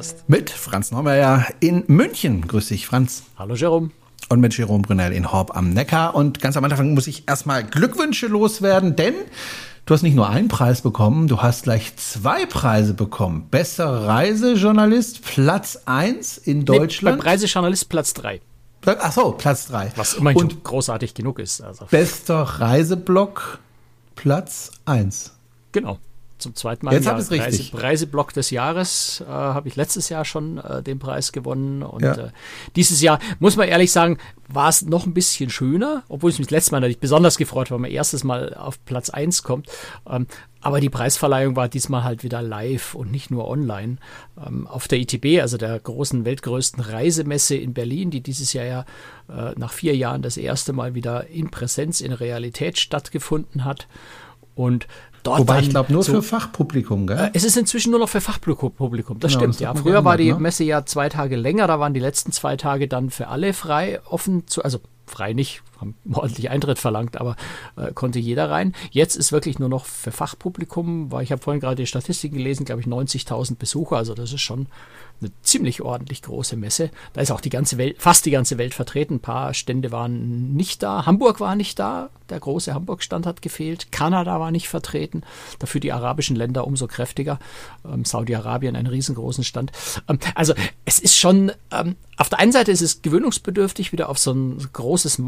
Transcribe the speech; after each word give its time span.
Kreuzfahrt-Podcast. 0.00 0.28
Mit 0.28 0.50
Franz 0.50 0.90
Neumeier 0.90 1.46
in 1.60 1.84
München. 1.86 2.46
Grüß 2.46 2.68
dich, 2.68 2.86
Franz. 2.86 3.24
Hallo, 3.38 3.54
Jerome. 3.54 3.90
Und 4.28 4.40
mit 4.40 4.56
Jerome 4.56 4.82
Brunel 4.82 5.12
in 5.12 5.30
Horb 5.30 5.56
am 5.56 5.70
Neckar. 5.70 6.14
Und 6.14 6.40
ganz 6.40 6.56
am 6.56 6.64
Anfang 6.64 6.94
muss 6.94 7.06
ich 7.06 7.28
erstmal 7.28 7.64
Glückwünsche 7.64 8.26
loswerden, 8.26 8.96
denn 8.96 9.14
du 9.86 9.94
hast 9.94 10.02
nicht 10.02 10.14
nur 10.14 10.28
einen 10.28 10.48
Preis 10.48 10.82
bekommen, 10.82 11.26
du 11.28 11.42
hast 11.42 11.64
gleich 11.64 11.96
zwei 11.96 12.46
Preise 12.46 12.94
bekommen. 12.94 13.48
Bester 13.50 14.06
Reisejournalist, 14.06 15.22
Platz 15.22 15.82
1 15.86 16.38
in 16.38 16.64
Deutschland. 16.64 17.22
Nee, 17.22 17.28
Reisejournalist 17.28 17.88
Platz 17.88 18.14
3. 18.14 18.40
Ach 18.86 19.12
so, 19.12 19.32
Platz 19.32 19.66
3. 19.66 19.92
Was 19.96 20.14
immerhin 20.14 20.38
Und 20.38 20.64
großartig 20.64 21.12
genug 21.14 21.38
ist. 21.38 21.60
Also. 21.60 21.86
Bester 21.86 22.42
Reiseblog, 22.42 23.58
Platz 24.14 24.70
1. 24.86 25.32
Genau 25.72 25.98
zum 26.40 26.54
zweiten 26.54 26.84
Mal 26.84 26.92
Jetzt 26.94 27.06
im 27.06 27.36
Jahr 27.36 27.46
Reise, 27.46 27.70
Reiseblock 27.74 28.32
des 28.32 28.50
Jahres 28.50 29.22
äh, 29.26 29.30
habe 29.30 29.68
ich 29.68 29.76
letztes 29.76 30.08
Jahr 30.08 30.24
schon 30.24 30.58
äh, 30.58 30.82
den 30.82 30.98
Preis 30.98 31.32
gewonnen 31.32 31.82
und 31.82 32.02
ja. 32.02 32.14
äh, 32.14 32.30
dieses 32.76 33.00
Jahr 33.00 33.18
muss 33.38 33.56
man 33.56 33.68
ehrlich 33.68 33.92
sagen 33.92 34.18
war 34.52 34.68
es 34.68 34.82
noch 34.82 35.06
ein 35.06 35.14
bisschen 35.14 35.48
schöner, 35.50 36.02
obwohl 36.08 36.30
es 36.30 36.38
mich 36.38 36.50
letztes 36.50 36.72
Mal 36.72 36.80
natürlich 36.80 36.98
besonders 36.98 37.38
gefreut, 37.38 37.70
weil 37.70 37.78
man 37.78 37.90
erstes 37.90 38.24
Mal 38.24 38.54
auf 38.54 38.84
Platz 38.84 39.10
1 39.10 39.42
kommt. 39.42 39.68
Ähm, 40.08 40.26
aber 40.60 40.80
die 40.80 40.90
Preisverleihung 40.90 41.56
war 41.56 41.68
diesmal 41.68 42.04
halt 42.04 42.22
wieder 42.22 42.42
live 42.42 42.94
und 42.94 43.10
nicht 43.10 43.30
nur 43.30 43.48
online. 43.48 43.96
Ähm, 44.44 44.66
auf 44.66 44.88
der 44.88 44.98
ITB, 44.98 45.40
also 45.40 45.56
der 45.56 45.78
großen, 45.78 46.24
weltgrößten 46.24 46.82
Reisemesse 46.82 47.56
in 47.56 47.72
Berlin, 47.72 48.10
die 48.10 48.22
dieses 48.22 48.52
Jahr 48.52 48.64
ja 48.64 48.84
äh, 49.28 49.54
nach 49.56 49.72
vier 49.72 49.96
Jahren 49.96 50.22
das 50.22 50.36
erste 50.36 50.72
Mal 50.72 50.94
wieder 50.94 51.28
in 51.28 51.50
Präsenz, 51.50 52.00
in 52.00 52.12
Realität 52.12 52.78
stattgefunden 52.78 53.64
hat. 53.64 53.86
Und 54.54 54.86
Dort 55.22 55.40
Wobei 55.40 55.60
ich 55.60 55.70
glaube 55.70 55.92
nur 55.92 56.02
so, 56.02 56.12
für 56.12 56.22
Fachpublikum, 56.22 57.06
gell? 57.06 57.18
Äh, 57.18 57.30
es 57.34 57.44
ist 57.44 57.56
inzwischen 57.56 57.90
nur 57.90 58.00
noch 58.00 58.08
für 58.08 58.22
Fachpublikum, 58.22 58.72
das 59.20 59.32
genau, 59.32 59.40
stimmt, 59.40 59.54
das 59.56 59.60
ja. 59.60 59.74
Früher 59.74 60.04
war 60.04 60.16
die 60.16 60.32
ne? 60.32 60.38
Messe 60.38 60.64
ja 60.64 60.86
zwei 60.86 61.10
Tage 61.10 61.36
länger, 61.36 61.66
da 61.66 61.78
waren 61.78 61.92
die 61.92 62.00
letzten 62.00 62.32
zwei 62.32 62.56
Tage 62.56 62.88
dann 62.88 63.10
für 63.10 63.28
alle 63.28 63.52
frei 63.52 64.00
offen 64.08 64.46
zu, 64.46 64.62
also 64.62 64.80
frei 65.06 65.34
nicht, 65.34 65.62
haben 65.80 65.94
ordentlich 66.12 66.50
Eintritt 66.50 66.78
verlangt, 66.78 67.20
aber 67.20 67.36
äh, 67.76 67.92
konnte 67.92 68.18
jeder 68.18 68.50
rein. 68.50 68.74
Jetzt 68.90 69.16
ist 69.16 69.32
wirklich 69.32 69.58
nur 69.58 69.68
noch 69.68 69.86
für 69.86 70.12
Fachpublikum, 70.12 71.10
weil 71.12 71.22
ich 71.22 71.32
habe 71.32 71.42
vorhin 71.42 71.60
gerade 71.60 71.76
die 71.76 71.86
Statistiken 71.86 72.36
gelesen, 72.36 72.64
glaube 72.64 72.80
ich 72.80 72.86
90.000 72.86 73.56
Besucher, 73.56 73.96
also 73.96 74.14
das 74.14 74.32
ist 74.32 74.42
schon 74.42 74.66
eine 75.20 75.30
ziemlich 75.42 75.82
ordentlich 75.82 76.22
große 76.22 76.56
Messe. 76.56 76.90
Da 77.12 77.20
ist 77.20 77.30
auch 77.30 77.40
die 77.40 77.50
ganze 77.50 77.78
Welt, 77.78 77.96
fast 78.00 78.24
die 78.26 78.30
ganze 78.30 78.58
Welt 78.58 78.74
vertreten. 78.74 79.16
Ein 79.16 79.20
paar 79.20 79.54
Stände 79.54 79.92
waren 79.92 80.54
nicht 80.54 80.82
da. 80.82 81.06
Hamburg 81.06 81.40
war 81.40 81.56
nicht 81.56 81.78
da. 81.78 82.10
Der 82.30 82.40
große 82.40 82.72
Hamburg-Stand 82.74 83.26
hat 83.26 83.42
gefehlt. 83.42 83.92
Kanada 83.92 84.40
war 84.40 84.50
nicht 84.50 84.68
vertreten. 84.68 85.22
Dafür 85.58 85.80
die 85.80 85.92
arabischen 85.92 86.36
Länder 86.36 86.66
umso 86.66 86.86
kräftiger. 86.86 87.38
Ähm, 87.84 88.04
Saudi-Arabien 88.04 88.76
einen 88.76 88.86
riesengroßen 88.86 89.44
Stand. 89.44 89.72
Ähm, 90.08 90.18
also 90.34 90.54
es 90.84 90.98
ist 90.98 91.18
schon, 91.18 91.52
ähm, 91.70 91.96
auf 92.16 92.28
der 92.28 92.38
einen 92.38 92.52
Seite 92.52 92.70
ist 92.70 92.82
es 92.82 93.02
gewöhnungsbedürftig, 93.02 93.92
wieder 93.92 94.08
auf 94.08 94.18
so 94.18 94.32
ein 94.32 94.58
großes 94.72 95.18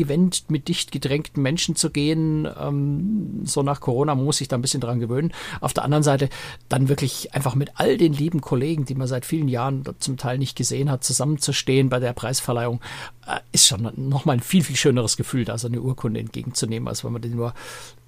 Massenevent 0.00 0.50
mit 0.50 0.68
dicht 0.68 0.92
gedrängten 0.92 1.42
Menschen 1.42 1.76
zu 1.76 1.90
gehen. 1.90 2.48
Ähm, 2.58 3.42
so 3.44 3.62
nach 3.62 3.80
Corona 3.80 4.14
man 4.14 4.24
muss 4.24 4.38
sich 4.38 4.48
da 4.48 4.56
ein 4.56 4.62
bisschen 4.62 4.80
dran 4.80 5.00
gewöhnen. 5.00 5.32
Auf 5.60 5.72
der 5.72 5.84
anderen 5.84 6.02
Seite 6.02 6.28
dann 6.68 6.88
wirklich 6.88 7.34
einfach 7.34 7.54
mit 7.54 7.72
all 7.74 7.96
den 7.96 8.12
lieben 8.12 8.40
Kollegen, 8.40 8.84
die 8.84 8.94
man 8.94 9.06
seit 9.06 9.24
vielen 9.24 9.48
Jahren 9.48 9.84
zum 9.98 10.16
Teil 10.16 10.38
nicht 10.38 10.56
gesehen 10.56 10.90
hat, 10.90 11.04
zusammenzustehen 11.04 11.88
bei 11.88 12.00
der 12.00 12.12
Preisverleihung, 12.12 12.80
äh, 13.26 13.40
ist 13.52 13.66
schon 13.66 13.90
nochmal 13.96 14.36
ein 14.36 14.40
viel, 14.40 14.64
viel 14.64 14.76
schöneres 14.76 15.16
Gefühl, 15.16 15.44
da 15.44 15.58
so 15.58 15.68
eine 15.68 15.80
Urkunde 15.80 16.20
entgegenzunehmen, 16.20 16.88
als 16.88 17.04
wenn 17.04 17.12
man 17.12 17.22
die 17.22 17.28
nur 17.28 17.54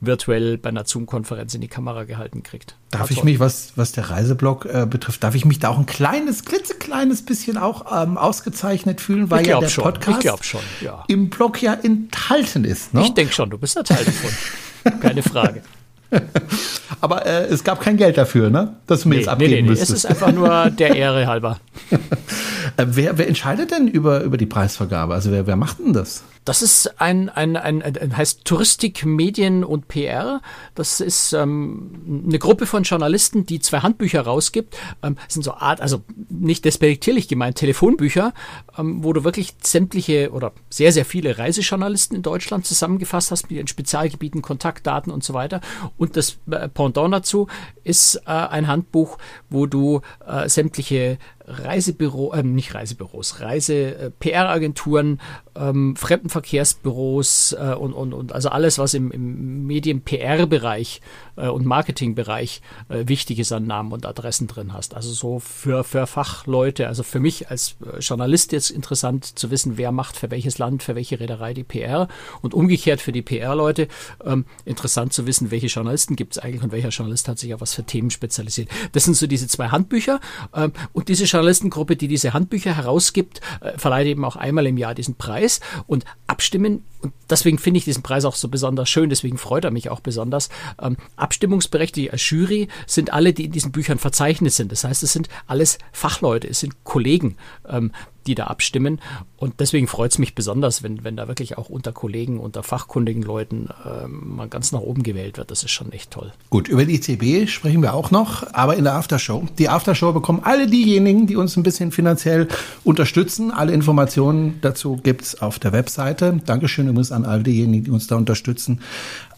virtuell 0.05 0.59
bei 0.59 0.69
einer 0.69 0.85
Zoom-Konferenz 0.85 1.55
in 1.55 1.61
die 1.61 1.69
Kamera 1.69 2.05
gehalten 2.05 2.43
kriegt. 2.43 2.77
Darf 2.91 3.11
ich 3.11 3.25
mich, 3.25 3.41
was, 3.41 3.73
was 3.77 3.93
der 3.93 4.11
Reiseblog 4.11 4.67
äh, 4.67 4.87
betrifft, 4.89 5.23
darf 5.23 5.35
ich 5.35 5.45
mich 5.45 5.59
da 5.59 5.69
auch 5.69 5.79
ein 5.79 5.87
kleines, 5.87 6.45
klitzekleines 6.45 7.25
bisschen 7.25 7.57
auch 7.57 8.03
ähm, 8.03 8.19
ausgezeichnet 8.19 9.01
fühlen, 9.01 9.31
weil 9.31 9.47
ja 9.47 9.61
der 9.61 9.69
schon, 9.69 9.85
Podcast 9.85 10.45
schon, 10.45 10.61
ja. 10.81 11.05
im 11.09 11.31
Blog 11.31 11.63
ja 11.63 11.75
enthalten 11.75 12.65
ist. 12.65 12.93
Ne? 12.93 13.03
Ich 13.03 13.15
denke 13.15 13.33
schon, 13.33 13.51
du 13.51 13.59
bist 13.59 13.79
ein 13.79 13.85
Teil 13.85 14.05
davon. 14.05 15.01
Keine 15.01 15.23
Frage. 15.23 15.63
Aber 17.01 17.27
äh, 17.27 17.47
es 17.47 17.65
gab 17.65 17.81
kein 17.81 17.97
Geld 17.97 18.19
dafür, 18.19 18.51
ne? 18.51 18.77
Dass 18.87 19.03
du 19.03 19.09
mir 19.09 19.15
nee, 19.15 19.21
jetzt 19.23 19.29
abgeben 19.29 19.53
nee, 19.53 19.63
nee, 19.63 19.69
müsstest. 19.69 19.91
Es 19.91 20.05
ist 20.05 20.07
einfach 20.07 20.33
nur 20.33 20.71
der 20.71 20.95
Ehre 20.95 21.27
halber. 21.27 21.59
äh, 22.77 22.87
wer, 22.87 23.19
wer 23.19 23.29
entscheidet 23.29 23.71
denn 23.71 23.89
über, 23.89 24.23
über 24.23 24.37
die 24.37 24.47
Preisvergabe? 24.47 25.15
Also 25.15 25.31
wer, 25.31 25.47
wer 25.47 25.57
macht 25.57 25.79
denn 25.79 25.93
das? 25.93 26.23
Das 26.45 26.61
ist 26.61 27.01
ein, 27.01 27.29
ein, 27.29 27.57
ein, 27.57 27.83
ein 27.83 28.17
heißt 28.17 28.45
Touristik, 28.45 29.05
Medien 29.05 29.63
und 29.63 29.87
PR. 29.87 30.41
Das 30.75 31.01
ist 31.01 31.33
ähm, 31.33 32.25
eine 32.27 32.39
Gruppe 32.39 32.67
von 32.67 32.83
Journalisten, 32.83 33.47
die 33.47 33.61
zwei 33.61 33.79
Handbücher 33.79 34.23
rausgibt. 34.23 34.77
Ähm, 35.03 35.17
sind 35.29 35.43
so 35.43 35.55
Art, 35.55 35.81
also 35.81 36.03
nicht 36.29 36.65
despektierlich 36.65 37.29
gemeint, 37.29 37.59
Telefonbücher, 37.59 38.35
ähm, 38.77 39.05
wo 39.05 39.13
du 39.13 39.23
wirklich 39.23 39.55
sämtliche 39.63 40.33
oder 40.33 40.53
sehr, 40.69 40.91
sehr 40.91 41.05
viele 41.05 41.39
Reisejournalisten 41.39 42.17
in 42.17 42.23
Deutschland 42.23 42.67
zusammengefasst 42.67 43.31
hast 43.31 43.45
mit 43.45 43.53
ihren 43.53 43.69
Spezialgebieten, 43.69 44.43
Kontaktdaten 44.43 45.13
und 45.13 45.23
so 45.23 45.35
weiter. 45.35 45.61
Und 45.97 46.17
das 46.17 46.39
äh, 46.51 46.69
Pendant 46.69 47.15
dazu 47.15 47.47
ist 47.85 48.17
äh, 48.27 48.31
ein 48.31 48.67
Handbuch, 48.67 49.19
wo 49.49 49.67
du 49.67 50.01
äh, 50.27 50.49
sämtliche 50.49 51.19
Reisebüro, 51.45 52.33
äh, 52.33 52.43
nicht 52.43 52.75
Reisebüros, 52.75 53.41
Reise-PR-Agenturen, 53.41 55.19
äh, 55.19 55.43
ähm, 55.55 55.97
Fremdenverkehrsbüros 55.97 57.57
äh, 57.59 57.75
und, 57.75 57.93
und, 57.93 58.13
und 58.13 58.33
also 58.33 58.49
alles, 58.49 58.79
was 58.79 58.95
im, 58.95 59.11
im 59.11 59.67
Medien-PR-Bereich 59.67 61.01
äh, 61.37 61.49
und 61.49 61.67
Marketingbereich 61.67 62.63
äh, 62.89 63.07
wichtig 63.07 63.39
ist 63.39 63.53
an 63.53 63.67
Namen 63.67 63.93
und 63.93 64.07
Adressen 64.07 64.47
drin 64.47 64.73
hast. 64.73 64.95
Also 64.95 65.13
so 65.13 65.39
für, 65.41 65.85
für 65.85 66.07
Fachleute, 66.07 66.89
also 66.89 67.03
für 67.03 67.21
mich 67.21 67.51
als 67.51 67.77
äh, 67.85 67.99
Journalist 67.99 68.53
jetzt 68.53 68.71
interessant 68.71 69.39
zu 69.39 69.51
wissen, 69.51 69.77
wer 69.77 69.93
macht 69.93 70.17
für 70.17 70.31
welches 70.31 70.59
Land, 70.59 70.83
für 70.83 70.95
welche 70.95 71.21
Reederei 71.21 71.55
die 71.55 71.65
PR 71.65 72.09
und 72.41 72.55
umgekehrt 72.55 73.01
für 73.01 73.13
die 73.13 73.23
PR-Leute 73.23 73.89
ähm, 74.25 74.45
interessant 74.65 75.13
zu 75.13 75.27
wissen, 75.27 75.51
welche 75.51 75.67
Journalisten 75.67 76.17
gibt 76.17 76.37
es 76.37 76.39
eigentlich 76.39 76.63
und 76.63 76.73
welcher 76.73 76.89
Journalist 76.89 77.29
hat 77.29 77.39
sich 77.39 77.53
auf 77.55 77.61
was 77.61 77.75
für 77.75 77.85
Themen 77.85 78.11
spezialisiert. 78.11 78.69
Das 78.93 79.05
sind 79.05 79.15
so 79.15 79.27
diese 79.27 79.49
zwei 79.49 79.69
Handbücher 79.69 80.21
ähm, 80.55 80.73
und 80.93 81.09
diese 81.09 81.25
Journalistengruppe, 81.33 81.97
die 81.97 82.09
diese 82.09 82.33
Handbücher 82.33 82.77
herausgibt, 82.77 83.41
äh, 83.61 83.77
verleiht 83.79 84.07
eben 84.07 84.25
auch 84.25 84.37
einmal 84.37 84.67
im 84.67 84.77
Jahr 84.77 84.95
diesen 84.95 85.17
Preis 85.17 85.61
und 85.87 86.05
abstimmen. 86.27 86.85
Und 87.01 87.13
deswegen 87.29 87.59
finde 87.59 87.79
ich 87.79 87.85
diesen 87.85 88.03
Preis 88.03 88.25
auch 88.25 88.37
so 88.37 88.49
besonders 88.49 88.89
schön, 88.89 89.11
deswegen 89.11 89.39
freut 89.39 89.65
er 89.65 89.71
mich 89.71 89.91
auch 89.91 90.01
besonders. 90.01 90.49
Ähm, 90.81 90.97
abstimmungsberechtigt 91.17 92.13
als 92.13 92.29
Jury 92.31 92.69
sind 92.87 93.13
alle, 93.13 93.33
die 93.33 93.47
in 93.47 93.53
diesen 93.53 93.73
Büchern 93.73 93.99
verzeichnet 93.99 94.53
sind. 94.53 94.71
Das 94.71 94.85
heißt, 94.85 95.03
es 95.03 95.13
sind 95.13 95.29
alles 95.47 95.79
Fachleute, 95.93 96.49
es 96.49 96.61
sind 96.61 96.85
Kollegen. 96.85 97.37
Ähm, 97.69 97.93
die 98.27 98.35
da 98.35 98.45
abstimmen. 98.45 99.01
Und 99.37 99.61
deswegen 99.61 99.87
freut 99.87 100.13
es 100.13 100.19
mich 100.19 100.35
besonders, 100.35 100.83
wenn, 100.83 101.05
wenn 101.05 101.17
da 101.17 101.29
wirklich 101.29 101.59
auch 101.59 101.69
unter 101.69 101.93
Kollegen, 101.93 102.39
unter 102.39 102.63
fachkundigen 102.63 103.23
Leuten 103.23 103.69
äh, 103.85 104.07
mal 104.07 104.49
ganz 104.49 104.73
nach 104.73 104.81
oben 104.81 105.03
gewählt 105.03 105.39
wird. 105.39 105.51
Das 105.51 105.63
ist 105.63 105.71
schon 105.71 105.93
echt 105.93 106.11
toll. 106.11 106.33
Gut, 106.51 106.69
über 106.69 106.85
die 106.85 106.95
ICB 106.95 107.49
sprechen 107.49 107.83
wir 107.83 107.95
auch 107.95 108.11
noch, 108.11 108.53
aber 108.53 108.77
in 108.77 108.85
der 108.85 108.95
Aftershow. 108.95 109.45
Die 109.59 109.69
Aftershow 109.69 110.13
bekommen 110.13 110.41
alle 110.45 110.67
diejenigen, 110.67 111.27
die 111.27 111.37
uns 111.37 111.57
ein 111.57 111.63
bisschen 111.63 111.93
finanziell 111.93 112.49
unterstützen. 112.85 113.51
Alle 113.51 113.73
Informationen 113.73 114.59
dazu 114.61 115.01
gibt 115.03 115.23
es 115.23 115.43
auf 115.43 115.59
der 115.59 115.73
Webseite. 115.73 116.41
Dankeschön 116.45 116.87
übrigens 116.89 117.13
an 117.13 117.25
all 117.25 117.43
diejenigen, 117.43 117.85
die 117.85 117.91
uns 117.91 118.07
da 118.07 118.17
unterstützen 118.17 118.81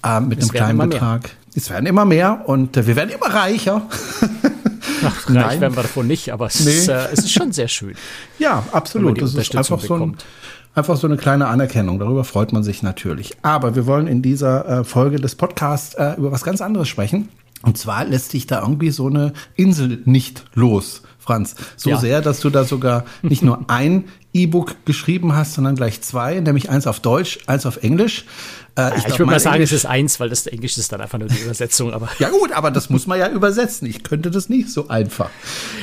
äh, 0.04 0.20
mit 0.20 0.38
es 0.38 0.50
einem 0.50 0.52
kleinen 0.52 0.90
Betrag. 0.90 1.22
Mehr. 1.22 1.32
Es 1.56 1.70
werden 1.70 1.86
immer 1.86 2.04
mehr 2.04 2.42
und 2.46 2.76
äh, 2.76 2.86
wir 2.86 2.96
werden 2.96 3.10
immer 3.10 3.32
reicher. 3.32 3.82
Ach, 5.04 5.28
reich 5.28 5.34
Nein. 5.34 5.60
werden 5.60 5.76
wir 5.76 5.82
davon 5.82 6.06
nicht, 6.06 6.32
aber 6.32 6.46
es, 6.46 6.64
nee. 6.64 6.70
ist, 6.70 6.88
äh, 6.88 7.08
es 7.12 7.20
ist 7.20 7.32
schon 7.32 7.52
sehr 7.52 7.68
schön. 7.68 7.94
Ja, 8.38 8.64
absolut. 8.72 9.20
Das 9.20 9.34
ist 9.34 9.56
einfach 9.56 9.80
so, 9.80 9.94
ein, 9.94 10.16
einfach 10.74 10.96
so 10.96 11.06
eine 11.06 11.16
kleine 11.16 11.46
Anerkennung. 11.48 11.98
Darüber 11.98 12.24
freut 12.24 12.52
man 12.52 12.62
sich 12.62 12.82
natürlich. 12.82 13.36
Aber 13.42 13.74
wir 13.74 13.86
wollen 13.86 14.06
in 14.06 14.22
dieser 14.22 14.80
äh, 14.80 14.84
Folge 14.84 15.16
des 15.16 15.34
Podcasts 15.34 15.94
äh, 15.94 16.14
über 16.16 16.32
was 16.32 16.42
ganz 16.42 16.60
anderes 16.60 16.88
sprechen. 16.88 17.28
Und 17.62 17.78
zwar 17.78 18.04
lässt 18.04 18.30
sich 18.30 18.46
da 18.46 18.60
irgendwie 18.60 18.90
so 18.90 19.06
eine 19.06 19.32
Insel 19.56 20.02
nicht 20.04 20.44
los, 20.54 21.02
Franz. 21.24 21.56
So 21.76 21.90
ja. 21.90 21.96
sehr, 21.98 22.20
dass 22.20 22.40
du 22.40 22.50
da 22.50 22.64
sogar 22.64 23.04
nicht 23.22 23.42
nur 23.42 23.64
ein 23.68 24.04
E-Book 24.32 24.76
geschrieben 24.84 25.34
hast, 25.34 25.54
sondern 25.54 25.76
gleich 25.76 26.02
zwei, 26.02 26.40
nämlich 26.40 26.68
eins 26.68 26.86
auf 26.86 27.00
Deutsch, 27.00 27.38
eins 27.46 27.66
auf 27.66 27.82
Englisch. 27.82 28.24
Äh, 28.76 28.98
ich, 28.98 29.06
ich 29.06 29.18
würde 29.18 29.26
mal 29.26 29.38
sagen, 29.38 29.56
Englisch, 29.56 29.70
es 29.70 29.84
ist 29.84 29.86
eins, 29.86 30.18
weil 30.18 30.28
das 30.28 30.48
Englisch 30.48 30.76
ist 30.76 30.90
dann 30.90 31.00
einfach 31.00 31.18
nur 31.18 31.28
die 31.28 31.38
Übersetzung. 31.38 31.92
Aber 31.92 32.08
ja 32.18 32.28
gut, 32.30 32.50
aber 32.52 32.72
das 32.72 32.90
muss 32.90 33.06
man 33.06 33.18
ja 33.18 33.28
übersetzen. 33.28 33.86
Ich 33.88 34.02
könnte 34.02 34.32
das 34.32 34.48
nicht 34.48 34.70
so 34.70 34.88
einfach. 34.88 35.30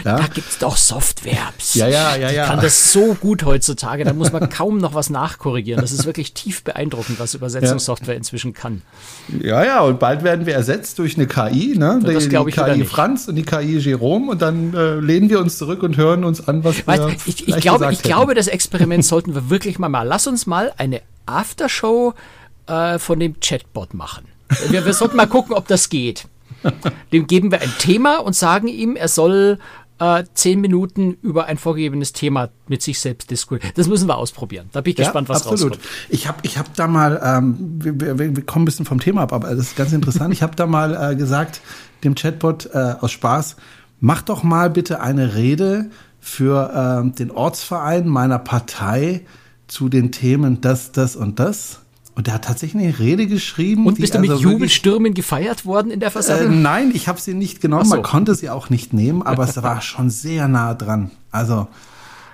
Ja? 0.04 0.18
Da 0.18 0.28
gibt's 0.28 0.58
doch 0.58 0.76
Softwares. 0.76 1.74
Ja, 1.74 1.88
ja, 1.88 2.18
ja, 2.18 2.30
ja. 2.30 2.44
Die 2.44 2.50
kann 2.50 2.62
das 2.62 2.92
so 2.92 3.14
gut 3.22 3.46
heutzutage. 3.46 4.04
Da 4.04 4.12
muss 4.12 4.34
man 4.34 4.50
kaum 4.50 4.80
noch 4.80 4.94
was 4.94 5.10
nachkorrigieren. 5.10 5.80
Das 5.80 5.94
ist 5.94 6.06
wirklich 6.06 6.34
tief 6.34 6.64
beeindruckend, 6.64 7.20
was 7.20 7.34
Übersetzungssoftware 7.34 8.16
ja. 8.16 8.18
inzwischen 8.18 8.54
kann. 8.54 8.82
Ja, 9.42 9.64
ja. 9.64 9.82
Und 9.82 10.00
bald 10.00 10.24
werden 10.24 10.46
wir 10.46 10.56
ersetzt 10.56 11.00
durch 11.00 11.16
eine 11.16 11.28
KI, 11.28 11.78
ne? 11.78 12.02
Die, 12.06 12.14
das 12.14 12.28
glaube 12.28 12.50
ich 12.50 12.58
die 12.58 12.62
KI 12.62 12.84
Franz 12.84 13.30
und 13.30 13.36
die 13.36 13.44
KI 13.44 13.78
Jerome. 13.78 14.32
Und 14.32 14.42
dann 14.42 14.74
äh, 14.74 14.96
lehnen 14.96 15.30
wir 15.32 15.40
uns 15.40 15.58
zurück 15.58 15.82
und 15.82 15.98
hören 15.98 16.24
uns 16.24 16.48
an, 16.48 16.64
was 16.64 16.86
weißt, 16.86 17.02
wir 17.02 17.16
ich, 17.26 17.48
ich 17.48 17.56
glaube, 17.58 17.92
ich 17.92 18.04
glaube, 18.04 18.36
das 18.36 18.48
Experiment 18.48 19.04
sollten 19.04 19.34
wir 19.34 19.50
wirklich 19.50 19.80
mal 19.80 19.90
mal. 19.90 20.04
Lass 20.04 20.28
uns 20.28 20.46
mal 20.46 20.72
eine 20.78 21.02
Aftershow 21.26 22.14
äh, 22.68 23.00
von 23.00 23.20
dem 23.20 23.40
Chatbot 23.40 23.96
machen. 23.96 24.26
Wir, 24.70 24.86
wir 24.86 24.94
sollten 24.94 25.18
mal 25.18 25.28
gucken, 25.28 25.56
ob 25.56 25.68
das 25.68 25.90
geht. 25.90 26.28
Dem 27.12 27.26
geben 27.26 27.52
wir 27.52 27.62
ein 27.62 27.74
Thema 27.80 28.18
und 28.18 28.36
sagen 28.36 28.68
ihm, 28.68 28.96
er 28.96 29.08
soll 29.08 29.58
äh, 30.02 30.24
zehn 30.34 30.60
Minuten 30.60 31.18
über 31.22 31.46
ein 31.46 31.58
vorgegebenes 31.58 32.12
Thema 32.12 32.50
mit 32.68 32.82
sich 32.82 33.00
selbst 33.00 33.30
diskutieren. 33.30 33.72
Das 33.76 33.88
müssen 33.88 34.08
wir 34.08 34.18
ausprobieren. 34.18 34.70
Da 34.72 34.82
bin 34.82 34.92
ich 34.92 35.00
ja, 35.00 35.06
gespannt, 35.06 35.30
was 35.30 35.48
absolut. 35.48 35.74
rauskommt. 35.74 35.90
Ich 36.10 36.28
habe 36.28 36.40
ich 36.42 36.58
hab 36.58 36.74
da 36.76 36.88
mal, 36.88 37.22
ähm, 37.24 37.56
wir, 37.60 38.20
wir, 38.20 38.36
wir 38.36 38.46
kommen 38.46 38.64
ein 38.64 38.66
bisschen 38.66 38.86
vom 38.86 39.00
Thema 39.00 39.22
ab, 39.22 39.34
aber 39.34 39.50
das 39.50 39.60
ist 39.60 39.76
ganz 39.76 39.94
interessant. 39.94 40.34
ich 40.34 40.42
habe 40.42 40.56
da 40.56 40.66
mal 40.66 41.12
äh, 41.12 41.16
gesagt, 41.16 41.62
dem 42.04 42.16
Chatbot 42.16 42.70
äh, 42.74 42.96
aus 43.00 43.12
Spaß, 43.12 43.58
mach 44.02 44.22
doch 44.22 44.44
mal 44.44 44.70
bitte 44.70 45.00
eine 45.00 45.36
Rede 45.36 45.90
für 46.20 47.06
äh, 47.06 47.10
den 47.18 47.32
Ortsverein 47.32 48.08
meiner 48.08 48.40
Partei 48.40 49.22
zu 49.68 49.88
den 49.88 50.12
Themen 50.12 50.60
das, 50.60 50.92
das 50.92 51.16
und 51.16 51.40
das. 51.40 51.80
Und 52.14 52.28
der 52.28 52.34
hat 52.34 52.44
tatsächlich 52.44 52.84
eine 52.84 53.00
Rede 53.00 53.26
geschrieben. 53.26 53.88
Und 53.88 53.98
bist 53.98 54.14
du 54.14 54.20
mit 54.20 54.30
also 54.30 54.44
Jubelstürmen 54.44 55.14
gefeiert 55.14 55.66
worden 55.66 55.92
in 55.92 56.02
der 56.02 56.12
Versammlung? 56.12 56.52
Äh, 56.52 56.62
nein, 56.62 56.92
ich 56.94 57.08
habe 57.08 57.22
sie 57.22 57.34
nicht 57.34 57.62
genommen. 57.62 57.86
So. 57.86 57.96
Man 57.96 58.04
konnte 58.04 58.36
sie 58.36 58.50
auch 58.50 58.70
nicht 58.70 58.92
nehmen, 58.94 59.22
aber 59.22 59.46
es 59.46 59.56
war 59.64 59.82
schon 59.82 60.10
sehr 60.10 60.50
nah 60.50 60.74
dran. 60.74 61.12
Also 61.32 61.68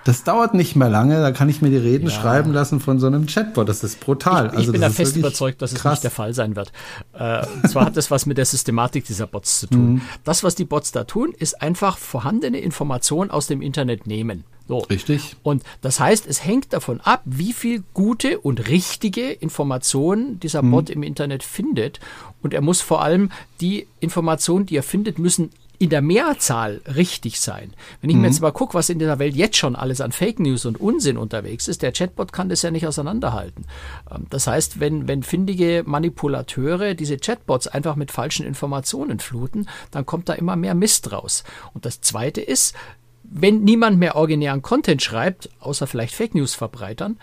das 0.07 0.23
dauert 0.23 0.53
nicht 0.53 0.77
mehr 0.77 0.89
lange, 0.89 1.19
da 1.19 1.31
kann 1.31 1.49
ich 1.49 1.61
mir 1.61 1.69
die 1.69 1.77
Reden 1.77 2.07
ja. 2.07 2.13
schreiben 2.13 2.53
lassen 2.53 2.79
von 2.79 2.97
so 2.97 3.07
einem 3.07 3.25
Chatbot. 3.25 3.67
Das 3.67 3.83
ist 3.83 3.99
brutal. 3.99 4.47
Ich, 4.47 4.53
ich 4.53 4.57
also, 4.59 4.71
bin 4.71 4.81
da 4.81 4.89
fest 4.89 5.17
überzeugt, 5.17 5.61
dass 5.61 5.73
es 5.73 5.79
krass. 5.79 5.95
nicht 5.95 6.03
der 6.05 6.11
Fall 6.11 6.33
sein 6.33 6.55
wird. 6.55 6.71
Äh, 7.13 7.45
und 7.45 7.69
zwar 7.69 7.85
hat 7.87 7.97
das 7.97 8.09
was 8.09 8.25
mit 8.25 8.37
der 8.37 8.45
Systematik 8.45 9.03
dieser 9.03 9.27
Bots 9.27 9.59
zu 9.59 9.67
tun. 9.67 9.95
Mhm. 9.95 10.01
Das, 10.23 10.45
was 10.45 10.55
die 10.55 10.63
Bots 10.63 10.93
da 10.93 11.03
tun, 11.03 11.33
ist 11.37 11.61
einfach 11.61 11.97
vorhandene 11.97 12.59
Informationen 12.59 13.31
aus 13.31 13.47
dem 13.47 13.61
Internet 13.61 14.07
nehmen. 14.07 14.45
So. 14.69 14.79
Richtig. 14.79 15.35
Und 15.43 15.63
das 15.81 15.99
heißt, 15.99 16.25
es 16.25 16.43
hängt 16.43 16.71
davon 16.71 17.01
ab, 17.01 17.21
wie 17.25 17.51
viel 17.51 17.83
gute 17.93 18.39
und 18.39 18.69
richtige 18.69 19.31
Informationen 19.31 20.39
dieser 20.39 20.61
mhm. 20.61 20.71
Bot 20.71 20.89
im 20.89 21.03
Internet 21.03 21.43
findet. 21.43 21.99
Und 22.41 22.53
er 22.53 22.61
muss 22.61 22.79
vor 22.79 23.01
allem 23.01 23.29
die 23.59 23.87
Informationen, 23.99 24.65
die 24.65 24.77
er 24.77 24.83
findet, 24.83 25.19
müssen 25.19 25.51
in 25.79 25.89
der 25.89 26.01
Mehrzahl 26.01 26.81
richtig 26.95 27.39
sein. 27.39 27.73
Wenn 28.01 28.09
ich 28.09 28.15
mhm. 28.15 28.23
mir 28.23 28.27
jetzt 28.27 28.41
mal 28.41 28.51
gucke, 28.51 28.73
was 28.73 28.89
in 28.89 28.99
dieser 28.99 29.19
Welt 29.19 29.35
jetzt 29.35 29.57
schon 29.57 29.75
alles 29.75 30.01
an 30.01 30.11
Fake 30.11 30.39
News 30.39 30.65
und 30.65 30.79
Unsinn 30.79 31.17
unterwegs 31.17 31.67
ist, 31.67 31.81
der 31.81 31.91
Chatbot 31.91 32.33
kann 32.33 32.49
das 32.49 32.63
ja 32.63 32.71
nicht 32.71 32.87
auseinanderhalten. 32.87 33.65
Ähm, 34.11 34.25
das 34.29 34.47
heißt, 34.47 34.79
wenn, 34.79 35.07
wenn 35.07 35.23
findige 35.23 35.83
Manipulateure 35.85 36.95
diese 36.95 37.17
Chatbots 37.17 37.67
einfach 37.67 37.95
mit 37.95 38.11
falschen 38.11 38.45
Informationen 38.45 39.19
fluten, 39.19 39.67
dann 39.91 40.05
kommt 40.05 40.29
da 40.29 40.33
immer 40.33 40.55
mehr 40.55 40.73
Mist 40.73 41.11
raus. 41.11 41.43
Und 41.73 41.85
das 41.85 42.01
Zweite 42.01 42.41
ist, 42.41 42.75
wenn 43.23 43.63
niemand 43.63 43.99
mehr 43.99 44.15
originären 44.15 44.61
Content 44.61 45.01
schreibt, 45.01 45.49
außer 45.59 45.85
vielleicht 45.85 46.15
Fake 46.15 46.33
News 46.33 46.55
Verbreitern, 46.55 47.19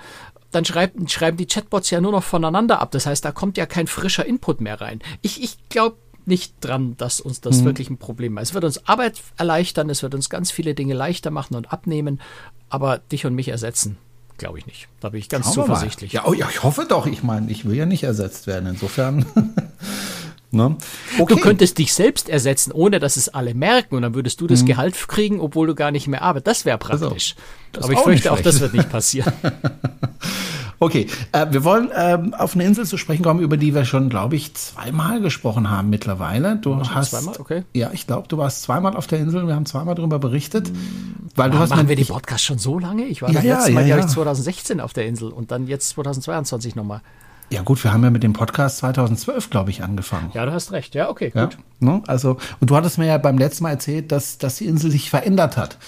dann 0.55 0.65
schreibt, 0.65 1.11
schreiben 1.11 1.37
die 1.37 1.47
Chatbots 1.47 1.91
ja 1.91 2.01
nur 2.01 2.13
noch 2.13 2.23
voneinander 2.23 2.81
ab. 2.81 2.93
Das 2.93 3.07
heißt, 3.07 3.25
da 3.25 3.33
kommt 3.33 3.57
ja 3.57 3.67
kein 3.67 3.87
frischer 3.87 4.25
Input 4.25 4.61
mehr 4.61 4.81
rein. 4.81 5.01
Ich, 5.23 5.43
ich 5.43 5.69
glaube, 5.69 5.97
nicht 6.27 6.55
dran, 6.61 6.97
dass 6.97 7.21
uns 7.21 7.41
das 7.41 7.59
mhm. 7.61 7.65
wirklich 7.67 7.91
ein 7.91 7.99
Problem 7.99 8.39
ist. 8.39 8.49
Es 8.49 8.55
wird 8.55 8.65
uns 8.65 8.87
Arbeit 8.87 9.21
erleichtern, 9.37 9.91
es 9.91 10.03
wird 10.03 10.15
uns 10.15 10.31
ganz 10.31 10.51
viele 10.51 10.75
Dinge 10.75 10.95
leichter 10.95 11.31
machen 11.31 11.55
und 11.55 11.73
abnehmen, 11.73 12.21
aber 12.69 12.99
dich 12.99 13.27
und 13.27 13.35
mich 13.35 13.49
ersetzen, 13.49 13.99
glaube 14.39 14.59
ich 14.59 14.67
nicht. 14.67 14.89
Da 15.01 15.11
bin 15.11 15.21
ich 15.21 15.29
ganz 15.29 15.47
Schauen 15.47 15.67
zuversichtlich. 15.67 16.13
Ja, 16.13 16.25
oh, 16.27 16.33
ja, 16.33 16.49
ich 16.51 16.63
hoffe 16.63 16.87
doch. 16.89 17.07
Ich 17.07 17.23
meine, 17.23 17.51
ich 17.51 17.65
will 17.65 17.77
ja 17.77 17.87
nicht 17.87 18.03
ersetzt 18.03 18.47
werden. 18.47 18.69
Insofern. 18.69 19.27
ne? 20.51 20.77
okay. 21.19 21.35
Du 21.35 21.41
könntest 21.41 21.79
dich 21.79 21.93
selbst 21.95 22.29
ersetzen, 22.29 22.73
ohne 22.73 22.99
dass 23.01 23.17
es 23.17 23.29
alle 23.29 23.55
merken 23.55 23.95
und 23.97 24.03
dann 24.03 24.15
würdest 24.15 24.41
du 24.41 24.47
das 24.47 24.63
mhm. 24.63 24.67
Gehalt 24.67 25.09
kriegen, 25.09 25.41
obwohl 25.41 25.67
du 25.67 25.75
gar 25.75 25.91
nicht 25.91 26.09
mehr 26.09 26.23
arbeitest. 26.23 26.47
Das 26.47 26.65
wäre 26.65 26.81
also, 26.81 27.07
praktisch. 27.07 27.35
Also, 27.77 27.87
aber 27.87 27.93
ich 27.95 28.01
fürchte, 28.01 28.33
auch 28.33 28.41
das 28.41 28.61
wird 28.61 28.75
nicht 28.75 28.91
passieren. 28.91 29.33
Okay, 30.85 31.07
äh, 31.33 31.47
wir 31.51 31.65
wollen 31.65 31.89
ähm, 31.97 32.35
auf 32.35 32.55
eine 32.55 32.65
Insel 32.65 32.85
zu 32.85 32.99
sprechen 32.99 33.23
kommen, 33.23 33.41
über 33.41 33.57
die 33.57 33.75
wir 33.75 33.87
schon, 33.87 34.11
glaube 34.11 34.37
ich, 34.37 34.53
zweimal 34.53 35.23
gesprochen 35.23 35.71
haben 35.71 35.89
mittlerweile. 35.89 36.57
Du 36.57 36.79
hast 36.79 37.13
zweimal, 37.13 37.37
okay. 37.39 37.63
Ja, 37.73 37.89
ich 37.95 38.07
glaube, 38.07 38.29
du 38.29 38.37
warst 38.37 38.61
zweimal 38.61 38.95
auf 38.95 39.07
der 39.07 39.19
Insel. 39.19 39.47
Wir 39.47 39.55
haben 39.55 39.65
zweimal 39.65 39.95
darüber 39.95 40.19
berichtet. 40.19 40.71
Weil 41.37 41.47
ja, 41.47 41.55
du 41.55 41.59
hast 41.59 41.71
machen 41.71 41.89
wir 41.89 41.97
die 41.97 42.05
Podcast 42.05 42.45
schon 42.45 42.59
so 42.59 42.79
lange? 42.79 43.07
Ich 43.07 43.23
war 43.23 43.31
ja, 43.31 43.37
das 43.37 43.45
letzte 43.45 43.71
ja, 43.71 43.75
Mal, 43.75 43.87
ja, 43.87 43.97
glaube 43.97 44.09
ich, 44.09 44.15
2016 44.15 44.81
auf 44.83 44.93
der 44.93 45.07
Insel 45.07 45.31
und 45.31 45.51
dann 45.51 45.67
jetzt 45.69 45.89
2022 45.89 46.77
nochmal. 46.77 47.01
Ja 47.49 47.63
gut, 47.63 47.83
wir 47.83 47.91
haben 47.91 48.05
ja 48.05 48.11
mit 48.11 48.23
dem 48.23 48.35
Podcast 48.35 48.79
2012, 48.79 49.49
glaube 49.49 49.71
ich, 49.71 49.83
angefangen. 49.83 50.33
Ja, 50.35 50.45
du 50.45 50.53
hast 50.53 50.73
recht. 50.73 50.95
Ja, 50.95 51.09
okay, 51.09 51.31
gut. 51.31 51.57
ne? 51.81 52.03
Also, 52.07 52.37
und 52.61 52.69
du 52.69 52.77
hattest 52.77 52.99
mir 52.99 53.07
ja 53.07 53.17
beim 53.17 53.39
letzten 53.39 53.65
Mal 53.65 53.71
erzählt, 53.71 54.13
dass, 54.13 54.37
dass 54.37 54.57
die 54.57 54.67
Insel 54.67 54.91
sich 54.91 55.09
verändert 55.09 55.57
hat 55.57 55.79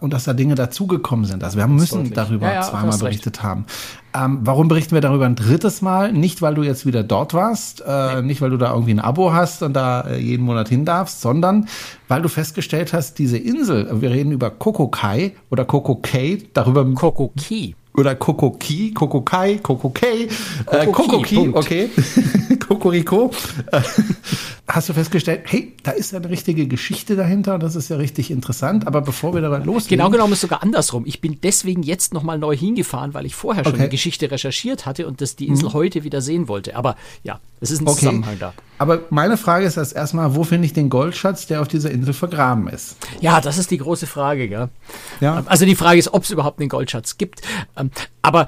und 0.00 0.12
dass 0.12 0.24
da 0.24 0.32
Dinge 0.32 0.54
dazugekommen 0.54 1.24
sind. 1.24 1.44
Also 1.44 1.58
wir 1.58 1.66
müssen 1.66 1.98
Deutlich. 1.98 2.14
darüber 2.14 2.46
ja, 2.46 2.54
ja, 2.54 2.62
zweimal 2.62 2.98
berichtet 2.98 3.38
recht. 3.38 3.42
haben. 3.42 3.66
Ähm, 4.14 4.38
warum 4.42 4.68
berichten 4.68 4.94
wir 4.94 5.00
darüber 5.00 5.26
ein 5.26 5.34
drittes 5.34 5.82
Mal? 5.82 6.12
Nicht, 6.12 6.42
weil 6.42 6.54
du 6.54 6.62
jetzt 6.62 6.86
wieder 6.86 7.02
dort 7.02 7.34
warst, 7.34 7.82
äh, 7.86 8.22
nicht, 8.22 8.40
weil 8.40 8.50
du 8.50 8.56
da 8.56 8.72
irgendwie 8.72 8.92
ein 8.92 9.00
Abo 9.00 9.32
hast 9.32 9.62
und 9.62 9.74
da 9.74 10.02
äh, 10.02 10.18
jeden 10.18 10.44
Monat 10.44 10.68
hin 10.68 10.84
darfst, 10.84 11.20
sondern 11.20 11.68
weil 12.08 12.22
du 12.22 12.28
festgestellt 12.28 12.92
hast, 12.92 13.18
diese 13.18 13.36
Insel, 13.36 14.00
wir 14.00 14.10
reden 14.10 14.32
über 14.32 14.50
Kokokai 14.50 15.34
oder 15.50 15.64
Kokokei, 15.64 16.38
darüber... 16.54 16.84
Kokoki 16.94 17.74
oder 17.96 18.14
Kokoki, 18.14 18.92
Kokokai, 18.92 19.58
Kokokei, 19.62 20.28
äh, 20.70 20.86
Kokoki, 20.86 21.50
okay, 21.52 21.90
Kokoriko. 22.68 23.30
Hast 24.76 24.90
du 24.90 24.92
festgestellt, 24.92 25.44
hey, 25.46 25.72
da 25.84 25.92
ist 25.92 26.12
ja 26.12 26.18
eine 26.18 26.28
richtige 26.28 26.66
Geschichte 26.68 27.16
dahinter, 27.16 27.58
das 27.58 27.76
ist 27.76 27.88
ja 27.88 27.96
richtig 27.96 28.30
interessant, 28.30 28.86
aber 28.86 29.00
bevor 29.00 29.32
wir 29.32 29.40
dabei 29.40 29.56
loslegen. 29.60 29.96
Genau 29.96 30.10
genommen 30.10 30.34
ist 30.34 30.42
sogar 30.42 30.62
andersrum. 30.62 31.04
Ich 31.06 31.22
bin 31.22 31.38
deswegen 31.42 31.82
jetzt 31.82 32.12
nochmal 32.12 32.38
neu 32.38 32.54
hingefahren, 32.54 33.14
weil 33.14 33.24
ich 33.24 33.34
vorher 33.34 33.64
schon 33.64 33.72
okay. 33.72 33.84
eine 33.84 33.88
Geschichte 33.88 34.30
recherchiert 34.30 34.84
hatte 34.84 35.06
und 35.06 35.22
das 35.22 35.34
die 35.34 35.48
Insel 35.48 35.70
mhm. 35.70 35.72
heute 35.72 36.04
wieder 36.04 36.20
sehen 36.20 36.46
wollte. 36.46 36.76
Aber 36.76 36.96
ja, 37.22 37.40
es 37.62 37.70
ist 37.70 37.80
ein 37.80 37.88
okay. 37.88 38.00
Zusammenhang 38.00 38.36
da. 38.38 38.52
Aber 38.76 39.00
meine 39.08 39.38
Frage 39.38 39.64
ist 39.64 39.78
erst 39.78 39.96
erstmal, 39.96 40.34
wo 40.34 40.44
finde 40.44 40.66
ich 40.66 40.74
den 40.74 40.90
Goldschatz, 40.90 41.46
der 41.46 41.62
auf 41.62 41.68
dieser 41.68 41.90
Insel 41.90 42.12
vergraben 42.12 42.68
ist? 42.68 42.96
Ja, 43.22 43.40
das 43.40 43.56
ist 43.56 43.70
die 43.70 43.78
große 43.78 44.06
Frage, 44.06 44.46
gell? 44.46 44.68
Ja. 45.20 45.42
Also 45.46 45.64
die 45.64 45.74
Frage 45.74 45.98
ist, 45.98 46.12
ob 46.12 46.24
es 46.24 46.30
überhaupt 46.30 46.60
einen 46.60 46.68
Goldschatz 46.68 47.16
gibt. 47.16 47.40
Ähm, 47.78 47.90
aber 48.20 48.46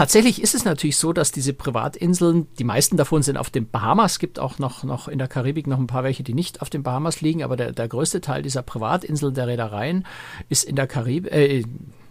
Tatsächlich 0.00 0.40
ist 0.40 0.54
es 0.54 0.64
natürlich 0.64 0.96
so, 0.96 1.12
dass 1.12 1.30
diese 1.30 1.52
Privatinseln, 1.52 2.46
die 2.58 2.64
meisten 2.64 2.96
davon 2.96 3.22
sind 3.22 3.36
auf 3.36 3.50
den 3.50 3.68
Bahamas, 3.68 4.18
gibt 4.18 4.38
auch 4.38 4.58
noch, 4.58 4.82
noch 4.82 5.08
in 5.08 5.18
der 5.18 5.28
Karibik 5.28 5.66
noch 5.66 5.78
ein 5.78 5.88
paar 5.88 6.04
welche, 6.04 6.22
die 6.22 6.32
nicht 6.32 6.62
auf 6.62 6.70
den 6.70 6.82
Bahamas 6.82 7.20
liegen, 7.20 7.42
aber 7.42 7.54
der, 7.54 7.72
der 7.72 7.86
größte 7.86 8.22
Teil 8.22 8.40
dieser 8.40 8.62
Privatinseln 8.62 9.34
der 9.34 9.46
Reedereien 9.46 10.06
ist 10.48 10.64
in 10.64 10.74
der 10.74 10.86
Karibik, 10.86 11.30
äh, 11.30 11.64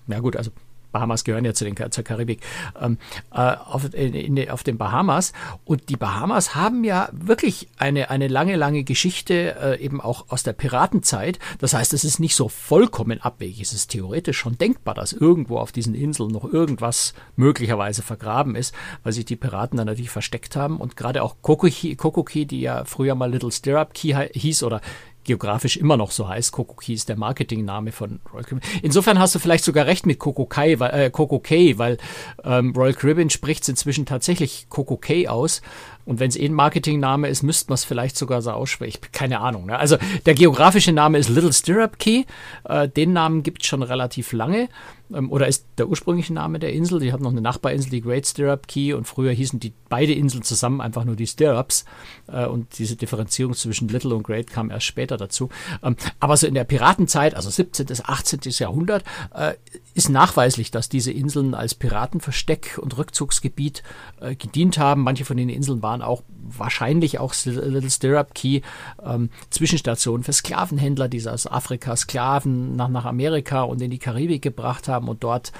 na 0.05 0.19
gut, 0.19 0.35
also 0.35 0.51
Bahamas 0.91 1.23
gehören 1.23 1.45
ja 1.45 1.53
zu 1.53 1.65
den, 1.65 1.75
zur 1.91 2.03
Karibik, 2.03 2.41
ähm, 2.79 2.97
äh, 3.31 3.55
auf, 3.55 3.93
in, 3.93 4.49
auf 4.49 4.63
den 4.63 4.77
Bahamas. 4.77 5.33
Und 5.65 5.89
die 5.89 5.97
Bahamas 5.97 6.55
haben 6.55 6.83
ja 6.83 7.09
wirklich 7.11 7.67
eine, 7.77 8.09
eine 8.09 8.27
lange, 8.27 8.55
lange 8.55 8.83
Geschichte, 8.83 9.55
äh, 9.55 9.83
eben 9.83 10.01
auch 10.01 10.25
aus 10.29 10.43
der 10.43 10.53
Piratenzeit. 10.53 11.39
Das 11.59 11.73
heißt, 11.73 11.93
es 11.93 12.03
ist 12.03 12.19
nicht 12.19 12.35
so 12.35 12.49
vollkommen 12.49 13.21
abwegig. 13.21 13.61
Es 13.61 13.73
ist 13.73 13.91
theoretisch 13.91 14.37
schon 14.37 14.57
denkbar, 14.57 14.95
dass 14.95 15.13
irgendwo 15.13 15.57
auf 15.57 15.71
diesen 15.71 15.95
Inseln 15.95 16.31
noch 16.31 16.45
irgendwas 16.45 17.13
möglicherweise 17.35 18.01
vergraben 18.01 18.55
ist, 18.55 18.73
weil 19.03 19.13
sich 19.13 19.25
die 19.25 19.35
Piraten 19.35 19.77
dann 19.77 19.87
natürlich 19.87 20.09
versteckt 20.11 20.55
haben. 20.55 20.77
Und 20.77 20.95
gerade 20.97 21.23
auch 21.23 21.37
Kokoki, 21.41 21.95
Kokoki, 21.95 22.45
die 22.45 22.61
ja 22.61 22.85
früher 22.85 23.15
mal 23.15 23.31
Little 23.31 23.51
Stirrup 23.51 23.93
Key 23.93 24.15
hieß 24.33 24.63
oder 24.63 24.81
geografisch 25.29 25.77
immer 25.77 25.95
noch 25.95 26.09
so 26.09 26.27
heißt. 26.27 26.51
Kokoki 26.51 26.93
ist 26.93 27.07
der 27.07 27.15
Marketingname 27.15 27.91
von 27.91 28.19
Royal 28.33 28.43
Caribbean. 28.45 28.79
Insofern 28.81 29.19
hast 29.19 29.35
du 29.35 29.39
vielleicht 29.39 29.63
sogar 29.63 29.85
recht 29.85 30.07
mit 30.07 30.17
Kokokai, 30.17 30.79
weil, 30.79 30.89
äh, 30.89 31.09
Kokokay, 31.11 31.77
weil 31.77 31.97
ähm, 32.43 32.73
Royal 32.75 32.95
Caribbean 32.95 33.29
spricht 33.29 33.61
es 33.61 33.69
inzwischen 33.69 34.07
tatsächlich 34.07 34.65
Kokokay 34.69 35.27
aus. 35.27 35.61
Und 36.05 36.19
wenn 36.19 36.29
es 36.29 36.35
eh 36.35 36.45
ein 36.45 36.53
Marketingname 36.53 37.27
ist, 37.27 37.43
müsste 37.43 37.69
man 37.69 37.75
es 37.75 37.83
vielleicht 37.83 38.17
sogar 38.17 38.41
so 38.41 38.49
aussprechen. 38.49 39.01
Keine 39.11 39.41
Ahnung. 39.41 39.67
Ne? 39.67 39.77
Also 39.77 39.97
der 40.25 40.33
geografische 40.33 40.93
Name 40.93 41.19
ist 41.19 41.29
Little 41.29 41.53
Stirrup 41.53 41.99
Key. 41.99 42.23
Äh, 42.63 42.89
den 42.89 43.13
Namen 43.13 43.43
gibt 43.43 43.61
es 43.61 43.67
schon 43.67 43.83
relativ 43.83 44.31
lange. 44.31 44.67
Ähm, 45.13 45.31
oder 45.31 45.47
ist 45.47 45.65
der 45.77 45.87
ursprüngliche 45.87 46.33
Name 46.33 46.59
der 46.59 46.73
Insel. 46.73 46.99
Die 46.99 47.13
hat 47.13 47.21
noch 47.21 47.31
eine 47.31 47.41
Nachbarinsel, 47.41 47.89
die 47.89 48.01
Great 48.01 48.27
Stirrup 48.27 48.67
Key. 48.67 48.93
Und 48.93 49.05
früher 49.05 49.31
hießen 49.31 49.59
die 49.59 49.73
beide 49.89 50.13
Inseln 50.13 50.43
zusammen 50.43 50.81
einfach 50.81 51.05
nur 51.05 51.15
die 51.15 51.27
Stirrups. 51.27 51.85
Äh, 52.27 52.45
und 52.45 52.77
diese 52.79 52.95
Differenzierung 52.95 53.53
zwischen 53.53 53.87
Little 53.87 54.15
und 54.15 54.23
Great 54.23 54.49
kam 54.49 54.69
erst 54.69 54.85
später 54.85 55.17
dazu. 55.17 55.49
Ähm, 55.83 55.95
aber 56.19 56.37
so 56.37 56.47
in 56.47 56.53
der 56.53 56.63
Piratenzeit, 56.63 57.35
also 57.35 57.49
17. 57.49 57.87
bis 57.87 58.03
18. 58.03 58.39
Jahrhundert, 58.43 59.03
äh, 59.33 59.53
ist 59.93 60.09
nachweislich, 60.09 60.71
dass 60.71 60.89
diese 60.89 61.11
Inseln 61.11 61.53
als 61.53 61.75
Piratenversteck 61.75 62.79
und 62.81 62.97
Rückzugsgebiet 62.97 63.83
äh, 64.21 64.35
gedient 64.35 64.77
haben. 64.77 65.03
Manche 65.03 65.25
von 65.25 65.37
den 65.37 65.49
Inseln 65.49 65.81
waren 65.81 66.01
auch 66.01 66.23
wahrscheinlich 66.57 67.19
auch 67.19 67.33
Little 67.45 67.89
Stirrup 67.89 68.33
Key 68.33 68.61
ähm, 69.03 69.29
Zwischenstationen 69.49 70.23
für 70.23 70.33
Sklavenhändler, 70.33 71.07
die 71.07 71.19
aus 71.27 71.47
Afrika 71.47 71.95
Sklaven 71.95 72.75
nach, 72.75 72.87
nach 72.87 73.05
Amerika 73.05 73.63
und 73.63 73.81
in 73.81 73.91
die 73.91 73.99
Karibik 73.99 74.41
gebracht 74.41 74.87
haben 74.87 74.98
und 75.07 75.23
dort 75.23 75.51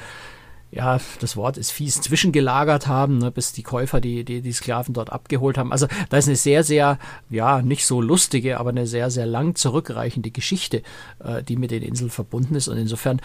ja, 0.72 1.00
das 1.20 1.36
Wort 1.36 1.58
ist 1.58 1.72
fies, 1.72 2.00
zwischengelagert 2.02 2.86
haben, 2.88 3.18
ne, 3.18 3.32
bis 3.32 3.54
die 3.54 3.64
Käufer 3.64 4.00
die, 4.00 4.24
die, 4.24 4.42
die 4.42 4.52
Sklaven 4.52 4.94
dort 4.94 5.12
abgeholt 5.12 5.58
haben. 5.58 5.72
Also 5.72 5.88
da 6.10 6.18
ist 6.18 6.28
eine 6.28 6.36
sehr, 6.36 6.64
sehr, 6.64 7.00
ja, 7.30 7.62
nicht 7.62 7.88
so 7.88 8.02
lustige, 8.02 8.60
aber 8.60 8.70
eine 8.70 8.86
sehr, 8.86 9.10
sehr 9.10 9.26
lang 9.26 9.56
zurückreichende 9.56 10.30
Geschichte, 10.30 10.84
äh, 11.24 11.42
die 11.42 11.56
mit 11.56 11.72
den 11.72 11.82
Inseln 11.82 12.12
verbunden 12.12 12.54
ist. 12.54 12.68
Und 12.68 12.78
insofern 12.78 13.20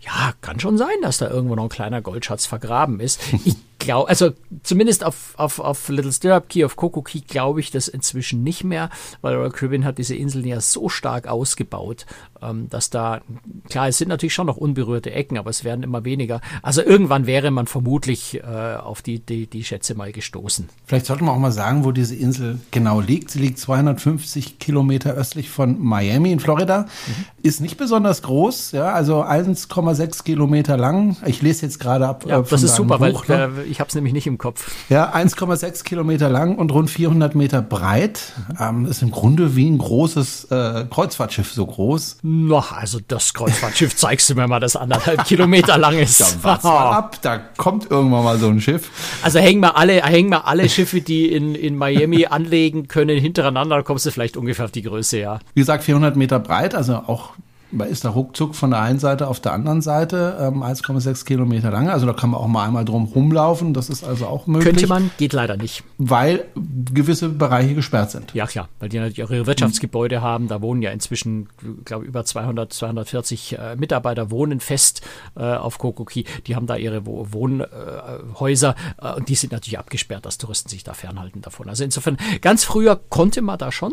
ja, 0.00 0.32
kann 0.40 0.58
schon 0.58 0.76
sein, 0.76 0.88
dass 1.02 1.18
da 1.18 1.30
irgendwo 1.30 1.54
noch 1.54 1.64
ein 1.64 1.68
kleiner 1.68 2.02
Goldschatz 2.02 2.46
vergraben 2.46 2.98
ist. 2.98 3.20
Ich 3.44 3.56
glaube, 3.78 4.08
also 4.08 4.32
zumindest 4.62 5.04
auf, 5.04 5.34
auf, 5.36 5.58
auf 5.60 5.88
Little 5.88 6.12
Stirrup 6.12 6.48
Key, 6.48 6.64
auf 6.64 6.76
Coco 6.76 7.02
Key 7.02 7.20
glaube 7.20 7.60
ich 7.60 7.70
das 7.70 7.88
inzwischen 7.88 8.42
nicht 8.42 8.64
mehr, 8.64 8.90
weil 9.20 9.36
Royal 9.36 9.50
Caribbean 9.50 9.84
hat 9.84 9.98
diese 9.98 10.14
Inseln 10.14 10.46
ja 10.46 10.60
so 10.60 10.88
stark 10.88 11.28
ausgebaut, 11.28 12.06
ähm, 12.42 12.68
dass 12.68 12.90
da, 12.90 13.20
klar, 13.68 13.88
es 13.88 13.98
sind 13.98 14.08
natürlich 14.08 14.34
schon 14.34 14.46
noch 14.46 14.56
unberührte 14.56 15.12
Ecken, 15.12 15.38
aber 15.38 15.50
es 15.50 15.64
werden 15.64 15.82
immer 15.82 16.04
weniger. 16.04 16.40
Also 16.62 16.82
irgendwann 16.82 17.26
wäre 17.26 17.50
man 17.50 17.66
vermutlich 17.66 18.40
äh, 18.42 18.76
auf 18.76 19.02
die, 19.02 19.20
die, 19.20 19.46
die 19.46 19.64
Schätze 19.64 19.94
mal 19.94 20.12
gestoßen. 20.12 20.68
Vielleicht 20.86 21.06
sollte 21.06 21.24
man 21.24 21.34
auch 21.34 21.40
mal 21.40 21.52
sagen, 21.52 21.84
wo 21.84 21.92
diese 21.92 22.14
Insel 22.14 22.58
genau 22.70 23.00
liegt. 23.00 23.30
Sie 23.30 23.38
liegt 23.38 23.58
250 23.58 24.58
Kilometer 24.58 25.14
östlich 25.14 25.50
von 25.50 25.80
Miami 25.82 26.32
in 26.32 26.40
Florida. 26.40 26.82
Mhm. 26.82 27.24
Ist 27.42 27.60
nicht 27.60 27.76
besonders 27.76 28.22
groß, 28.22 28.72
ja, 28.72 28.92
also 28.92 29.22
1,6 29.22 30.24
Kilometer 30.24 30.76
lang. 30.76 31.16
Ich 31.26 31.42
lese 31.42 31.66
jetzt 31.66 31.78
gerade 31.78 32.06
ab. 32.06 32.24
Ja, 32.26 32.40
äh, 32.40 32.44
das 32.48 32.62
ist 32.62 32.74
super, 32.74 32.98
Buch, 32.98 33.28
weil 33.28 33.48
ne? 33.48 33.67
Ich 33.68 33.80
habe 33.80 33.88
es 33.88 33.94
nämlich 33.94 34.12
nicht 34.12 34.26
im 34.26 34.38
Kopf. 34.38 34.70
Ja, 34.88 35.14
1,6 35.14 35.84
Kilometer 35.84 36.28
lang 36.28 36.56
und 36.56 36.72
rund 36.72 36.90
400 36.90 37.34
Meter 37.34 37.62
breit. 37.62 38.32
Ähm, 38.60 38.86
ist 38.86 39.02
im 39.02 39.10
Grunde 39.10 39.56
wie 39.56 39.68
ein 39.68 39.78
großes 39.78 40.44
äh, 40.50 40.86
Kreuzfahrtschiff 40.90 41.52
so 41.52 41.66
groß. 41.66 42.18
Noch, 42.22 42.72
also 42.72 42.98
das 43.06 43.34
Kreuzfahrtschiff 43.34 43.96
zeigst 43.96 44.30
du 44.30 44.34
mir 44.34 44.48
mal, 44.48 44.60
das 44.60 44.76
anderthalb 44.76 45.24
Kilometer 45.24 45.78
lang 45.78 45.98
ist. 45.98 46.20
Dann 46.20 46.58
mal 46.62 46.92
ab, 46.92 47.18
da 47.22 47.38
kommt 47.38 47.90
irgendwann 47.90 48.24
mal 48.24 48.38
so 48.38 48.48
ein 48.48 48.60
Schiff. 48.60 48.90
Also 49.22 49.38
hängen 49.38 49.60
wir 49.60 49.76
alle, 49.76 50.02
hängen 50.02 50.30
wir 50.30 50.46
alle 50.46 50.68
Schiffe, 50.68 51.00
die 51.00 51.30
in, 51.32 51.54
in 51.54 51.76
Miami 51.76 52.26
anlegen 52.26 52.88
können, 52.88 53.18
hintereinander, 53.18 53.76
da 53.76 53.82
kommst 53.82 54.06
du 54.06 54.10
vielleicht 54.10 54.36
ungefähr 54.36 54.64
auf 54.64 54.72
die 54.72 54.82
Größe, 54.82 55.18
ja. 55.18 55.38
Wie 55.54 55.60
gesagt, 55.60 55.84
400 55.84 56.16
Meter 56.16 56.38
breit, 56.38 56.74
also 56.74 56.94
auch 56.94 57.32
man 57.70 57.88
ist 57.88 58.04
da 58.04 58.10
ruckzuck 58.10 58.54
von 58.54 58.70
der 58.70 58.80
einen 58.80 58.98
Seite 58.98 59.28
auf 59.28 59.40
der 59.40 59.52
anderen 59.52 59.82
Seite, 59.82 60.36
ähm, 60.40 60.62
1,6 60.62 61.24
Kilometer 61.24 61.70
lang. 61.70 61.88
Also 61.88 62.06
da 62.06 62.12
kann 62.12 62.30
man 62.30 62.40
auch 62.40 62.46
mal 62.46 62.66
einmal 62.66 62.84
drum 62.84 63.04
rumlaufen. 63.04 63.74
Das 63.74 63.88
ist 63.88 64.04
also 64.04 64.26
auch 64.26 64.46
möglich. 64.46 64.64
Könnte 64.64 64.86
man, 64.86 65.10
geht 65.18 65.32
leider 65.32 65.56
nicht. 65.56 65.84
Weil 65.98 66.46
gewisse 66.54 67.28
Bereiche 67.28 67.74
gesperrt 67.74 68.10
sind. 68.10 68.32
Ja, 68.34 68.46
klar, 68.46 68.68
weil 68.80 68.88
die 68.88 68.98
natürlich 68.98 69.22
auch 69.24 69.30
ihre 69.30 69.46
Wirtschaftsgebäude 69.46 70.18
mhm. 70.18 70.22
haben. 70.22 70.48
Da 70.48 70.62
wohnen 70.62 70.82
ja 70.82 70.90
inzwischen, 70.90 71.48
glaube 71.84 72.04
ich, 72.04 72.08
über 72.08 72.24
200, 72.24 72.72
240 72.72 73.58
äh, 73.58 73.76
Mitarbeiter 73.76 74.30
wohnen 74.30 74.60
fest 74.60 75.02
äh, 75.36 75.42
auf 75.42 75.78
Kokoki. 75.78 76.24
Die 76.46 76.56
haben 76.56 76.66
da 76.66 76.76
ihre 76.76 77.04
Wohnhäuser 77.06 78.74
äh, 79.00 79.12
und 79.14 79.28
die 79.28 79.34
sind 79.34 79.52
natürlich 79.52 79.78
abgesperrt, 79.78 80.24
dass 80.24 80.38
Touristen 80.38 80.68
sich 80.68 80.84
da 80.84 80.94
fernhalten 80.94 81.42
davon. 81.42 81.68
Also 81.68 81.84
insofern, 81.84 82.16
ganz 82.40 82.64
früher 82.64 82.98
konnte 83.08 83.42
man 83.42 83.58
da 83.58 83.70
schon 83.72 83.92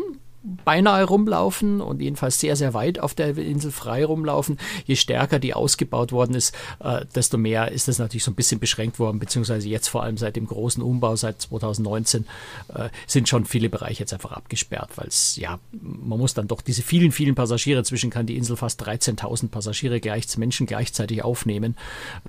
beinahe 0.64 1.04
rumlaufen 1.04 1.80
und 1.80 2.00
jedenfalls 2.00 2.38
sehr, 2.38 2.54
sehr 2.56 2.72
weit 2.72 3.00
auf 3.00 3.14
der 3.14 3.36
Insel 3.36 3.72
frei 3.72 4.04
rumlaufen. 4.04 4.58
Je 4.84 4.94
stärker 4.96 5.38
die 5.38 5.54
ausgebaut 5.54 6.12
worden 6.12 6.34
ist, 6.34 6.54
äh, 6.80 7.04
desto 7.14 7.36
mehr 7.36 7.72
ist 7.72 7.88
das 7.88 7.98
natürlich 7.98 8.24
so 8.24 8.30
ein 8.30 8.36
bisschen 8.36 8.60
beschränkt 8.60 8.98
worden, 8.98 9.18
beziehungsweise 9.18 9.68
jetzt 9.68 9.88
vor 9.88 10.02
allem 10.04 10.16
seit 10.16 10.36
dem 10.36 10.46
großen 10.46 10.82
Umbau, 10.82 11.16
seit 11.16 11.42
2019, 11.42 12.26
äh, 12.74 12.88
sind 13.06 13.28
schon 13.28 13.44
viele 13.44 13.68
Bereiche 13.68 14.00
jetzt 14.00 14.12
einfach 14.12 14.32
abgesperrt, 14.32 14.90
weil 14.96 15.08
es, 15.08 15.36
ja, 15.36 15.58
man 15.72 16.18
muss 16.18 16.34
dann 16.34 16.46
doch 16.46 16.62
diese 16.62 16.82
vielen, 16.82 17.10
vielen 17.10 17.34
Passagiere, 17.34 17.82
zwischen 17.82 18.10
kann 18.10 18.26
die 18.26 18.36
Insel 18.36 18.56
fast 18.56 18.82
13.000 18.86 19.48
Passagiere 19.48 20.00
gleich, 20.00 20.26
Menschen 20.38 20.66
gleichzeitig 20.66 21.24
aufnehmen, 21.24 21.76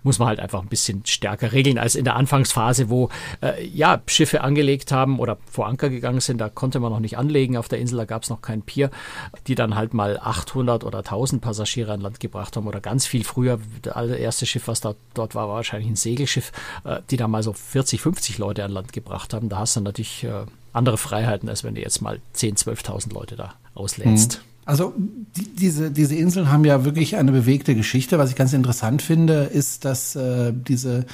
muss 0.03 0.17
man 0.17 0.27
halt 0.29 0.39
einfach 0.39 0.62
ein 0.62 0.67
bisschen 0.67 1.05
stärker 1.05 1.51
regeln 1.51 1.77
als 1.77 1.95
in 1.95 2.05
der 2.05 2.15
Anfangsphase, 2.15 2.89
wo, 2.89 3.09
äh, 3.41 3.63
ja, 3.67 4.01
Schiffe 4.07 4.41
angelegt 4.41 4.91
haben 4.91 5.19
oder 5.19 5.38
vor 5.50 5.67
Anker 5.67 5.89
gegangen 5.89 6.19
sind, 6.19 6.39
da 6.39 6.50
konnte 6.50 6.79
man 6.79 6.91
noch 6.91 7.00
nicht 7.00 7.17
anlegen 7.17 7.57
auf 7.57 7.67
der 7.67 7.79
Insel, 7.79 8.06
gab 8.07 8.23
es 8.23 8.29
noch 8.29 8.41
kein 8.41 8.61
Pier, 8.61 8.89
die 9.47 9.55
dann 9.55 9.75
halt 9.75 9.93
mal 9.93 10.19
800 10.19 10.83
oder 10.83 10.99
1000 10.99 11.41
Passagiere 11.41 11.93
an 11.93 12.01
Land 12.01 12.19
gebracht 12.19 12.55
haben 12.55 12.67
oder 12.67 12.81
ganz 12.81 13.05
viel 13.05 13.23
früher. 13.23 13.59
Das 13.81 13.95
allererste 13.95 14.45
Schiff, 14.45 14.67
was 14.67 14.81
da, 14.81 14.95
dort 15.13 15.35
war, 15.35 15.47
war 15.47 15.55
wahrscheinlich 15.55 15.89
ein 15.89 15.95
Segelschiff, 15.95 16.51
äh, 16.83 17.01
die 17.09 17.17
da 17.17 17.27
mal 17.27 17.43
so 17.43 17.53
40, 17.53 18.01
50 18.01 18.37
Leute 18.37 18.63
an 18.63 18.71
Land 18.71 18.93
gebracht 18.93 19.33
haben. 19.33 19.49
Da 19.49 19.59
hast 19.59 19.75
du 19.75 19.81
natürlich 19.81 20.23
äh, 20.23 20.45
andere 20.73 20.97
Freiheiten, 20.97 21.49
als 21.49 21.63
wenn 21.63 21.75
du 21.75 21.81
jetzt 21.81 22.01
mal 22.01 22.19
10, 22.33 22.55
12.000 22.55 23.13
Leute 23.13 23.35
da 23.35 23.55
auslädst. 23.75 24.37
Mhm. 24.37 24.47
Also 24.67 24.93
die, 24.97 25.55
diese, 25.55 25.91
diese 25.91 26.15
Inseln 26.15 26.51
haben 26.51 26.65
ja 26.65 26.83
wirklich 26.83 27.15
eine 27.15 27.31
bewegte 27.31 27.73
Geschichte. 27.73 28.17
Was 28.17 28.31
ich 28.31 28.35
ganz 28.35 28.51
interessant 28.51 29.01
finde, 29.01 29.43
ist, 29.43 29.85
dass 29.85 30.15
äh, 30.17 30.51
diese 30.53 31.05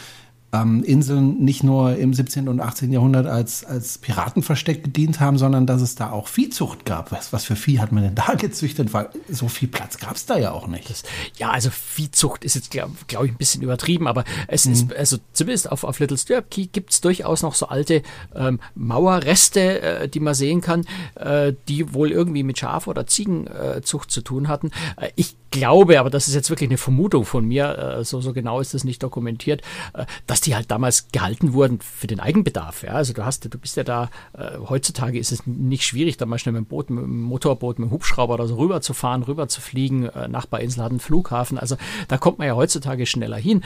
ähm, 0.54 0.84
Inseln 0.84 1.44
nicht 1.44 1.64
nur 1.64 1.96
im 1.98 2.14
17. 2.14 2.48
und 2.48 2.60
18. 2.62 2.92
Jahrhundert 2.92 3.26
als, 3.26 3.66
als 3.66 3.98
Piratenversteck 3.98 4.84
gedient 4.84 5.20
haben, 5.20 5.38
sondern 5.38 5.66
dass 5.66 5.82
es 5.82 5.96
da 5.96 6.12
auch 6.12 6.28
Viehzucht 6.28 6.86
gab. 6.86 7.12
Was, 7.12 7.34
was 7.34 7.44
für 7.44 7.56
Vieh 7.56 7.80
hat 7.80 7.92
man 7.92 8.04
denn 8.04 8.16
da 8.16 8.34
gezüchtet? 8.38 8.94
Weil 8.94 9.10
so 9.30 9.48
viel 9.48 9.68
Platz 9.68 9.98
gab 9.98 10.16
es 10.16 10.26
da 10.26 10.38
ja 10.38 10.52
auch 10.52 10.68
nicht. 10.68 10.90
Das, 10.90 11.04
ja, 11.38 11.50
also 11.50 11.72
Viehzucht 11.72 12.46
ist 12.46 12.54
jetzt, 12.54 12.70
glaube 12.70 12.94
glaub 13.08 13.26
ich, 13.26 13.32
ein 13.32 13.38
bisschen 13.38 13.64
übertrieben, 13.64 14.08
aber 14.08 14.24
es 14.48 14.66
mhm. 14.66 14.74
ist, 14.74 14.96
also 14.96 15.18
zumindest 15.34 15.72
auf, 15.72 15.84
auf 15.84 16.00
Little 16.00 16.18
Stirrup 16.18 16.52
Key 16.52 16.68
gibt 16.68 16.92
es 16.92 17.02
durchaus 17.02 17.42
noch 17.42 17.56
so 17.56 17.68
alte 17.68 18.04
ähm, 18.36 18.60
Mauerreste, 18.76 19.82
äh, 19.82 20.10
die 20.10 20.20
man 20.20 20.36
sehen 20.36 20.62
kann, 20.62 20.86
äh, 21.16 21.54
die 21.68 21.94
wohl 21.94 22.12
irgendwie 22.12 22.44
mit 22.44 22.60
Schaf- 22.60 22.88
oder 22.88 23.08
Ziegenzucht 23.08 24.12
zu 24.12 24.22
tun 24.22 24.48
hatten. 24.48 24.70
Äh, 24.98 25.10
ich 25.16 25.36
glaube, 25.54 26.00
aber 26.00 26.10
das 26.10 26.28
ist 26.28 26.34
jetzt 26.34 26.50
wirklich 26.50 26.70
eine 26.70 26.78
Vermutung 26.78 27.26
von 27.26 27.46
mir, 27.46 27.78
äh, 28.00 28.04
so, 28.04 28.20
so 28.22 28.34
genau 28.34 28.60
ist 28.60 28.74
das 28.74 28.84
nicht 28.84 29.04
dokumentiert, 29.04 29.62
äh, 29.94 30.06
dass 30.26 30.42
die 30.42 30.56
halt 30.56 30.72
damals 30.72 31.08
gehalten 31.12 31.54
wurden 31.54 31.80
für 31.80 32.08
den 32.08 32.20
Eigenbedarf. 32.20 32.84
Ja? 32.84 32.94
Also 32.94 33.14
du 33.14 33.24
hast, 33.24 33.54
du 33.54 33.58
bist 33.58 33.78
ja 33.78 33.84
da, 33.84 34.10
äh, 34.34 34.58
heutzutage 34.68 35.20
ist 35.20 35.32
es 35.32 35.46
nicht 35.46 35.86
schwierig, 35.86 36.18
da 36.18 36.26
mal 36.26 36.40
schnell 36.40 36.54
mit 36.54 36.66
dem 36.66 36.66
Boot, 36.66 36.90
mit 36.90 37.04
dem 37.04 37.22
Motorboot, 37.22 37.78
mit 37.78 37.90
dem 37.90 37.92
Hubschrauber 37.92 38.34
oder 38.34 38.48
so 38.48 38.56
rüber 38.56 38.82
zu 38.82 38.94
fahren, 38.94 39.24
rüber 39.24 39.48
zu 39.48 39.62
fliegen. 39.62 40.10
Nachbarinsel 40.30 40.84
hat 40.84 40.90
einen 40.90 41.00
Flughafen. 41.00 41.58
Also 41.58 41.78
da 42.08 42.18
kommt 42.18 42.40
man 42.40 42.48
ja 42.48 42.56
heutzutage 42.56 43.06
schneller 43.06 43.38
hin. 43.38 43.64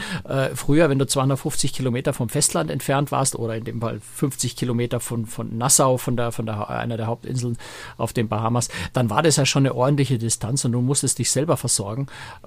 Früher, 0.54 0.90
wenn 0.90 1.00
du 1.00 1.08
250 1.08 1.74
Kilometer 1.74 2.14
vom 2.14 2.30
Festland 2.30 2.70
entfernt 2.70 3.12
warst 3.12 3.36
oder 3.36 3.56
in 3.56 3.64
dem 3.64 3.82
Fall 3.82 4.00
50 4.00 4.56
Kilometer 4.56 5.00
von, 5.00 5.26
von 5.26 5.58
Nassau, 5.58 5.98
von 5.98 6.18
der, 6.18 6.32
von 6.32 6.46
der, 6.46 6.70
einer 6.70 6.98
der 6.98 7.08
Hauptinseln 7.08 7.58
auf 7.98 8.14
den 8.14 8.28
Bahamas, 8.28 8.70
dann 8.94 9.10
war 9.10 9.24
das 9.24 9.38
ja 9.38 9.46
schon 9.46 9.66
eine 9.66 9.76
ordentliche 9.76 10.18
Distanz 10.18 10.66
und 10.66 10.74
du 10.74 10.82
musstest 10.82 11.20
dich 11.20 11.32
selber 11.32 11.58
versorgen. 11.58 11.77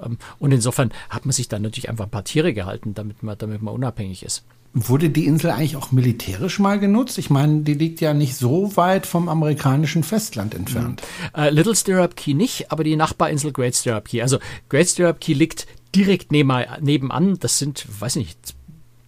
Ähm, 0.03 0.19
und 0.39 0.53
insofern 0.53 0.91
hat 1.09 1.25
man 1.27 1.33
sich 1.33 1.49
dann 1.49 1.63
natürlich 1.63 1.89
einfach 1.89 2.05
ein 2.05 2.11
paar 2.11 2.25
Tiere 2.25 2.53
gehalten, 2.53 2.95
damit 2.95 3.23
man, 3.23 3.37
damit 3.39 3.63
man 3.63 3.75
unabhängig 3.75 4.23
ist. 4.23 4.45
Wurde 4.73 5.11
die 5.11 5.27
Insel 5.27 5.51
eigentlich 5.51 5.77
auch 5.77 5.91
militärisch 5.91 6.61
mal 6.61 6.79
genutzt? 6.79 7.19
Ich 7.19 7.29
meine, 7.29 7.63
die 7.63 7.75
liegt 7.75 8.01
ja 8.01 8.15
nicht 8.15 8.37
so 8.37 8.77
weit 8.77 9.05
vom 9.05 9.29
amerikanischen 9.29 10.05
Festland 10.05 10.55
entfernt. 10.55 11.03
Mhm. 11.35 11.41
Äh, 11.41 11.51
Little 11.51 11.75
Stirrup 11.75 12.15
Key 12.15 12.35
nicht, 12.35 12.71
aber 12.71 12.85
die 12.85 12.95
Nachbarinsel 12.95 13.53
Great 13.53 13.75
Stirrup 13.75 14.05
Key. 14.05 14.23
Also 14.23 14.39
Great 14.69 14.89
Stirrup 14.89 15.21
Key 15.21 15.33
liegt 15.33 15.67
direkt 15.97 16.31
nebenan. 16.31 17.37
Das 17.41 17.59
sind, 17.59 17.85
weiß 18.01 18.15
nicht, 18.15 18.39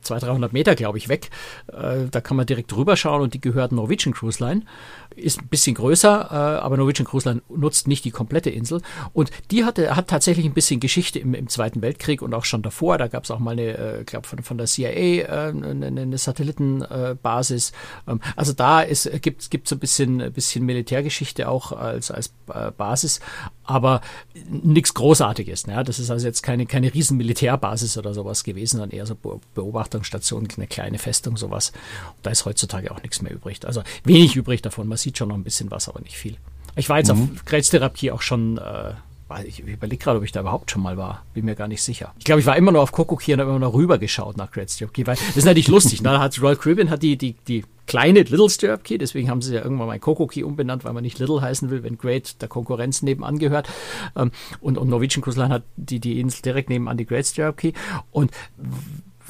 200, 0.02 0.30
300 0.30 0.52
Meter, 0.52 0.74
glaube 0.74 0.98
ich, 0.98 1.08
weg. 1.08 1.30
Äh, 1.68 2.06
da 2.10 2.20
kann 2.20 2.36
man 2.36 2.46
direkt 2.46 2.72
drüber 2.72 2.96
schauen 2.96 3.22
und 3.22 3.34
die 3.34 3.40
gehört 3.40 3.72
Norwegian 3.72 4.14
Cruise 4.14 4.42
Line 4.42 4.62
ist 5.16 5.40
ein 5.40 5.48
bisschen 5.48 5.74
größer, 5.74 6.28
äh, 6.30 6.34
aber 6.60 6.76
Norwegian 6.76 7.06
Cruise 7.06 7.28
Line 7.28 7.42
nutzt 7.48 7.88
nicht 7.88 8.04
die 8.04 8.10
komplette 8.10 8.50
Insel. 8.50 8.80
Und 9.12 9.30
die 9.50 9.64
hatte, 9.64 9.96
hat 9.96 10.08
tatsächlich 10.08 10.46
ein 10.46 10.54
bisschen 10.54 10.80
Geschichte 10.80 11.18
im, 11.18 11.34
im 11.34 11.48
Zweiten 11.48 11.82
Weltkrieg 11.82 12.22
und 12.22 12.34
auch 12.34 12.44
schon 12.44 12.62
davor. 12.62 12.98
Da 12.98 13.08
gab 13.08 13.24
es 13.24 13.30
auch 13.30 13.38
mal 13.38 13.52
eine, 13.52 13.76
äh, 13.76 14.04
glaube 14.04 14.26
von, 14.26 14.42
von 14.42 14.58
der 14.58 14.66
CIA 14.66 15.48
eine, 15.48 15.86
eine 15.86 16.18
Satellitenbasis. 16.18 17.72
Ähm, 18.08 18.20
also 18.36 18.52
da 18.52 18.82
ist, 18.82 19.10
gibt 19.22 19.42
es 19.42 19.68
so 19.68 19.76
ein 19.76 19.78
bisschen, 19.78 20.32
bisschen 20.32 20.64
Militärgeschichte 20.64 21.48
auch 21.48 21.72
als, 21.72 22.10
als 22.10 22.32
Basis, 22.76 23.20
aber 23.64 24.00
nichts 24.48 24.94
Großartiges. 24.94 25.66
Ne? 25.66 25.82
Das 25.84 25.98
ist 25.98 26.10
also 26.10 26.26
jetzt 26.26 26.42
keine, 26.42 26.66
keine 26.66 26.92
riesen 26.92 27.16
Militärbasis 27.16 27.96
oder 27.96 28.14
sowas 28.14 28.44
gewesen, 28.44 28.78
sondern 28.78 28.90
eher 28.96 29.06
so 29.06 29.16
Beobachtungsstation, 29.92 30.48
eine 30.56 30.66
kleine 30.66 30.98
Festung, 30.98 31.36
sowas. 31.36 31.72
Und 32.16 32.26
da 32.26 32.30
ist 32.30 32.44
heutzutage 32.44 32.90
auch 32.90 33.02
nichts 33.02 33.22
mehr 33.22 33.32
übrig. 33.32 33.60
Also 33.64 33.82
wenig 34.04 34.36
übrig 34.36 34.62
davon. 34.62 34.88
Man 34.88 34.98
sieht 34.98 35.18
schon 35.18 35.28
noch 35.28 35.36
ein 35.36 35.44
bisschen 35.44 35.70
was, 35.70 35.88
aber 35.88 36.00
nicht 36.00 36.16
viel. 36.16 36.36
Ich 36.76 36.88
war 36.88 36.98
jetzt 36.98 37.14
mhm. 37.14 37.30
auf 37.34 37.44
Krebstherapie 37.44 38.10
auch 38.10 38.22
schon, 38.22 38.58
äh, 38.58 38.94
ich 39.44 39.60
überlege 39.60 40.02
gerade, 40.02 40.18
ob 40.18 40.24
ich 40.24 40.32
da 40.32 40.40
überhaupt 40.40 40.70
schon 40.70 40.82
mal 40.82 40.96
war. 40.96 41.24
Bin 41.34 41.44
mir 41.44 41.54
gar 41.54 41.68
nicht 41.68 41.82
sicher. 41.82 42.14
Ich 42.18 42.24
glaube, 42.24 42.40
ich 42.40 42.46
war 42.46 42.56
immer 42.56 42.72
nur 42.72 42.82
auf 42.82 42.92
Kokoki 42.92 43.32
und 43.32 43.40
habe 43.40 43.50
immer 43.50 43.58
noch 43.58 43.74
rüber 43.74 43.98
geschaut 43.98 44.36
nach 44.36 44.50
Great 44.50 44.70
Stirrup 44.70 44.94
Key, 44.94 45.06
weil 45.06 45.16
das 45.16 45.36
ist 45.36 45.44
natürlich 45.44 45.68
lustig. 45.68 46.02
Ne? 46.02 46.10
Da 46.10 46.20
hat 46.20 46.40
Royal 46.40 46.56
Caribbean 46.56 46.90
hat 46.90 47.02
die, 47.02 47.16
die, 47.16 47.34
die 47.48 47.64
kleine 47.86 48.20
Little 48.20 48.50
Stirrup 48.50 48.84
Key, 48.84 48.98
deswegen 48.98 49.30
haben 49.30 49.42
sie 49.42 49.54
ja 49.54 49.62
irgendwann 49.62 49.86
mal 49.86 49.98
Kokoki 49.98 50.44
umbenannt, 50.44 50.84
weil 50.84 50.92
man 50.92 51.02
nicht 51.02 51.18
Little 51.18 51.40
heißen 51.40 51.70
will, 51.70 51.82
wenn 51.82 51.98
Great 51.98 52.40
der 52.40 52.48
Konkurrenz 52.48 53.02
nebenan 53.02 53.38
gehört. 53.38 53.68
Ähm, 54.16 54.32
und, 54.60 54.78
und 54.78 54.88
Norwegian 54.88 55.22
Cruise 55.22 55.40
Line 55.40 55.52
hat 55.52 55.62
die, 55.76 55.98
die 55.98 56.20
Insel 56.20 56.42
direkt 56.42 56.68
nebenan 56.68 56.96
die 56.96 57.06
Great 57.06 57.26
Stirrup 57.26 57.56
Key. 57.56 57.72
Und 58.10 58.30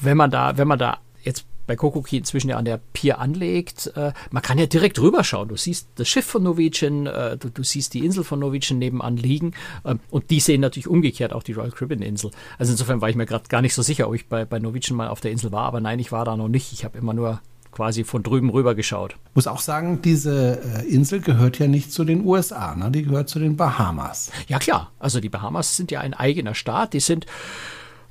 wenn 0.03 0.17
man 0.17 0.31
da, 0.31 0.57
wenn 0.57 0.67
man 0.67 0.79
da 0.79 0.99
jetzt 1.21 1.45
bei 1.65 1.75
Kokoki 1.75 2.17
inzwischen 2.17 2.49
ja 2.49 2.57
an 2.57 2.65
der 2.65 2.79
Pier 2.91 3.19
anlegt, 3.19 3.91
äh, 3.95 4.11
man 4.31 4.43
kann 4.43 4.57
ja 4.57 4.65
direkt 4.65 4.99
rüberschauen. 4.99 5.47
Du 5.47 5.55
siehst 5.55 5.87
das 5.95 6.07
Schiff 6.09 6.25
von 6.25 6.43
Norwegian, 6.43 7.07
äh, 7.07 7.37
du, 7.37 7.49
du, 7.49 7.63
siehst 7.63 7.93
die 7.93 8.05
Insel 8.05 8.23
von 8.23 8.39
Norwegian 8.39 8.79
nebenan 8.79 9.17
liegen 9.17 9.53
äh, 9.83 9.95
und 10.09 10.29
die 10.29 10.39
sehen 10.39 10.61
natürlich 10.61 10.87
umgekehrt 10.87 11.33
auch 11.33 11.43
die 11.43 11.53
Royal 11.53 11.71
Caribbean 11.71 12.01
Insel. 12.01 12.31
Also 12.57 12.73
insofern 12.73 13.01
war 13.01 13.09
ich 13.09 13.15
mir 13.15 13.25
gerade 13.25 13.47
gar 13.47 13.61
nicht 13.61 13.73
so 13.73 13.81
sicher, 13.81 14.07
ob 14.07 14.15
ich 14.15 14.27
bei, 14.27 14.45
bei 14.45 14.59
Norwegian 14.59 14.97
mal 14.97 15.07
auf 15.07 15.21
der 15.21 15.31
Insel 15.31 15.51
war, 15.51 15.63
aber 15.63 15.79
nein, 15.79 15.99
ich 15.99 16.11
war 16.11 16.25
da 16.25 16.35
noch 16.35 16.49
nicht. 16.49 16.73
Ich 16.73 16.83
habe 16.83 16.97
immer 16.97 17.13
nur 17.13 17.39
quasi 17.71 18.03
von 18.03 18.23
drüben 18.23 18.49
rüber 18.49 18.75
geschaut. 18.75 19.15
Muss 19.33 19.47
auch 19.47 19.59
sagen, 19.59 20.01
diese 20.01 20.61
äh, 20.61 20.87
Insel 20.87 21.21
gehört 21.21 21.59
ja 21.59 21.67
nicht 21.67 21.91
zu 21.91 22.03
den 22.03 22.25
USA, 22.25 22.75
ne? 22.75 22.91
die 22.91 23.03
gehört 23.03 23.29
zu 23.29 23.39
den 23.39 23.57
Bahamas. 23.57 24.31
Ja 24.47 24.59
klar, 24.59 24.91
also 24.99 25.19
die 25.19 25.29
Bahamas 25.29 25.75
sind 25.75 25.91
ja 25.91 26.01
ein 26.01 26.13
eigener 26.13 26.55
Staat, 26.55 26.93
die 26.93 26.99
sind 26.99 27.25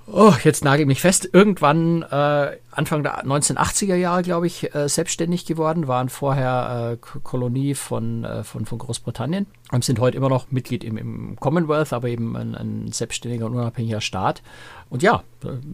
oh, 0.06 0.34
jetzt 0.42 0.64
nagel 0.64 0.86
mich 0.86 1.00
fest, 1.00 1.28
irgendwann 1.32 2.02
äh, 2.02 2.56
Anfang 2.70 3.02
der 3.02 3.24
1980er 3.24 3.94
Jahre, 3.94 4.22
glaube 4.22 4.46
ich, 4.46 4.74
äh, 4.74 4.88
selbstständig 4.88 5.46
geworden, 5.46 5.88
waren 5.88 6.08
vorher 6.08 6.92
äh, 6.92 7.20
Kolonie 7.22 7.74
von, 7.74 8.24
äh, 8.24 8.44
von, 8.44 8.66
von 8.66 8.78
Großbritannien 8.78 9.46
und 9.70 9.84
sind 9.84 10.00
heute 10.00 10.16
immer 10.16 10.28
noch 10.28 10.50
Mitglied 10.50 10.84
im, 10.84 10.96
im 10.96 11.36
Commonwealth, 11.38 11.92
aber 11.92 12.08
eben 12.08 12.36
ein, 12.36 12.54
ein 12.54 12.92
selbstständiger 12.92 13.46
und 13.46 13.54
unabhängiger 13.54 14.00
Staat. 14.00 14.42
Und 14.90 15.02
ja, 15.02 15.22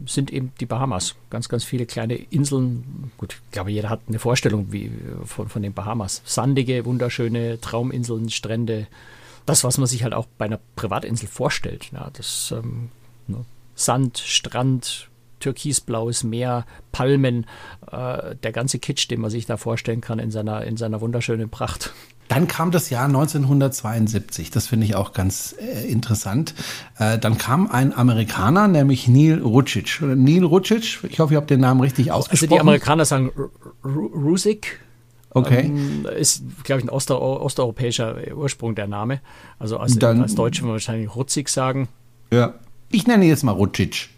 sind 0.06 0.32
eben 0.32 0.52
die 0.60 0.66
Bahamas. 0.66 1.16
Ganz, 1.30 1.48
ganz 1.48 1.64
viele 1.64 1.86
kleine 1.86 2.14
Inseln. 2.14 3.10
Gut, 3.18 3.40
ich 3.46 3.50
glaube, 3.50 3.70
jeder 3.70 3.90
hat 3.90 4.00
eine 4.08 4.18
Vorstellung 4.18 4.68
wie, 4.70 4.92
von, 5.24 5.48
von 5.48 5.62
den 5.62 5.72
Bahamas. 5.72 6.22
Sandige, 6.24 6.84
wunderschöne 6.84 7.60
Trauminseln, 7.60 8.30
Strände. 8.30 8.86
Das, 9.44 9.64
was 9.64 9.78
man 9.78 9.86
sich 9.86 10.04
halt 10.04 10.14
auch 10.14 10.26
bei 10.38 10.44
einer 10.44 10.60
Privatinsel 10.76 11.28
vorstellt. 11.28 11.90
Ja, 11.92 12.10
das 12.12 12.54
ähm, 12.56 12.90
ne, 13.26 13.44
Sand, 13.78 14.18
Strand, 14.18 15.08
türkisblaues 15.40 16.24
Meer, 16.24 16.66
Palmen, 16.90 17.46
äh, 17.90 18.34
der 18.42 18.52
ganze 18.52 18.78
Kitsch, 18.78 19.08
den 19.10 19.20
man 19.20 19.30
sich 19.30 19.46
da 19.46 19.56
vorstellen 19.56 20.00
kann 20.00 20.18
in 20.18 20.30
seiner, 20.30 20.64
in 20.64 20.76
seiner 20.76 21.00
wunderschönen 21.00 21.48
Pracht. 21.48 21.92
Dann 22.26 22.46
kam 22.46 22.72
das 22.72 22.90
Jahr 22.90 23.06
1972, 23.06 24.50
das 24.50 24.66
finde 24.66 24.84
ich 24.84 24.96
auch 24.96 25.12
ganz 25.12 25.54
äh, 25.58 25.86
interessant. 25.86 26.54
Äh, 26.98 27.18
dann 27.18 27.38
kam 27.38 27.70
ein 27.70 27.96
Amerikaner, 27.96 28.68
nämlich 28.68 29.08
Neil 29.08 29.40
Rucic. 29.40 30.02
Neil 30.02 30.44
Rucic, 30.44 31.04
ich 31.08 31.20
hoffe, 31.20 31.34
ich 31.34 31.36
habe 31.36 31.46
den 31.46 31.60
Namen 31.60 31.80
richtig 31.80 32.12
ausgesprochen. 32.12 32.50
Also 32.50 32.56
die 32.56 32.60
Amerikaner 32.60 33.04
sagen 33.04 33.30
Rusik. 33.84 34.80
Okay. 35.30 35.66
Ähm, 35.66 36.06
ist, 36.18 36.42
glaube 36.64 36.80
ich, 36.80 36.86
ein 36.86 36.90
Oster 36.90 37.20
osteuropäischer 37.20 38.16
Ursprung 38.34 38.74
der 38.74 38.88
Name. 38.88 39.20
Also 39.58 39.78
als, 39.78 39.98
dann, 39.98 40.20
als 40.20 40.34
Deutsche 40.34 40.62
würde 40.62 40.68
man 40.68 40.74
wahrscheinlich 40.74 41.14
Rutzig 41.14 41.48
sagen. 41.48 41.88
Ja. 42.30 42.54
Ich 42.90 43.06
nenne 43.06 43.24
ihn 43.24 43.30
jetzt 43.30 43.44
mal 43.44 43.52
Rucic. 43.52 44.08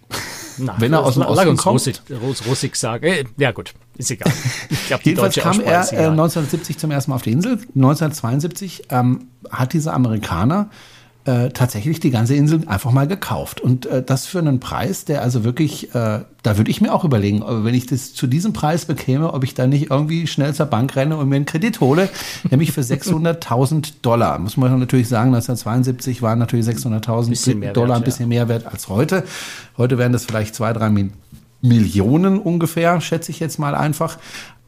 Na, 0.58 0.76
Wenn 0.78 0.92
er 0.92 1.04
aus 1.04 1.14
dem 1.14 1.22
Osten 1.22 1.56
kommt. 1.56 1.74
Russik, 1.74 2.00
Russik 2.46 2.76
sagen. 2.76 3.04
Äh, 3.04 3.24
ja 3.38 3.52
gut, 3.52 3.72
ist 3.96 4.10
egal. 4.10 4.32
Ich 4.68 4.86
glaub, 4.88 5.02
die 5.02 5.10
Jedenfalls 5.10 5.36
kam 5.36 5.60
er 5.60 5.80
äh, 5.92 6.06
1970 6.06 6.78
zum 6.78 6.90
ersten 6.90 7.10
Mal 7.10 7.16
auf 7.16 7.22
die 7.22 7.32
Insel. 7.32 7.52
1972 7.52 8.84
ähm, 8.90 9.28
hat 9.50 9.72
dieser 9.72 9.94
Amerikaner 9.94 10.70
äh, 11.26 11.50
tatsächlich 11.50 12.00
die 12.00 12.10
ganze 12.10 12.34
Insel 12.34 12.62
einfach 12.66 12.92
mal 12.92 13.06
gekauft. 13.06 13.60
Und 13.60 13.84
äh, 13.86 14.02
das 14.02 14.26
für 14.26 14.38
einen 14.38 14.58
Preis, 14.58 15.04
der 15.04 15.22
also 15.22 15.44
wirklich, 15.44 15.94
äh, 15.94 16.20
da 16.42 16.56
würde 16.56 16.70
ich 16.70 16.80
mir 16.80 16.94
auch 16.94 17.04
überlegen, 17.04 17.42
wenn 17.46 17.74
ich 17.74 17.86
das 17.86 18.14
zu 18.14 18.26
diesem 18.26 18.54
Preis 18.54 18.86
bekäme, 18.86 19.34
ob 19.34 19.44
ich 19.44 19.52
da 19.54 19.66
nicht 19.66 19.90
irgendwie 19.90 20.26
schnell 20.26 20.54
zur 20.54 20.66
Bank 20.66 20.96
renne 20.96 21.18
und 21.18 21.28
mir 21.28 21.36
einen 21.36 21.44
Kredit 21.44 21.80
hole, 21.80 22.08
nämlich 22.50 22.72
für 22.72 22.80
600.000 22.80 23.92
Dollar. 24.00 24.38
Muss 24.38 24.56
man 24.56 24.78
natürlich 24.78 25.08
sagen, 25.08 25.34
1972 25.34 26.22
waren 26.22 26.38
natürlich 26.38 26.66
600.000 26.66 27.72
Dollar 27.72 27.96
ein 27.96 28.02
bisschen 28.02 28.28
mehr 28.28 28.48
wert 28.48 28.66
als 28.66 28.88
heute. 28.88 29.24
Heute 29.76 29.98
wären 29.98 30.12
das 30.12 30.24
vielleicht 30.24 30.54
zwei, 30.54 30.72
drei 30.72 30.90
Millionen 31.60 32.38
ungefähr, 32.38 33.00
schätze 33.02 33.30
ich 33.30 33.40
jetzt 33.40 33.58
mal 33.58 33.74
einfach 33.74 34.16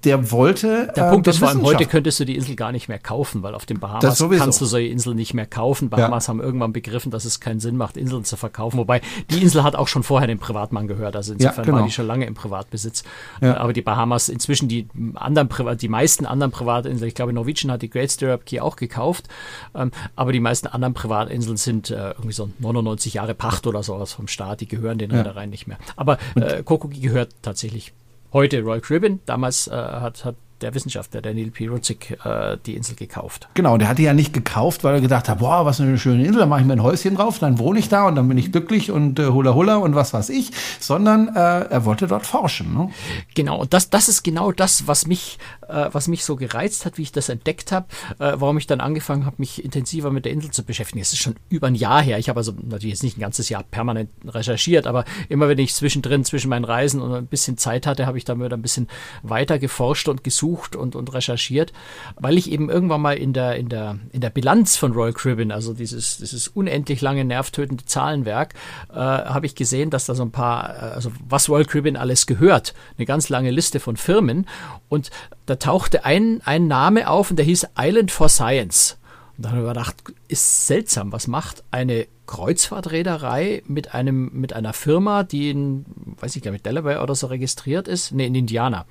der 0.04 0.30
wollte. 0.30 0.92
Der 0.97 1.06
äh, 1.06 1.11
Punkt 1.11 1.26
ist 1.26 1.38
vor 1.38 1.49
allem, 1.49 1.62
heute 1.62 1.87
könntest 1.87 2.21
du 2.21 2.25
die 2.25 2.37
Insel 2.37 2.56
gar 2.56 2.73
nicht 2.73 2.88
mehr 2.88 2.99
kaufen, 2.99 3.42
weil 3.42 3.54
auf 3.54 3.66
den 3.66 3.78
Bahamas 3.78 4.18
kannst 4.18 4.61
du 4.61 4.66
solche 4.66 4.88
Inseln 4.88 5.16
nicht 5.16 5.35
mehr 5.35 5.47
kaufen. 5.47 5.90
Bahamas 5.90 6.26
ja. 6.26 6.30
haben 6.30 6.40
irgendwann 6.40 6.73
begriffen, 6.73 7.11
dass 7.11 7.25
es 7.25 7.40
keinen 7.40 7.61
Sinn 7.61 7.76
macht, 7.76 7.97
Inseln 7.97 8.25
zu 8.25 8.37
verkaufen. 8.37 8.78
Wobei 8.78 9.00
die 9.30 9.42
Insel 9.42 9.62
hat 9.62 9.76
auch 9.76 9.88
schon 9.88 10.02
vorher 10.02 10.26
dem 10.26 10.38
Privatmann 10.38 10.88
gehört. 10.88 11.16
Also 11.16 11.32
insofern 11.32 11.56
ja, 11.56 11.62
genau. 11.64 11.78
war 11.78 11.85
die 11.85 11.92
schon 11.92 12.06
lange 12.06 12.26
im 12.26 12.35
Privatbesitz. 12.35 13.04
Ja. 13.40 13.56
Aber 13.59 13.73
die 13.73 13.82
Bahamas, 13.82 14.28
inzwischen 14.28 14.68
die 14.68 14.88
anderen 15.14 15.49
die 15.78 15.88
meisten 15.88 16.26
anderen 16.26 16.52
Privatinseln, 16.52 17.09
ich 17.09 17.14
glaube, 17.14 17.32
Norwegian 17.32 17.71
hat 17.71 17.82
die 17.82 17.90
Great 17.90 18.11
Stirrup 18.11 18.47
Key 18.47 18.61
auch 18.61 18.76
gekauft. 18.76 19.28
Ähm, 19.75 19.90
aber 20.16 20.32
die 20.32 20.40
meisten 20.40 20.66
anderen 20.66 20.94
Privatinseln 20.94 21.56
sind 21.56 21.90
äh, 21.90 22.11
irgendwie 22.11 22.32
so 22.32 22.50
99 22.59 23.14
Jahre 23.14 23.35
Pacht 23.35 23.66
oder 23.66 23.82
sowas 23.82 24.12
vom 24.12 24.28
Staat. 24.28 24.61
Die 24.61 24.68
gehören 24.68 24.99
den 24.99 25.11
Reedereien 25.11 25.50
nicht 25.50 25.66
mehr. 25.66 25.79
Aber 25.96 26.18
äh, 26.35 26.62
Kokogi 26.62 27.00
gehört 27.00 27.35
tatsächlich 27.42 27.92
heute 28.33 28.62
Royal 28.62 28.81
Caribbean. 28.81 29.21
Damals 29.27 29.66
äh, 29.68 29.73
hat, 29.73 30.25
hat 30.25 30.37
der 30.62 30.75
Wissenschaftler, 30.75 31.20
der 31.20 31.35
Neil 31.35 31.51
P. 31.51 31.68
Rutzig, 31.68 32.18
äh, 32.25 32.57
die 32.64 32.77
Insel 32.77 32.96
gekauft. 32.96 33.48
Genau, 33.55 33.77
der 33.77 33.88
hat 33.88 33.98
die 33.98 34.05
ja 34.05 34.14
nicht 34.14 34.33
gekauft, 34.33 34.85
weil 34.85 34.94
er 34.94 35.01
gedacht 35.01 35.29
hat, 35.29 35.38
boah, 35.38 35.66
was 35.66 35.81
eine 35.81 35.98
schöne 35.98 36.25
Insel, 36.25 36.40
da 36.40 36.46
mache 36.46 36.61
ich 36.61 36.66
mir 36.66 36.75
ein 36.75 36.83
Häuschen 36.83 37.16
drauf, 37.16 37.38
dann 37.38 37.59
wohne 37.59 37.79
ich 37.79 37.88
da 37.88 38.07
und 38.07 38.14
dann 38.14 38.29
bin 38.29 38.38
ich 38.38 38.53
glücklich 38.53 38.90
und 38.90 39.18
äh, 39.18 39.27
hula 39.27 39.55
hula 39.55 39.77
und 39.77 39.94
was 39.94 40.14
weiß 40.14 40.31
ich, 40.31 40.51
sondern 40.81 41.29
äh, 41.29 41.40
er 41.40 41.85
wollte 41.85 42.07
dort 42.07 42.27
forschen. 42.27 42.75
Ne? 42.75 42.90
Genau, 43.35 43.61
und 43.61 43.75
das, 43.75 43.90
das 43.90 44.09
ist 44.09 44.22
genau 44.22 44.53
das, 44.53 44.87
was 44.87 45.07
mich, 45.07 45.38
äh, 45.68 45.88
was 45.92 46.09
mich 46.09 46.25
so 46.25 46.37
gereizt 46.37 46.87
hat, 46.87 46.98
wie 46.98 47.03
ich 47.03 47.12
das 47.12 47.29
entdeckt 47.29 47.72
habe, 47.72 47.87
äh, 48.18 48.33
warum 48.37 48.59
ich 48.59 48.66
dann 48.66 48.81
angefangen 48.81 49.27
habe, 49.27 49.37
mich 49.38 49.64
intensiver 49.64 50.11
mit 50.11 50.25
der 50.25 50.33
Insel 50.33 50.51
zu 50.51 50.64
beschäftigen. 50.64 51.01
Es 51.01 51.12
ist 51.12 51.20
schon 51.20 51.35
über 51.48 51.66
ein 51.66 51.75
Jahr 51.75 52.03
her. 52.03 52.18
Ich 52.18 52.29
habe 52.29 52.38
also 52.38 52.53
natürlich 52.53 52.94
jetzt 52.94 53.03
nicht 53.03 53.18
ein 53.18 53.20
ganzes 53.20 53.48
Jahr 53.48 53.62
permanent 53.62 54.11
recherchiert, 54.27 54.87
aber 54.87 55.05
immer 55.29 55.48
wenn 55.48 55.59
ich 55.59 55.75
zwischendrin, 55.75 56.25
zwischen 56.25 56.48
meinen 56.48 56.64
Reisen 56.64 57.01
und 57.01 57.12
ein 57.12 57.27
bisschen 57.27 57.59
Zeit 57.59 57.87
hatte, 57.87 58.07
habe 58.07 58.18
ich 58.18 58.25
damit 58.25 58.53
ein 58.53 58.62
bisschen 58.62 58.88
weiter 59.22 59.59
geforscht 59.59 60.09
und 60.09 60.25
gesucht 60.25 60.51
und, 60.76 60.96
und 60.96 61.12
recherchiert, 61.12 61.72
weil 62.16 62.38
ich 62.38 62.50
eben 62.50 62.70
irgendwann 62.70 63.00
mal 63.00 63.16
in 63.16 63.32
der, 63.32 63.56
in 63.56 63.68
der, 63.68 63.98
in 64.12 64.20
der 64.20 64.30
Bilanz 64.30 64.76
von 64.76 64.92
Royal 64.92 65.12
Caribbean, 65.12 65.50
also 65.50 65.74
dieses, 65.74 66.18
dieses 66.18 66.48
unendlich 66.48 67.00
lange 67.00 67.24
nervtötende 67.24 67.84
Zahlenwerk, 67.84 68.54
äh, 68.90 68.94
habe 68.94 69.46
ich 69.46 69.54
gesehen, 69.54 69.90
dass 69.90 70.06
da 70.06 70.14
so 70.14 70.22
ein 70.22 70.32
paar, 70.32 70.70
äh, 70.70 70.94
also 70.94 71.12
was 71.28 71.48
Royal 71.48 71.64
Caribbean 71.64 71.96
alles 71.96 72.26
gehört, 72.26 72.74
eine 72.96 73.06
ganz 73.06 73.28
lange 73.28 73.50
Liste 73.50 73.80
von 73.80 73.96
Firmen 73.96 74.46
und 74.88 75.10
da 75.46 75.56
tauchte 75.56 76.04
ein, 76.04 76.40
ein 76.44 76.66
Name 76.68 77.08
auf 77.08 77.30
und 77.30 77.36
der 77.36 77.46
hieß 77.46 77.68
Island 77.78 78.10
for 78.10 78.28
Science. 78.28 78.98
Und 79.42 79.46
dann 79.46 79.57
habe 79.57 79.66
ich 79.66 79.74
gedacht, 79.74 79.96
ist 80.28 80.68
seltsam, 80.68 81.11
was 81.11 81.26
macht 81.26 81.64
eine 81.72 82.07
Kreuzfahrtreederei 82.26 83.64
mit 83.66 83.92
einem, 83.92 84.31
mit 84.33 84.52
einer 84.52 84.72
Firma, 84.72 85.24
die 85.24 85.50
in, 85.50 85.85
weiß 86.20 86.37
ich, 86.37 86.42
glaube 86.42 86.55
ich, 86.55 86.62
Delaware 86.62 87.02
oder 87.02 87.16
so 87.16 87.26
registriert 87.26 87.88
ist, 87.88 88.12
nee, 88.12 88.28
in 88.28 88.37
Indiana. 88.37 88.87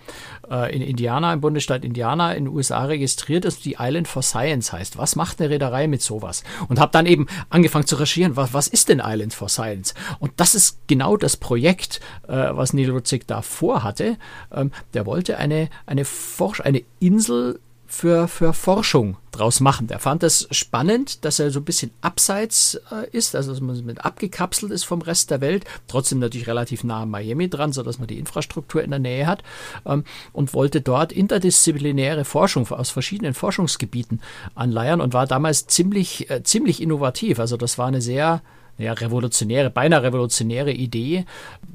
Äh, 0.49 0.75
in 0.75 0.81
Indiana, 0.81 1.31
im 1.31 1.39
Bundesstaat 1.39 1.85
Indiana, 1.85 2.33
in 2.33 2.43
den 2.43 2.53
USA 2.53 2.83
registriert 2.83 3.45
ist, 3.45 3.63
die 3.63 3.77
Island 3.79 4.09
for 4.09 4.23
Science 4.23 4.73
heißt. 4.73 4.97
Was 4.97 5.15
macht 5.15 5.39
eine 5.39 5.51
Reederei 5.51 5.87
mit 5.87 6.01
sowas? 6.01 6.43
Und 6.67 6.81
habe 6.81 6.91
dann 6.91 7.05
eben 7.05 7.27
angefangen 7.49 7.87
zu 7.87 7.95
recherchieren, 7.95 8.35
was, 8.35 8.53
was 8.53 8.67
ist 8.67 8.89
denn 8.89 9.01
Island 9.01 9.33
for 9.33 9.47
Science? 9.47 9.93
Und 10.19 10.33
das 10.35 10.53
ist 10.53 10.79
genau 10.87 11.15
das 11.15 11.37
Projekt, 11.37 12.01
äh, 12.27 12.49
was 12.51 12.73
Neil 12.73 12.91
Rutzig 12.91 13.25
da 13.25 13.41
vorhatte. 13.41 14.17
Ähm, 14.51 14.71
der 14.93 15.05
wollte 15.05 15.37
eine, 15.37 15.69
eine 15.85 16.03
Forsch, 16.03 16.59
eine 16.59 16.83
Insel 16.99 17.61
für, 17.91 18.29
für 18.29 18.53
Forschung 18.53 19.17
draus 19.31 19.59
machen. 19.59 19.87
Der 19.87 19.99
fand 19.99 20.23
es 20.23 20.47
spannend, 20.51 21.25
dass 21.25 21.39
er 21.39 21.51
so 21.51 21.59
ein 21.59 21.65
bisschen 21.65 21.91
abseits 21.99 22.79
äh, 22.89 23.09
ist, 23.11 23.35
also 23.35 23.51
dass 23.51 23.59
man 23.59 23.83
mit 23.85 24.05
abgekapselt 24.05 24.71
ist 24.71 24.85
vom 24.85 25.01
Rest 25.01 25.29
der 25.29 25.41
Welt, 25.41 25.65
trotzdem 25.87 26.19
natürlich 26.19 26.47
relativ 26.47 26.85
nah 26.85 27.01
an 27.01 27.09
Miami 27.09 27.49
dran, 27.49 27.73
so 27.73 27.83
dass 27.83 27.99
man 27.99 28.07
die 28.07 28.17
Infrastruktur 28.17 28.81
in 28.81 28.91
der 28.91 28.99
Nähe 28.99 29.27
hat 29.27 29.43
ähm, 29.85 30.05
und 30.31 30.53
wollte 30.53 30.79
dort 30.79 31.11
interdisziplinäre 31.11 32.23
Forschung 32.23 32.65
aus 32.71 32.91
verschiedenen 32.91 33.33
Forschungsgebieten 33.33 34.21
anleiern 34.55 35.01
und 35.01 35.13
war 35.13 35.27
damals 35.27 35.67
ziemlich, 35.67 36.29
äh, 36.29 36.43
ziemlich 36.43 36.81
innovativ. 36.81 37.39
Also 37.39 37.57
das 37.57 37.77
war 37.77 37.87
eine 37.87 38.01
sehr 38.01 38.41
ja, 38.77 38.93
revolutionäre, 38.93 39.69
beinahe 39.69 40.03
revolutionäre 40.03 40.71
Idee, 40.71 41.25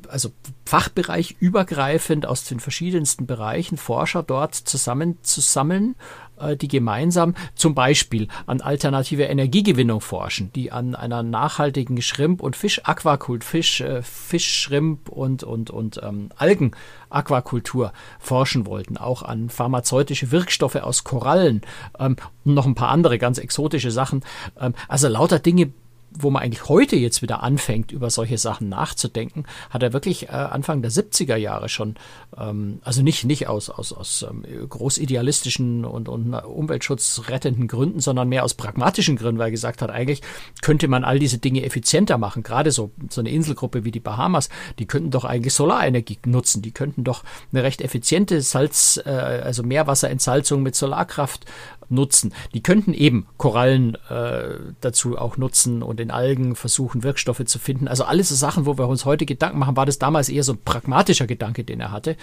also 0.09 0.31
Fachbereich 0.65 1.37
übergreifend 1.39 2.27
aus 2.27 2.45
den 2.45 2.61
verschiedensten 2.61 3.27
Bereichen 3.27 3.77
Forscher 3.77 4.23
dort 4.23 4.55
zusammenzusammeln, 4.55 5.95
äh, 6.39 6.57
die 6.57 6.69
gemeinsam 6.69 7.35
zum 7.55 7.75
Beispiel 7.75 8.29
an 8.47 8.61
alternative 8.61 9.25
Energiegewinnung 9.25 10.01
forschen, 10.01 10.53
die 10.55 10.73
an 10.73 10.95
einer 10.95 11.23
nachhaltigen 11.23 12.03
Shrimp- 12.03 12.43
und 12.43 12.57
Fisch-Aquakult, 12.57 13.45
Fisch, 13.45 13.81
äh, 13.81 14.03
Fisch, 14.03 14.63
Shrimp 14.63 15.09
und, 15.09 15.45
und, 15.45 15.71
und 15.71 16.01
ähm, 16.03 16.31
Algen-Aquakultur 16.37 17.93
forschen 18.19 18.67
wollten, 18.67 18.97
auch 18.97 19.23
an 19.23 19.49
pharmazeutische 19.49 20.31
Wirkstoffe 20.33 20.77
aus 20.77 21.05
Korallen 21.05 21.63
ähm, 21.99 22.17
und 22.45 22.55
noch 22.55 22.67
ein 22.67 22.75
paar 22.75 22.91
andere 22.91 23.19
ganz 23.19 23.39
exotische 23.39 23.91
Sachen. 23.91 24.25
Ähm, 24.59 24.75
also 24.89 25.09
lauter 25.09 25.39
Dinge, 25.39 25.73
wo 26.19 26.31
man 26.31 26.43
eigentlich 26.43 26.69
heute 26.69 26.97
jetzt 26.97 27.23
wieder 27.23 27.43
anfängt, 27.43 27.93
über 27.93 28.11
solche 28.11 28.39
Sachen 28.39 28.69
nachzudenken, 28.69 29.45
hat 29.71 29.83
er 29.83 29.93
wirklich 29.93 30.29
äh, 30.29 30.33
Anfang 30.33 30.83
der 30.83 30.91
70er 30.91 31.37
Jahre 31.37 31.69
schon, 31.69 31.97
ähm, 32.37 32.81
also 32.83 33.03
nicht, 33.03 33.25
nicht 33.25 33.49
aus, 33.49 33.71
aus, 33.71 33.93
aus 33.93 34.27
ähm, 34.29 34.45
großidealistischen 34.69 35.85
und, 35.85 36.09
und 36.09 36.35
umweltschutzrettenden 36.35 37.69
Gründen, 37.69 38.01
sondern 38.01 38.29
mehr 38.29 38.45
aus 38.45 38.55
pragmatischen 38.55 39.17
Gründen, 39.17 39.39
weil 39.39 39.49
er 39.49 39.53
gesagt 39.53 39.83
hat, 39.83 39.91
eigentlich 39.91 40.23
könnte 40.63 40.89
man 40.89 41.05
all 41.05 41.19
diese 41.19 41.39
Dinge 41.39 41.65
effizienter 41.65 42.19
machen. 42.19 42.43
Gerade 42.43 42.71
so, 42.71 42.91
so 43.11 43.21
eine 43.21 43.31
Inselgruppe 43.31 43.85
wie 43.85 43.91
die 43.91 44.01
Bahamas, 44.01 44.49
die 44.79 44.87
könnten 44.87 45.11
doch 45.11 45.25
eigentlich 45.25 45.55
Solarenergie 45.55 46.19
nutzen. 46.27 46.63
Die 46.63 46.73
könnten 46.73 47.05
doch 47.05 47.25
eine 47.53 47.63
recht 47.63 47.81
effiziente 47.81 48.41
Salz, 48.41 49.01
äh, 49.05 49.11
also 49.11 49.63
Meerwasserentsalzung 49.63 50.63
mit 50.63 50.75
Solarkraft 50.75 51.47
nutzen. 51.89 52.33
Die 52.55 52.63
könnten 52.63 52.93
eben 52.93 53.27
Korallen 53.37 53.97
äh, 54.09 54.59
dazu 54.81 55.19
auch 55.19 55.37
nutzen 55.37 55.83
und 55.83 56.01
in 56.01 56.11
Algen 56.11 56.57
versuchen, 56.57 57.03
Wirkstoffe 57.03 57.45
zu 57.45 57.59
finden. 57.59 57.89
Also 57.89 58.05
alles 58.05 58.29
so 58.29 58.35
Sachen, 58.35 58.67
wo 58.67 58.79
wir 58.79 58.89
uns 58.89 59.05
heute 59.05 59.27
Gedanken 59.27 59.59
machen, 59.59 59.77
war 59.77 59.87
das 59.87 59.99
damals 59.99 60.29
eher 60.29 60.43
so 60.43 60.53
ein 60.53 60.63
pragmatischer 60.65 61.27
Gedanke, 61.27 61.65
den 61.65 61.81
er 61.81 61.93
hatte 61.93 62.17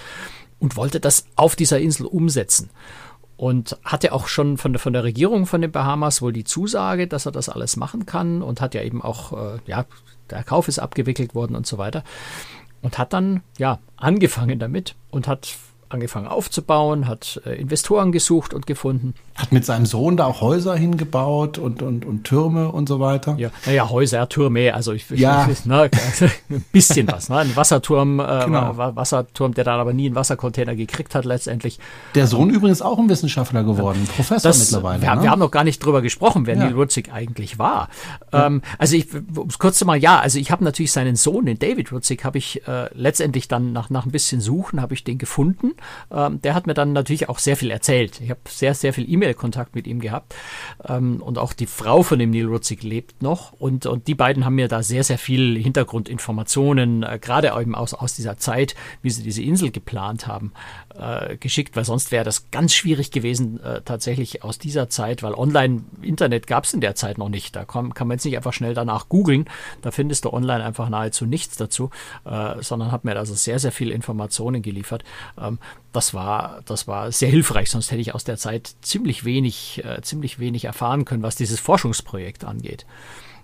und 0.59 0.75
wollte 0.75 0.99
das 0.99 1.25
auf 1.35 1.55
dieser 1.55 1.79
Insel 1.79 2.05
umsetzen. 2.05 2.69
und 3.35 3.77
hatte 3.83 4.13
auch 4.13 4.27
schon 4.27 4.57
von 4.57 4.73
der, 4.73 4.79
von 4.79 4.93
der 4.93 5.03
Regierung 5.03 5.45
von 5.45 5.61
den 5.61 5.71
Bahamas 5.71 6.21
wohl 6.21 6.31
die 6.33 6.43
Zusage, 6.43 7.07
dass 7.07 7.25
er 7.25 7.31
das 7.31 7.49
alles 7.49 7.77
machen 7.77 8.05
kann 8.05 8.41
und 8.41 8.61
hat 8.61 8.73
ja 8.75 8.83
eben 8.83 9.01
auch, 9.01 9.33
äh, 9.33 9.59
ja, 9.65 9.85
der 10.29 10.43
Kauf 10.43 10.67
ist 10.67 10.79
abgewickelt 10.79 11.35
worden 11.35 11.55
und 11.55 11.65
so 11.65 11.77
weiter. 11.77 12.03
Und 12.81 12.97
hat 12.97 13.11
dann, 13.11 13.41
ja, 13.57 13.79
angefangen 13.97 14.59
damit 14.59 14.95
und 15.09 15.27
hat 15.27 15.55
angefangen 15.89 16.27
aufzubauen, 16.27 17.07
hat 17.07 17.41
äh, 17.45 17.55
Investoren 17.55 18.11
gesucht 18.11 18.53
und 18.53 18.65
gefunden. 18.65 19.13
Hat 19.35 19.51
mit 19.51 19.65
seinem 19.65 19.85
Sohn 19.85 20.17
da 20.17 20.25
auch 20.25 20.41
Häuser 20.41 20.75
hingebaut 20.75 21.57
und, 21.57 21.81
und, 21.81 22.05
und 22.05 22.23
Türme 22.23 22.71
und 22.71 22.87
so 22.87 22.99
weiter. 22.99 23.35
Ja, 23.37 23.49
naja, 23.65 23.89
Häuser, 23.89 24.27
Türme, 24.29 24.73
also 24.73 24.93
ich, 24.93 25.09
ja. 25.09 25.47
ich 25.49 25.65
ne, 25.65 25.89
ein 26.49 26.65
bisschen 26.71 27.07
was. 27.11 27.29
Ne? 27.29 27.37
Ein 27.37 27.55
Wasserturm, 27.55 28.19
äh, 28.19 28.45
genau. 28.45 28.77
Wasserturm, 28.77 29.53
der 29.53 29.63
dann 29.63 29.79
aber 29.79 29.93
nie 29.93 30.07
einen 30.07 30.15
Wassercontainer 30.15 30.75
gekriegt 30.75 31.15
hat 31.15 31.25
letztendlich. 31.25 31.79
Der 32.15 32.27
Sohn 32.27 32.49
übrigens 32.49 32.81
auch 32.81 32.99
ein 32.99 33.09
Wissenschaftler 33.09 33.63
geworden, 33.63 34.03
ja. 34.05 34.13
Professor 34.13 34.49
das, 34.49 34.59
mittlerweile. 34.59 35.01
Wir, 35.01 35.15
ne? 35.15 35.23
wir, 35.23 35.31
haben 35.31 35.39
noch 35.39 35.51
gar 35.51 35.63
nicht 35.63 35.83
drüber 35.83 36.01
gesprochen, 36.01 36.45
wer 36.45 36.55
ja. 36.55 36.65
Neil 36.65 36.73
Rutzig 36.73 37.11
eigentlich 37.11 37.59
war. 37.59 37.89
Ähm, 38.31 38.61
also 38.77 38.95
ich, 38.95 39.07
kurz 39.59 39.83
mal, 39.83 39.97
ja, 39.97 40.19
also 40.19 40.39
ich 40.39 40.51
habe 40.51 40.63
natürlich 40.63 40.91
seinen 40.91 41.15
Sohn, 41.15 41.45
den 41.45 41.59
David 41.59 41.91
Rutzig, 41.91 42.23
habe 42.23 42.37
ich 42.37 42.67
äh, 42.67 42.89
letztendlich 42.93 43.47
dann 43.47 43.73
nach, 43.73 43.89
nach 43.89 44.05
ein 44.05 44.11
bisschen 44.11 44.41
Suchen, 44.41 44.81
habe 44.81 44.93
ich 44.93 45.03
den 45.03 45.17
gefunden 45.17 45.73
ähm, 46.11 46.41
der 46.41 46.53
hat 46.53 46.67
mir 46.67 46.73
dann 46.73 46.93
natürlich 46.93 47.29
auch 47.29 47.39
sehr 47.39 47.57
viel 47.57 47.71
erzählt. 47.71 48.21
Ich 48.21 48.29
habe 48.29 48.39
sehr, 48.47 48.73
sehr 48.73 48.93
viel 48.93 49.09
E-Mail-Kontakt 49.23 49.75
mit 49.75 49.87
ihm 49.87 49.99
gehabt. 49.99 50.35
Ähm, 50.87 51.21
und 51.21 51.37
auch 51.37 51.53
die 51.53 51.65
Frau 51.65 52.03
von 52.03 52.19
dem 52.19 52.31
Neil 52.31 52.45
Rutzig 52.45 52.83
lebt 52.83 53.21
noch. 53.21 53.53
Und, 53.53 53.85
und 53.85 54.07
die 54.07 54.15
beiden 54.15 54.45
haben 54.45 54.55
mir 54.55 54.67
da 54.67 54.83
sehr, 54.83 55.03
sehr 55.03 55.17
viel 55.17 55.57
Hintergrundinformationen, 55.57 57.03
äh, 57.03 57.19
gerade 57.19 57.53
eben 57.59 57.75
aus, 57.75 57.93
aus 57.93 58.15
dieser 58.15 58.37
Zeit, 58.37 58.75
wie 59.01 59.09
sie 59.09 59.23
diese 59.23 59.41
Insel 59.41 59.71
geplant 59.71 60.27
haben, 60.27 60.51
äh, 60.95 61.37
geschickt, 61.37 61.75
weil 61.75 61.85
sonst 61.85 62.11
wäre 62.11 62.25
das 62.25 62.51
ganz 62.51 62.73
schwierig 62.73 63.11
gewesen, 63.11 63.61
äh, 63.61 63.81
tatsächlich 63.81 64.43
aus 64.43 64.59
dieser 64.59 64.89
Zeit, 64.89 65.23
weil 65.23 65.33
Online-Internet 65.33 66.47
gab 66.47 66.65
es 66.65 66.73
in 66.73 66.81
der 66.81 66.95
Zeit 66.95 67.17
noch 67.17 67.29
nicht. 67.29 67.55
Da 67.55 67.65
kann, 67.65 67.93
kann 67.93 68.07
man 68.07 68.15
jetzt 68.15 68.25
nicht 68.25 68.37
einfach 68.37 68.53
schnell 68.53 68.73
danach 68.73 69.09
googeln. 69.09 69.45
Da 69.81 69.91
findest 69.91 70.25
du 70.25 70.33
online 70.33 70.63
einfach 70.63 70.89
nahezu 70.89 71.25
nichts 71.25 71.57
dazu, 71.57 71.89
äh, 72.25 72.61
sondern 72.61 72.91
hat 72.91 73.05
mir 73.05 73.17
also 73.17 73.33
sehr, 73.33 73.59
sehr 73.59 73.71
viel 73.71 73.91
Informationen 73.91 74.61
geliefert. 74.61 75.03
Ähm, 75.39 75.59
das 75.93 76.13
war, 76.13 76.61
das 76.65 76.87
war 76.87 77.11
sehr 77.11 77.29
hilfreich, 77.29 77.69
sonst 77.69 77.91
hätte 77.91 78.01
ich 78.01 78.13
aus 78.13 78.23
der 78.23 78.37
Zeit 78.37 78.75
ziemlich 78.81 79.23
wenig, 79.23 79.83
äh, 79.85 80.01
ziemlich 80.01 80.39
wenig 80.39 80.65
erfahren 80.65 81.05
können, 81.05 81.23
was 81.23 81.35
dieses 81.35 81.59
Forschungsprojekt 81.59 82.43
angeht. 82.43 82.85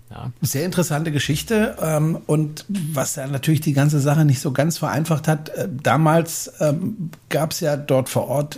Ja. 0.10 0.32
Sehr 0.42 0.66
interessante 0.66 1.12
Geschichte 1.12 1.78
ähm, 1.82 2.18
und 2.26 2.66
was 2.68 3.16
ja 3.16 3.28
natürlich 3.28 3.62
die 3.62 3.74
ganze 3.74 4.00
Sache 4.00 4.26
nicht 4.26 4.42
so 4.42 4.52
ganz 4.52 4.80
vereinfacht 4.80 5.28
hat. 5.28 5.50
Äh, 5.50 5.70
damals 5.72 6.52
ähm, 6.60 7.12
gab 7.30 7.52
es 7.52 7.60
ja 7.60 7.78
dort 7.78 8.10
vor 8.10 8.28
Ort 8.28 8.58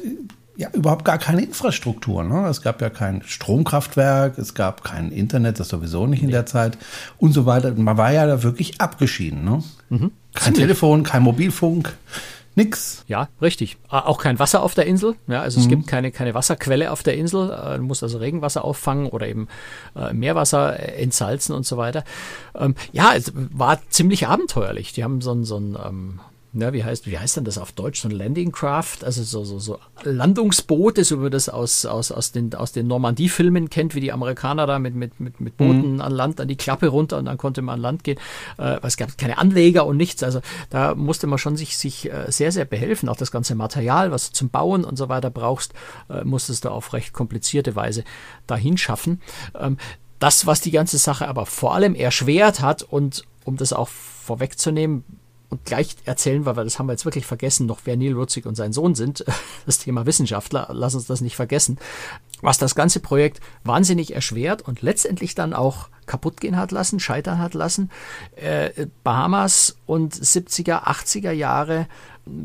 ja 0.55 0.69
überhaupt 0.71 1.03
gar 1.03 1.17
keine 1.17 1.41
Infrastruktur. 1.41 2.23
Ne? 2.23 2.47
Es 2.47 2.61
gab 2.61 2.81
ja 2.81 2.89
kein 2.89 3.21
Stromkraftwerk, 3.25 4.37
es 4.37 4.53
gab 4.53 4.83
kein 4.83 5.11
Internet, 5.11 5.59
das 5.59 5.69
sowieso 5.69 6.07
nicht 6.07 6.23
in 6.23 6.29
der 6.29 6.45
Zeit 6.45 6.77
und 7.17 7.33
so 7.33 7.45
weiter. 7.45 7.73
Man 7.73 7.97
war 7.97 8.13
ja 8.13 8.25
da 8.25 8.43
wirklich 8.43 8.79
abgeschieden. 8.79 9.43
Ne? 9.43 9.63
Mhm. 9.89 10.11
Kein. 10.33 10.53
Telefon, 10.53 11.03
kein 11.03 11.23
Mobilfunk. 11.23 11.93
Nix. 12.55 13.05
Ja, 13.07 13.29
richtig. 13.41 13.77
Auch 13.89 14.17
kein 14.17 14.37
Wasser 14.37 14.61
auf 14.61 14.73
der 14.73 14.85
Insel. 14.85 15.15
Ja, 15.27 15.41
also 15.41 15.59
mhm. 15.59 15.63
es 15.63 15.69
gibt 15.69 15.87
keine, 15.87 16.11
keine 16.11 16.33
Wasserquelle 16.33 16.91
auf 16.91 17.01
der 17.01 17.15
Insel. 17.15 17.49
Äh, 17.51 17.77
du 17.77 17.83
musst 17.83 18.03
also 18.03 18.17
Regenwasser 18.17 18.65
auffangen 18.65 19.07
oder 19.07 19.27
eben 19.27 19.47
äh, 19.95 20.11
Meerwasser 20.13 20.77
äh, 20.77 21.01
entsalzen 21.01 21.55
und 21.55 21.65
so 21.65 21.77
weiter. 21.77 22.03
Ähm, 22.55 22.75
ja, 22.91 23.13
es 23.15 23.31
war 23.33 23.79
ziemlich 23.89 24.27
abenteuerlich. 24.27 24.91
Die 24.91 25.03
haben 25.03 25.21
so 25.21 25.31
ein, 25.31 25.45
so 25.45 25.57
ein 25.57 25.77
ähm, 25.81 26.19
na, 26.53 26.73
wie 26.73 26.83
heißt, 26.83 27.07
wie 27.07 27.17
heißt 27.17 27.37
denn 27.37 27.45
das 27.45 27.57
auf 27.57 27.71
Deutsch? 27.71 28.01
So 28.01 28.09
ein 28.09 28.11
Landing 28.11 28.51
Craft, 28.51 29.05
also 29.05 29.23
so, 29.23 29.45
so, 29.45 29.59
so 29.59 29.79
Landungsboote, 30.03 31.05
so 31.05 31.17
wie 31.17 31.23
man 31.23 31.31
das 31.31 31.47
aus, 31.47 31.85
aus, 31.85 32.11
aus 32.11 32.33
den, 32.33 32.53
aus 32.55 32.73
den 32.73 32.87
Normandie-Filmen 32.87 33.69
kennt, 33.69 33.95
wie 33.95 34.01
die 34.01 34.11
Amerikaner 34.11 34.67
da 34.67 34.77
mit, 34.77 34.93
mit, 34.93 35.21
mit, 35.21 35.39
mit 35.39 35.55
Booten 35.55 35.95
mhm. 35.95 36.01
an 36.01 36.11
Land, 36.11 36.41
an 36.41 36.49
die 36.49 36.57
Klappe 36.57 36.87
runter 36.87 37.17
und 37.17 37.25
dann 37.25 37.37
konnte 37.37 37.61
man 37.61 37.75
an 37.75 37.81
Land 37.81 38.03
gehen. 38.03 38.19
Äh, 38.57 38.79
es 38.83 38.97
gab 38.97 39.17
keine 39.17 39.37
Anleger 39.37 39.85
und 39.85 39.95
nichts. 39.95 40.23
Also 40.23 40.41
da 40.69 40.93
musste 40.93 41.25
man 41.25 41.37
schon 41.37 41.55
sich, 41.55 41.77
sich 41.77 42.11
äh, 42.11 42.29
sehr, 42.29 42.51
sehr 42.51 42.65
behelfen. 42.65 43.07
Auch 43.07 43.15
das 43.15 43.31
ganze 43.31 43.55
Material, 43.55 44.11
was 44.11 44.31
du 44.31 44.33
zum 44.33 44.49
Bauen 44.49 44.83
und 44.83 44.97
so 44.97 45.07
weiter 45.07 45.29
brauchst, 45.29 45.73
äh, 46.09 46.25
musstest 46.25 46.65
du 46.65 46.69
auf 46.69 46.91
recht 46.91 47.13
komplizierte 47.13 47.77
Weise 47.77 48.03
dahin 48.47 48.77
schaffen. 48.77 49.21
Ähm, 49.57 49.77
das, 50.19 50.45
was 50.45 50.59
die 50.59 50.71
ganze 50.71 50.97
Sache 50.97 51.29
aber 51.29 51.45
vor 51.45 51.73
allem 51.73 51.95
erschwert 51.95 52.59
hat 52.59 52.83
und 52.83 53.23
um 53.45 53.55
das 53.55 53.73
auch 53.73 53.87
vorwegzunehmen, 53.87 55.03
und 55.51 55.65
gleich 55.65 55.97
erzählen 56.05 56.45
wir, 56.45 56.55
weil 56.55 56.63
das 56.63 56.79
haben 56.79 56.87
wir 56.87 56.93
jetzt 56.93 57.03
wirklich 57.03 57.25
vergessen, 57.25 57.65
noch 57.65 57.81
wer 57.83 57.97
Neil 57.97 58.13
Rutzig 58.13 58.45
und 58.45 58.55
sein 58.55 58.73
Sohn 58.73 58.95
sind. 58.95 59.23
Das 59.65 59.77
Thema 59.77 60.05
Wissenschaftler, 60.05 60.69
lass 60.71 60.95
uns 60.95 61.05
das 61.05 61.21
nicht 61.21 61.35
vergessen. 61.35 61.77
Was 62.41 62.57
das 62.57 62.73
ganze 62.73 62.99
Projekt 62.99 63.41
wahnsinnig 63.63 64.15
erschwert 64.15 64.63
und 64.63 64.81
letztendlich 64.81 65.35
dann 65.35 65.53
auch 65.53 65.89
kaputt 66.07 66.41
gehen 66.41 66.57
hat 66.57 66.71
lassen, 66.71 66.99
scheitern 66.99 67.37
hat 67.37 67.53
lassen. 67.53 67.91
Äh, 68.35 68.87
Bahamas 69.03 69.77
und 69.85 70.15
70er, 70.15 70.83
80er 70.85 71.31
Jahre 71.31 71.87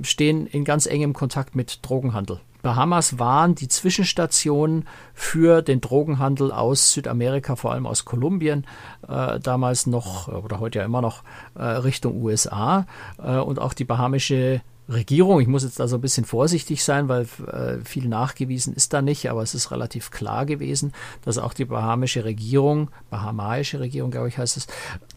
stehen 0.03 0.47
in 0.47 0.65
ganz 0.65 0.87
engem 0.87 1.15
Kontakt 1.15 1.55
mit 1.55 1.79
Drogenhandel. 1.83 2.41
Bahamas 2.67 3.21
waren 3.21 3.55
die 3.55 3.69
Zwischenstation 3.69 4.87
für 5.15 5.63
den 5.63 5.81
Drogenhandel 5.81 6.51
aus 6.51 6.93
Südamerika, 6.95 7.55
vor 7.55 7.71
allem 7.71 7.87
aus 7.87 8.05
Kolumbien, 8.05 8.67
äh, 9.07 9.39
damals 9.39 9.87
noch 9.87 10.27
oder 10.27 10.59
heute 10.59 10.81
ja 10.81 10.85
immer 10.85 11.01
noch 11.01 11.23
äh, 11.55 11.63
Richtung 11.63 12.21
USA. 12.21 12.89
Äh, 13.23 13.37
und 13.37 13.61
auch 13.61 13.73
die 13.73 13.85
bahamische 13.85 14.63
Regierung, 14.89 15.41
ich 15.41 15.47
muss 15.47 15.63
jetzt 15.63 15.79
da 15.79 15.87
so 15.87 15.97
ein 15.97 16.01
bisschen 16.01 16.25
vorsichtig 16.25 16.83
sein, 16.83 17.09
weil 17.09 17.29
äh, 17.47 17.85
viel 17.85 18.09
nachgewiesen 18.09 18.75
ist 18.75 18.93
da 18.93 19.01
nicht, 19.01 19.31
aber 19.31 19.43
es 19.43 19.55
ist 19.55 19.71
relativ 19.71 20.11
klar 20.11 20.45
gewesen, 20.45 20.93
dass 21.25 21.39
auch 21.39 21.55
die 21.55 21.67
bahamische 21.67 22.25
Regierung, 22.25 22.91
bahamaische 23.11 23.79
Regierung, 23.79 24.11
glaube 24.11 24.27
ich, 24.27 24.39
heißt 24.39 24.57
es, 24.57 24.67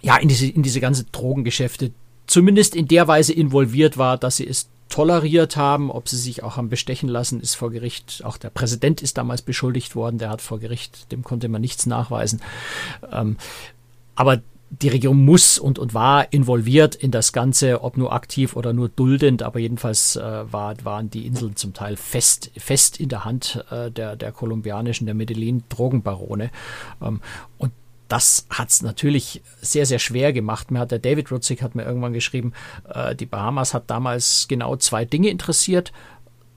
ja, 0.01 0.17
in 0.17 0.27
diese, 0.27 0.45
in 0.45 0.61
diese 0.61 0.81
ganze 0.81 1.05
Drogengeschäfte 1.05 1.93
zumindest 2.27 2.75
in 2.75 2.87
der 2.87 3.07
Weise 3.07 3.33
involviert 3.33 3.97
war, 3.97 4.19
dass 4.19 4.37
sie 4.37 4.47
es 4.47 4.69
toleriert 4.89 5.55
haben. 5.55 5.91
Ob 5.91 6.09
sie 6.09 6.17
sich 6.17 6.43
auch 6.43 6.57
haben 6.57 6.69
bestechen 6.69 7.09
lassen, 7.09 7.39
ist 7.39 7.55
vor 7.55 7.71
Gericht. 7.71 8.21
Auch 8.25 8.37
der 8.37 8.49
Präsident 8.49 9.01
ist 9.01 9.17
damals 9.17 9.41
beschuldigt 9.41 9.95
worden. 9.95 10.17
Der 10.17 10.29
hat 10.29 10.41
vor 10.41 10.59
Gericht, 10.59 11.11
dem 11.11 11.23
konnte 11.23 11.47
man 11.47 11.61
nichts 11.61 11.85
nachweisen. 11.85 12.41
Ähm, 13.11 13.37
aber 14.15 14.41
die 14.69 14.89
Regierung 14.89 15.25
muss 15.25 15.57
und, 15.57 15.79
und 15.79 15.93
war 15.93 16.31
involviert 16.31 16.95
in 16.95 17.11
das 17.11 17.33
Ganze, 17.33 17.83
ob 17.83 17.97
nur 17.97 18.13
aktiv 18.13 18.55
oder 18.55 18.71
nur 18.73 18.89
duldend, 18.89 19.41
aber 19.41 19.59
jedenfalls 19.59 20.15
äh, 20.15 20.21
war, 20.21 20.75
waren 20.83 21.09
die 21.09 21.25
Inseln 21.25 21.55
zum 21.55 21.73
Teil 21.73 21.95
fest, 21.95 22.51
fest 22.55 22.99
in 22.99 23.09
der 23.09 23.25
Hand 23.25 23.65
äh, 23.71 23.89
der, 23.89 24.15
der 24.15 24.31
kolumbianischen, 24.31 25.05
der 25.05 25.15
Medellin-Drogenbarone. 25.15 26.51
Ähm, 27.01 27.21
und 27.57 27.71
das 28.09 28.47
hat 28.49 28.69
es 28.69 28.81
natürlich 28.81 29.41
sehr, 29.61 29.85
sehr 29.85 29.99
schwer 29.99 30.33
gemacht. 30.33 30.71
Mir 30.71 30.79
hat 30.79 30.91
der 30.91 30.99
David 30.99 31.31
Rutzig 31.31 31.61
hat 31.61 31.75
mir 31.75 31.83
irgendwann 31.85 32.11
geschrieben, 32.13 32.53
äh, 32.93 33.15
die 33.15 33.25
Bahamas 33.25 33.73
hat 33.73 33.89
damals 33.89 34.47
genau 34.49 34.75
zwei 34.75 35.05
Dinge 35.05 35.29
interessiert, 35.29 35.93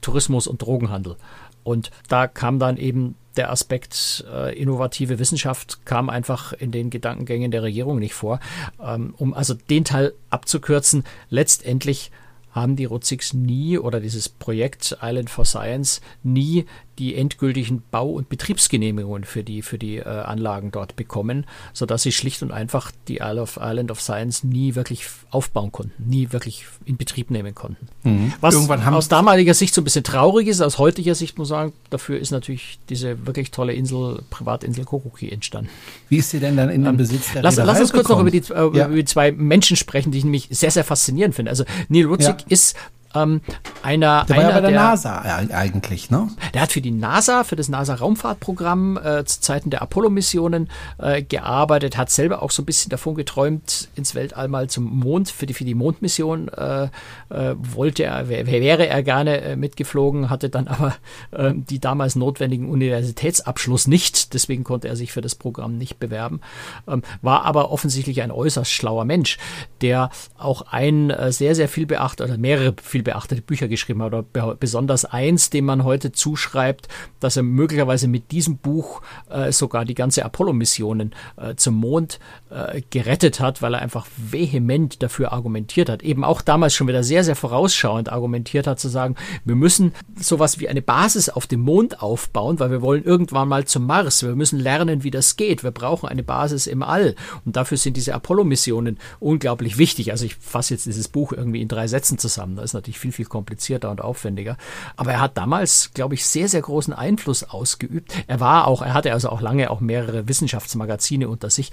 Tourismus 0.01 0.47
und 0.47 0.63
Drogenhandel. 0.63 1.17
Und 1.63 1.91
da 2.09 2.27
kam 2.27 2.59
dann 2.59 2.77
eben 2.77 3.15
der 3.37 3.51
Aspekt 3.51 4.25
äh, 4.31 4.59
innovative 4.59 5.19
Wissenschaft 5.19 5.87
kam 5.87 6.11
einfach 6.11 6.53
in 6.53 6.71
den 6.71 6.91
Gedankengängen 6.91 7.51
der 7.51 7.63
Regierung 7.63 7.99
nicht 7.99 8.15
vor. 8.15 8.41
Ähm, 8.83 9.15
um 9.17 9.33
also 9.33 9.55
den 9.55 9.85
Teil 9.85 10.15
abzukürzen, 10.31 11.05
letztendlich 11.29 12.11
haben 12.53 12.77
die 12.77 12.85
Rutzigs 12.85 13.33
nie 13.33 13.79
oder 13.79 14.01
dieses 14.01 14.29
Projekt 14.29 14.97
Island 15.03 15.31
for 15.31 15.45
Science 15.45 16.01
nie 16.23 16.67
die 16.99 17.17
endgültigen 17.17 17.83
Bau- 17.91 18.13
und 18.13 18.29
Betriebsgenehmigungen 18.29 19.25
für 19.25 19.43
die, 19.43 19.63
für 19.63 19.79
die 19.79 19.97
äh, 19.97 20.05
Anlagen 20.05 20.71
dort 20.71 20.95
bekommen, 20.95 21.47
sodass 21.73 22.03
sie 22.03 22.13
schlicht 22.13 22.43
und 22.43 22.53
einfach 22.53 22.93
die 23.09 23.17
Isle 23.17 23.41
of, 23.41 23.59
Island 23.61 23.91
of 23.91 24.01
Science 24.01 24.45
nie 24.45 24.75
wirklich 24.75 25.07
aufbauen 25.31 25.73
konnten, 25.73 26.11
nie 26.11 26.33
wirklich 26.33 26.67
in 26.85 26.99
Betrieb 26.99 27.31
nehmen 27.31 27.55
konnten. 27.55 27.89
Mhm. 28.03 28.35
Was 28.41 28.55
aus 28.57 29.09
damaliger 29.09 29.55
Sicht 29.55 29.75
so 29.75 29.81
ein 29.81 29.85
bisschen 29.85 30.05
traurig 30.05 30.49
ist, 30.49 30.61
aus 30.61 30.79
heutiger 30.79 31.15
Sicht 31.15 31.39
muss 31.39 31.49
ich 31.49 31.51
sagen, 31.51 31.73
dafür 31.89 32.19
ist 32.19 32.31
natürlich 32.31 32.79
diese 32.89 33.27
wirklich 33.27 33.51
tolle 33.51 33.73
Insel, 33.73 34.23
Privatinsel 34.29 34.85
Kokuki 34.85 35.31
entstanden. 35.31 35.71
Wie 36.11 36.19
ist 36.19 36.31
sie 36.31 36.41
denn 36.41 36.57
dann 36.57 36.69
in 36.69 36.83
den 36.83 36.91
ähm, 36.91 36.97
Besitz 36.99 37.33
der 37.33 37.43
Lass, 37.43 37.57
lass 37.57 37.81
uns 37.81 37.93
kurz 37.93 38.09
noch 38.09 38.21
über 38.21 38.31
die, 38.31 38.39
äh, 38.39 38.77
ja. 38.77 38.87
über 38.87 38.97
die 38.97 39.05
zwei 39.07 39.33
Menschen 39.33 39.77
sprechen, 39.77 40.13
die 40.13 40.19
ich 40.19 40.25
nämlich 40.25 40.49
sehr, 40.51 40.71
sehr 40.71 40.85
faszinierend 40.85 41.35
finde. 41.35 41.51
Also 41.51 41.65
Neil 41.89 42.05
Rutzig 42.05 42.29
ja. 42.29 42.42
Ist 42.49 42.77
ähm, 43.15 43.41
einer, 43.83 44.25
der 44.27 44.37
war 44.37 44.45
einer, 44.45 44.49
ja 44.49 44.55
bei 44.55 44.61
der, 44.61 44.71
der, 44.71 44.81
NASA 44.81 45.23
eigentlich, 45.53 46.11
ne? 46.11 46.29
Der 46.55 46.63
hat 46.63 46.73
für 46.73 46.81
die 46.81 46.91
NASA, 46.91 47.45
für 47.45 47.57
das 47.57 47.69
NASA-Raumfahrtprogramm 47.69 48.97
äh, 48.97 49.25
zu 49.25 49.41
Zeiten 49.41 49.71
der 49.71 49.83
Apollo-Missionen 49.83 50.69
äh, 50.99 51.23
gearbeitet, 51.23 51.97
hat 51.97 52.11
selber 52.11 52.43
auch 52.43 52.51
so 52.51 52.63
ein 52.63 52.67
bisschen 52.67 52.91
davon 52.91 53.15
geträumt, 53.15 53.89
ins 53.95 54.15
Weltall 54.15 54.49
mal 54.49 54.69
zum 54.69 54.85
Mond, 54.85 55.31
für 55.31 55.47
die, 55.47 55.55
für 55.55 55.65
die 55.65 55.75
Mondmission 55.75 56.49
äh, 56.49 56.85
äh, 56.85 57.55
wollte 57.57 58.05
er, 58.05 58.29
wäre 58.29 58.87
er 58.87 59.03
gerne 59.03 59.41
äh, 59.41 59.57
mitgeflogen, 59.57 60.31
hatte 60.31 60.49
dann 60.49 60.69
aber 60.69 60.95
äh, 61.33 61.53
die 61.55 61.81
damals 61.81 62.17
notwendigen 62.17 62.71
Universitätsabschluss 62.71 63.89
nicht, 63.89 64.35
deswegen 64.35 64.65
konnte 64.65 64.89
er 64.89 64.97
sich 64.97 65.13
für 65.13 65.21
das 65.21 65.35
Programm 65.35 65.77
nicht 65.77 65.99
bewerben, 65.99 66.41
ähm, 66.87 67.03
war 67.21 67.45
aber 67.45 67.71
offensichtlich 67.71 68.23
ein 68.23 68.31
äußerst 68.31 68.71
schlauer 68.71 69.05
Mensch, 69.05 69.39
der 69.81 70.11
auch 70.39 70.63
ein 70.71 71.13
sehr, 71.31 71.55
sehr 71.55 71.69
viel 71.69 71.87
beachtet 71.87 72.29
oder 72.29 72.39
mehrere 72.39 72.75
viel 72.83 73.02
viel 73.03 73.13
beachtete 73.13 73.43
Bücher 73.43 73.69
geschrieben 73.69 74.03
hat, 74.03 74.13
oder 74.13 74.55
besonders 74.55 75.05
eins, 75.05 75.51
dem 75.51 75.65
man 75.65 75.85
heute 75.85 76.13
zuschreibt, 76.13 76.89
dass 77.21 77.37
er 77.37 77.43
möglicherweise 77.43 78.09
mit 78.09 78.31
diesem 78.31 78.57
Buch 78.59 79.03
äh, 79.29 79.53
sogar 79.53 79.85
die 79.85 79.95
ganze 79.95 80.25
Apollo-Missionen 80.25 81.15
äh, 81.37 81.55
zum 81.57 81.75
Mond 81.75 82.21
äh, 82.51 82.83
gerettet 82.91 83.41
hat, 83.41 83.63
weil 83.63 83.75
er 83.75 83.83
einfach 83.83 84.07
vehement 84.17 85.03
dafür 85.03 85.33
argumentiert 85.33 85.89
hat. 85.89 86.03
Eben 86.03 86.25
auch 86.25 86.43
damals 86.43 86.75
schon 86.75 86.89
wieder 86.89 87.03
sehr, 87.03 87.25
sehr 87.25 87.37
vorausschauend 87.37 88.11
argumentiert 88.11 88.67
hat, 88.67 88.79
zu 88.79 88.89
sagen, 88.89 89.17
wir 89.45 89.57
müssen 89.57 89.93
sowas 90.17 90.61
wie 90.61 90.69
eine 90.69 90.83
Basis 90.83 91.29
auf 91.29 91.47
dem 91.47 91.61
Mond 91.61 92.03
aufbauen, 92.03 92.61
weil 92.61 92.71
wir 92.71 92.83
wollen 92.83 93.05
irgendwann 93.05 93.49
mal 93.49 93.65
zum 93.65 93.87
Mars. 93.87 94.23
Wir 94.23 94.37
müssen 94.37 94.59
lernen, 94.59 95.03
wie 95.03 95.11
das 95.11 95.37
geht. 95.37 95.65
Wir 95.65 95.71
brauchen 95.71 96.09
eine 96.09 96.23
Basis 96.23 96.67
im 96.67 96.83
All. 96.83 97.15
Und 97.45 97.57
dafür 97.57 97.79
sind 97.79 97.97
diese 97.97 98.15
Apollo-Missionen 98.15 98.99
unglaublich 99.21 99.79
wichtig. 99.79 100.11
Also 100.13 100.25
ich 100.25 100.37
fasse 100.37 100.75
jetzt 100.75 100.87
dieses 100.87 101.09
Buch 101.09 101.33
irgendwie 101.33 101.63
in 101.63 101.69
drei 101.69 101.87
Sätzen 101.87 102.19
zusammen. 102.19 102.57
Das 102.57 102.67
ist 102.67 102.75
natürlich 102.75 102.92
viel, 102.99 103.13
viel 103.13 103.27
komplizierter 103.27 103.91
und 103.91 104.01
aufwendiger. 104.01 104.57
Aber 104.97 105.13
er 105.13 105.21
hat 105.21 105.37
damals, 105.37 105.91
glaube 105.95 106.15
ich, 106.15 106.27
sehr, 106.27 106.49
sehr 106.49 106.63
großen 106.63 106.95
Einfluss 106.95 107.45
ausgeübt. 107.45 108.13
Er 108.27 108.41
war 108.41 108.67
auch, 108.67 108.83
er 108.83 108.95
hatte 108.95 109.13
also 109.13 109.29
auch 109.29 109.41
lange 109.41 109.71
auch 109.71 109.81
mehrere 109.81 110.29
Wissenschaftsmagazine 110.29 111.29
unter 111.29 111.51
sich. 111.51 111.71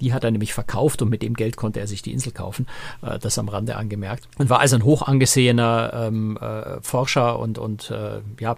Die 0.00 0.12
hat 0.12 0.24
er 0.24 0.30
nämlich 0.30 0.54
verkauft 0.54 1.02
und 1.02 1.08
mit 1.08 1.22
dem 1.22 1.34
Geld 1.34 1.56
konnte 1.56 1.80
er 1.80 1.86
sich 1.86 2.02
die 2.02 2.12
Insel 2.12 2.32
kaufen. 2.32 2.66
Äh, 3.02 3.18
das 3.18 3.38
am 3.38 3.48
Rande 3.48 3.76
angemerkt. 3.76 4.28
Und 4.38 4.50
war 4.50 4.60
also 4.60 4.76
ein 4.76 4.84
hoch 4.84 5.02
angesehener 5.02 5.92
ähm, 5.94 6.36
äh, 6.36 6.80
Forscher 6.82 7.38
und, 7.38 7.58
und 7.58 7.90
äh, 7.90 8.20
ja, 8.38 8.56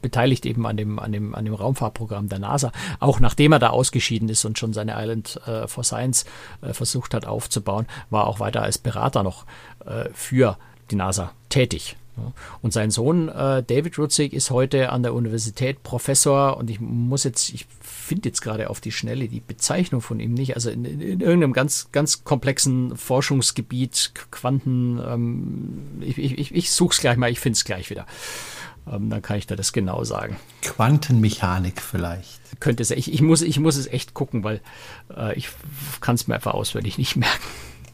beteiligt 0.00 0.46
eben 0.46 0.66
an 0.66 0.76
dem, 0.76 0.98
an, 0.98 1.12
dem, 1.12 1.34
an 1.34 1.44
dem 1.44 1.54
Raumfahrtprogramm 1.54 2.28
der 2.28 2.38
NASA. 2.38 2.72
Auch 3.00 3.20
nachdem 3.20 3.52
er 3.52 3.58
da 3.58 3.70
ausgeschieden 3.70 4.28
ist 4.28 4.44
und 4.44 4.58
schon 4.58 4.72
seine 4.72 4.94
Island 4.96 5.40
äh, 5.46 5.66
for 5.66 5.84
Science 5.84 6.24
äh, 6.62 6.72
versucht 6.72 7.14
hat 7.14 7.26
aufzubauen, 7.26 7.86
war 8.10 8.26
auch 8.26 8.40
weiter 8.40 8.62
als 8.62 8.78
Berater 8.78 9.22
noch 9.22 9.44
äh, 9.84 10.08
für 10.14 10.56
die 10.90 10.96
NASA 10.96 11.32
tätig. 11.48 11.96
Und 12.62 12.72
sein 12.72 12.90
Sohn 12.90 13.28
äh, 13.28 13.62
David 13.62 13.98
Rutzig 13.98 14.32
ist 14.32 14.50
heute 14.50 14.90
an 14.90 15.02
der 15.02 15.14
Universität 15.14 15.82
Professor 15.82 16.56
und 16.56 16.70
ich 16.70 16.80
muss 16.80 17.24
jetzt, 17.24 17.50
ich 17.50 17.66
finde 17.80 18.28
jetzt 18.28 18.40
gerade 18.40 18.70
auf 18.70 18.80
die 18.80 18.92
Schnelle 18.92 19.28
die 19.28 19.40
Bezeichnung 19.40 20.00
von 20.00 20.20
ihm 20.20 20.34
nicht, 20.34 20.54
also 20.54 20.70
in, 20.70 20.84
in 20.84 21.20
irgendeinem 21.20 21.52
ganz, 21.52 21.88
ganz 21.92 22.24
komplexen 22.24 22.96
Forschungsgebiet, 22.96 24.12
Quanten, 24.30 25.00
ähm, 25.06 25.78
ich, 26.00 26.18
ich, 26.18 26.54
ich 26.54 26.70
suche 26.72 26.94
es 26.94 27.00
gleich 27.00 27.16
mal, 27.16 27.30
ich 27.30 27.40
finde 27.40 27.56
es 27.56 27.64
gleich 27.64 27.90
wieder. 27.90 28.06
Ähm, 28.90 29.10
dann 29.10 29.22
kann 29.22 29.38
ich 29.38 29.46
dir 29.46 29.56
das 29.56 29.72
genau 29.72 30.04
sagen. 30.04 30.36
Quantenmechanik 30.62 31.80
vielleicht. 31.80 32.40
Könnte 32.60 32.82
es, 32.82 32.90
ich, 32.90 33.12
ich, 33.12 33.22
muss, 33.22 33.42
ich 33.42 33.60
muss 33.60 33.76
es 33.76 33.86
echt 33.86 34.14
gucken, 34.14 34.44
weil 34.44 34.60
äh, 35.14 35.36
ich 35.36 35.50
kann 36.00 36.14
es 36.14 36.26
mir 36.26 36.34
einfach 36.34 36.54
auswendig 36.54 36.98
nicht 36.98 37.16
merken. 37.16 37.44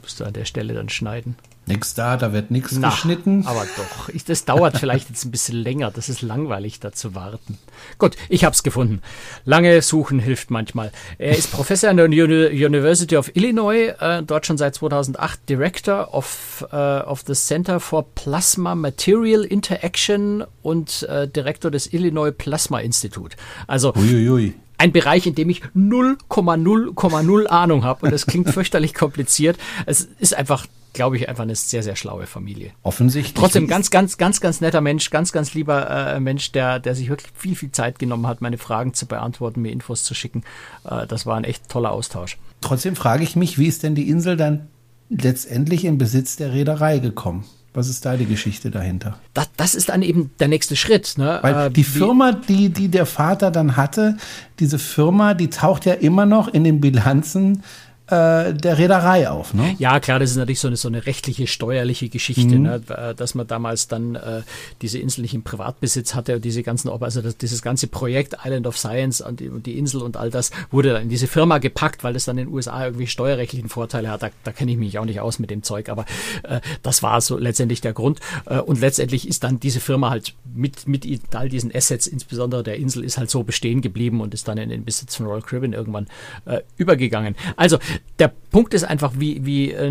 Musst 0.05 0.21
du 0.21 0.25
an 0.25 0.35
der 0.35 0.45
Stelle 0.45 0.75
dann 0.75 0.91
schneiden. 0.91 1.35
Nix 1.67 1.95
da, 1.95 2.19
da 2.19 2.35
wird 2.35 2.51
nichts 2.51 2.79
geschnitten. 2.79 3.47
Aber 3.47 3.65
doch, 3.77 4.11
ich, 4.11 4.25
das 4.25 4.45
dauert 4.45 4.77
vielleicht 4.77 5.09
jetzt 5.09 5.25
ein 5.25 5.31
bisschen 5.31 5.57
länger. 5.57 5.91
Das 5.91 6.11
ist 6.11 6.21
langweilig, 6.21 6.79
da 6.79 6.93
zu 6.93 7.15
warten. 7.15 7.57
Gut, 7.99 8.17
ich 8.29 8.45
hab's 8.45 8.63
gefunden. 8.63 9.01
Lange 9.47 9.81
suchen 9.81 10.19
hilft 10.19 10.51
manchmal. 10.51 10.93
Er 11.17 11.39
ist 11.39 11.51
Professor 11.53 11.89
an 11.89 11.97
der 11.97 12.07
University 12.07 13.17
of 13.17 13.35
Illinois, 13.35 13.95
äh, 13.99 14.23
dort 14.23 14.45
schon 14.45 14.59
seit 14.59 14.75
2008 14.75 15.49
Director 15.49 16.13
of, 16.13 16.67
äh, 16.71 16.77
of 16.77 17.23
the 17.27 17.33
Center 17.33 17.81
for 17.81 18.05
Plasma 18.15 18.75
Material 18.75 19.43
Interaction 19.43 20.45
und 20.63 21.05
äh, 21.05 21.27
Direktor 21.27 21.71
des 21.71 21.91
Illinois 21.95 22.31
Plasma 22.31 22.81
Institute. 22.81 23.39
Also 23.67 23.95
Uiuiui 23.95 24.55
ein 24.79 24.93
Bereich, 24.93 25.27
in 25.27 25.35
dem 25.35 25.51
ich 25.51 25.63
0,0,0 25.77 27.47
Ahnung 27.47 27.85
habe 27.85 28.07
und 28.07 28.13
das 28.13 28.27
klingt 28.27 28.51
fürchterlich 28.53 28.95
kompliziert. 28.95 29.59
Es 29.87 30.09
ist 30.19 30.35
einfach 30.35 30.67
glaube 30.95 31.17
ich, 31.17 31.29
einfach 31.29 31.43
eine 31.43 31.55
sehr, 31.55 31.83
sehr 31.83 31.97
schlaue 31.97 32.27
Familie. 32.27 32.71
Offensichtlich. 32.83 33.35
Trotzdem 33.35 33.67
ganz, 33.67 33.91
ganz, 33.91 34.17
ganz, 34.17 34.41
ganz 34.41 34.61
netter 34.61 34.81
Mensch, 34.81 35.11
ganz, 35.11 35.33
ganz 35.33 35.53
lieber 35.53 35.91
äh, 35.91 36.21
Mensch, 36.21 36.53
der, 36.53 36.79
der 36.79 36.95
sich 36.95 37.11
wirklich 37.11 37.33
viel, 37.37 37.57
viel 37.57 37.73
Zeit 37.73 37.99
genommen 37.99 38.27
hat, 38.27 38.41
meine 38.41 38.57
Fragen 38.57 38.95
zu 38.95 39.07
beantworten, 39.07 39.61
mir 39.61 39.73
Infos 39.73 40.05
zu 40.05 40.15
schicken. 40.15 40.45
Äh, 40.89 41.07
das 41.07 41.27
war 41.27 41.37
ein 41.37 41.45
echt 41.45 41.69
toller 41.69 41.91
Austausch. 41.91 42.39
Trotzdem 42.63 42.97
frage 42.97 43.25
ich 43.25 43.37
mich, 43.37 43.59
wie 43.59 43.67
ist 43.67 43.83
denn 43.83 43.95
die 43.95 44.09
Insel 44.09 44.37
dann 44.37 44.69
letztendlich 45.11 45.85
in 45.85 45.99
Besitz 45.99 46.37
der 46.37 46.53
Reederei 46.53 47.01
gekommen? 47.01 47.45
Was 47.75 47.89
ist 47.89 48.07
da 48.07 48.17
die 48.17 48.27
Geschichte 48.27 48.71
dahinter? 48.71 49.19
Das, 49.35 49.51
das 49.57 49.75
ist 49.75 49.89
dann 49.89 50.03
eben 50.03 50.31
der 50.39 50.47
nächste 50.47 50.77
Schritt. 50.77 51.15
Ne? 51.19 51.41
Weil 51.43 51.67
äh, 51.67 51.71
die 51.71 51.83
Firma, 51.83 52.33
die, 52.33 52.69
die 52.71 52.89
der 52.89 53.05
Vater 53.05 53.51
dann 53.51 53.77
hatte, 53.77 54.17
diese 54.61 54.79
Firma, 54.79 55.35
die 55.35 55.51
taucht 55.51 55.85
ja 55.85 55.95
immer 55.95 56.25
noch 56.25 56.47
in 56.47 56.63
den 56.63 56.81
Bilanzen 56.81 57.65
der 58.11 58.79
Reederei 58.79 59.31
auf. 59.31 59.55
Ne? 59.55 59.77
Ja, 59.79 59.99
klar, 59.99 60.19
das 60.19 60.31
ist 60.31 60.37
natürlich 60.37 60.61
so 60.61 60.69
eine, 60.69 60.77
so 60.77 60.89
eine 60.89 61.07
rechtliche, 61.07 61.47
steuerliche 61.47 62.09
Geschichte, 62.11 62.57
mhm. 62.57 62.63
ne? 62.63 62.83
Äh, 62.89 63.15
dass 63.15 63.35
man 63.35 63.47
damals 63.47 63.89
dann 63.89 64.15
äh, 64.15 64.43
diese 64.83 64.99
Insel 64.99 65.23
nicht 65.23 65.35
im 65.35 65.43
Privatbesitz 65.43 66.15
hatte 66.15 66.37
und 66.37 66.45
diese 66.45 66.63
ganzen, 66.63 66.91
also 66.91 67.23
das, 67.23 67.37
dieses 67.39 67.63
ganze 67.63 67.87
Projekt 67.87 68.37
Island 68.45 68.67
of 68.67 68.77
Science 68.77 69.21
und 69.21 69.41
die, 69.41 69.49
und 69.49 69.67
die, 69.67 69.79
Insel 69.79 70.03
und 70.03 70.17
all 70.17 70.31
das 70.31 70.51
wurde 70.71 70.93
dann 70.93 71.03
in 71.03 71.09
diese 71.09 71.27
Firma 71.27 71.59
gepackt, 71.59 72.05
weil 72.05 72.13
das 72.13 72.25
dann 72.27 72.39
in 72.39 72.47
den 72.47 72.55
USA 72.55 72.85
irgendwie 72.85 73.07
steuerrechtlichen 73.07 73.69
Vorteile 73.69 74.11
hat. 74.11 74.23
Da, 74.23 74.31
da 74.45 74.53
kenne 74.53 74.73
ich 74.73 74.79
mich 74.79 74.99
auch 74.99 75.05
nicht 75.05 75.21
aus 75.21 75.39
mit 75.39 75.51
dem 75.51 75.63
Zeug, 75.63 75.89
aber 75.89 76.05
äh, 76.43 76.61
das 76.83 77.03
war 77.03 77.21
so 77.21 77.39
letztendlich 77.39 77.81
der 77.81 77.93
Grund. 77.93 78.21
Äh, 78.47 78.59
und 78.59 78.81
letztendlich 78.81 79.27
ist 79.29 79.45
dann 79.45 79.61
diese 79.61 79.81
Firma 79.81 80.11
halt 80.11 80.35
mit, 80.55 80.87
mit 80.87 81.07
all 81.35 81.49
diesen 81.49 81.75
Assets, 81.75 82.07
insbesondere 82.07 82.63
der 82.63 82.77
Insel, 82.77 83.05
ist 83.05 83.19
halt 83.19 83.31
so 83.31 83.43
bestehen 83.43 83.81
geblieben 83.81 84.21
und 84.21 84.35
ist 84.35 84.47
dann 84.49 84.59
in 84.59 84.69
den 84.69 84.85
Besitz 84.85 85.17
von 85.17 85.27
Royal 85.27 85.43
Caribbean 85.43 85.73
irgendwann 85.73 86.07
äh, 86.45 86.61
übergegangen. 86.77 87.35
Also 87.57 87.79
der 88.19 88.33
Punkt 88.51 88.75
ist 88.75 88.85
einfach, 88.85 89.13
wie, 89.17 89.45
wie 89.45 89.71
äh, 89.73 89.91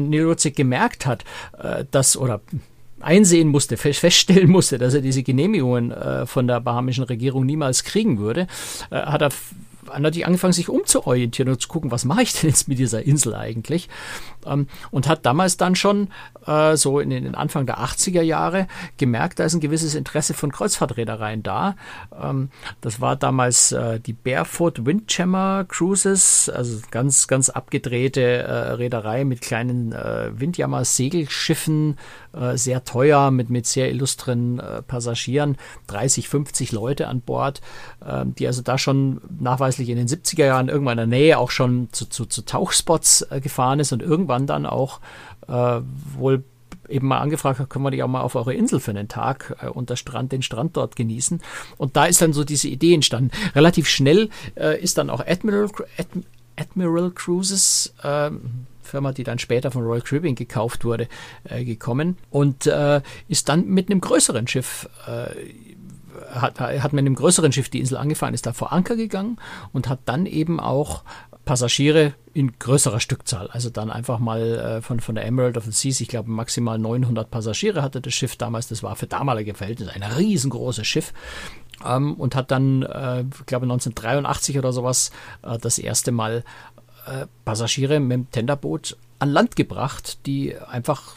gemerkt 0.52 1.06
hat, 1.06 1.24
äh, 1.62 1.86
dass 1.92 2.18
oder 2.18 2.42
einsehen 3.00 3.50
musste, 3.50 3.78
feststellen 3.78 4.50
musste, 4.50 4.78
dass 4.78 4.94
er 4.94 5.02
diese 5.02 5.24
Genehmigungen 5.24 5.92
äh, 5.92 6.26
von 6.26 6.48
der 6.48 6.62
bahamischen 6.62 7.04
Regierung 7.04 7.46
niemals 7.46 7.84
kriegen 7.84 8.18
würde, 8.18 8.48
äh, 8.89 8.96
hat 8.96 9.22
er 9.22 9.32
natürlich 9.99 10.25
angefangen, 10.25 10.53
sich 10.53 10.69
umzuorientieren 10.69 11.51
und 11.51 11.62
zu 11.62 11.67
gucken, 11.67 11.91
was 11.91 12.06
mache 12.06 12.23
ich 12.23 12.34
denn 12.34 12.49
jetzt 12.49 12.67
mit 12.67 12.79
dieser 12.79 13.03
Insel 13.03 13.36
eigentlich? 13.36 13.89
Ähm, 14.45 14.67
und 14.91 15.08
hat 15.08 15.25
damals 15.25 15.58
dann 15.58 15.75
schon 15.75 16.10
äh, 16.45 16.75
so 16.75 16.99
in 16.99 17.10
den 17.10 17.36
Anfang 17.36 17.65
der 17.65 17.79
80er 17.79 18.21
Jahre 18.21 18.67
gemerkt, 18.97 19.39
da 19.39 19.45
ist 19.45 19.53
ein 19.53 19.60
gewisses 19.60 19.95
Interesse 19.95 20.34
von 20.34 20.51
Kreuzfahrtreedereien 20.51 21.43
da. 21.43 21.75
Ähm, 22.19 22.49
das 22.82 23.01
war 23.01 23.15
damals 23.15 23.71
äh, 23.71 23.99
die 23.99 24.13
Barefoot 24.13 24.86
Windjammer 24.86 25.65
Cruises, 25.67 26.49
also 26.49 26.79
ganz, 26.91 27.27
ganz 27.27 27.49
abgedrehte 27.49 28.21
äh, 28.21 28.53
Reederei 28.73 29.25
mit 29.25 29.41
kleinen 29.41 29.91
äh, 29.91 30.32
Windjammer-Segelschiffen, 30.34 31.97
äh, 32.34 32.58
sehr 32.58 32.84
teuer, 32.84 33.32
mit, 33.32 33.50
mit 33.50 33.65
sehr 33.65 33.89
illustren 33.89 34.60
äh, 34.60 34.82
Passagieren, 34.82 35.58
30, 35.88 36.30
50 36.30 36.72
Leute 36.72 37.08
an 37.08 37.22
Bord, 37.22 37.62
äh, 38.06 38.26
die 38.26 38.48
also 38.48 38.62
da 38.62 38.78
schon 38.78 39.22
nachweislich 39.39 39.89
in 39.89 39.98
den 39.98 40.08
70er 40.08 40.46
Jahren 40.46 40.69
irgendwann 40.69 41.00
in 41.00 41.10
der 41.10 41.19
Nähe 41.19 41.38
auch 41.38 41.52
schon 41.52 41.89
zu, 41.91 42.06
zu, 42.06 42.26
zu 42.26 42.43
Tauchspots 42.43 43.28
äh, 43.30 43.39
gefahren 43.41 43.80
ist 43.80 43.91
und 43.91 44.02
irgendwann 44.02 44.48
dann 44.48 44.65
auch 44.65 45.00
wohl 45.46 46.43
eben 46.89 47.08
mal 47.08 47.19
angefragt 47.19 47.60
hat, 47.60 47.69
können 47.69 47.86
wir 47.86 47.91
die 47.91 48.04
auch 48.04 48.08
mal 48.08 48.22
auf 48.22 48.36
eure 48.36 48.54
Insel 48.54 48.80
für 48.80 48.91
einen 48.91 49.08
Tag 49.08 49.56
äh, 49.62 49.67
und 49.67 49.91
Strand, 49.98 50.32
den 50.32 50.41
Strand 50.41 50.78
dort 50.78 50.96
genießen. 50.96 51.41
Und 51.78 51.96
da 51.96 52.06
ist 52.06 52.22
dann 52.22 52.34
so 52.34 52.43
diese 52.43 52.67
Idee 52.67 52.93
entstanden. 52.93 53.32
Relativ 53.56 53.88
schnell 53.88 54.30
äh, 54.56 54.82
ist 54.82 54.98
dann 54.98 55.10
auch 55.10 55.26
Admiral, 55.26 55.69
Ad, 55.98 56.10
Admiral 56.56 57.12
Cruises, 57.12 57.93
äh, 58.04 58.32
Firma, 58.84 59.12
die 59.12 59.24
dann 59.24 59.39
später 59.39 59.72
von 59.72 59.84
Royal 59.84 60.02
Caribbean 60.02 60.36
gekauft 60.36 60.86
wurde, 60.86 61.08
äh, 61.43 61.63
gekommen 61.63 62.17
und 62.30 62.67
äh, 62.67 63.02
ist 63.28 63.50
dann 63.50 63.67
mit 63.67 63.89
einem 63.89 64.02
größeren 64.02 64.48
Schiff 64.48 64.89
äh, 65.08 65.28
hat, 66.32 66.60
hat 66.60 66.93
mit 66.93 67.02
einem 67.02 67.15
größeren 67.15 67.52
Schiff 67.52 67.69
die 67.69 67.80
Insel 67.80 67.98
angefahren, 67.98 68.34
ist 68.34 68.46
da 68.46 68.54
vor 68.54 68.72
Anker 68.72 68.96
gegangen 68.96 69.38
und 69.72 69.89
hat 69.89 70.00
dann 70.06 70.26
eben 70.26 70.60
auch 70.60 71.04
Passagiere 71.46 72.13
in 72.34 72.58
größerer 72.58 73.00
Stückzahl. 73.00 73.48
Also 73.52 73.69
dann 73.69 73.91
einfach 73.91 74.19
mal 74.19 74.41
äh, 74.41 74.82
von, 74.82 75.00
von 75.02 75.15
der 75.15 75.26
Emerald 75.26 75.58
of 75.58 75.65
the 75.65 75.72
Seas, 75.72 76.00
ich 76.00 76.08
glaube 76.08 76.32
maximal 76.32 76.80
900 76.80 77.30
Passagiere 77.30 77.82
hatte 77.82 78.00
das 78.00 78.13
Schiff 78.13 78.38
damals. 78.38 78.69
Das 78.69 78.82
war 78.82 78.96
für 78.96 79.08
damalige 79.08 79.54
Verhältnisse 79.54 79.91
ein 79.93 80.04
riesengroßes 80.04 80.88
Schiff. 80.88 81.13
Ähm, 81.86 82.13
und 82.13 82.36
hat 82.36 82.52
dann, 82.52 82.84
äh, 82.84 83.22
ich 83.22 83.46
glaube 83.46 83.65
1983 83.65 84.58
oder 84.58 84.72
sowas, 84.72 85.12
äh, 85.41 85.58
das 85.58 85.80
erste 85.80 86.12
Mal 86.12 86.46
äh, 87.06 87.28
Passagiere 87.46 88.00
mit 88.00 88.12
dem 88.12 88.32
Tenderboot 88.32 88.98
an 89.20 89.30
Land 89.30 89.56
gebracht, 89.56 90.26
die 90.26 90.58
einfach 90.58 91.16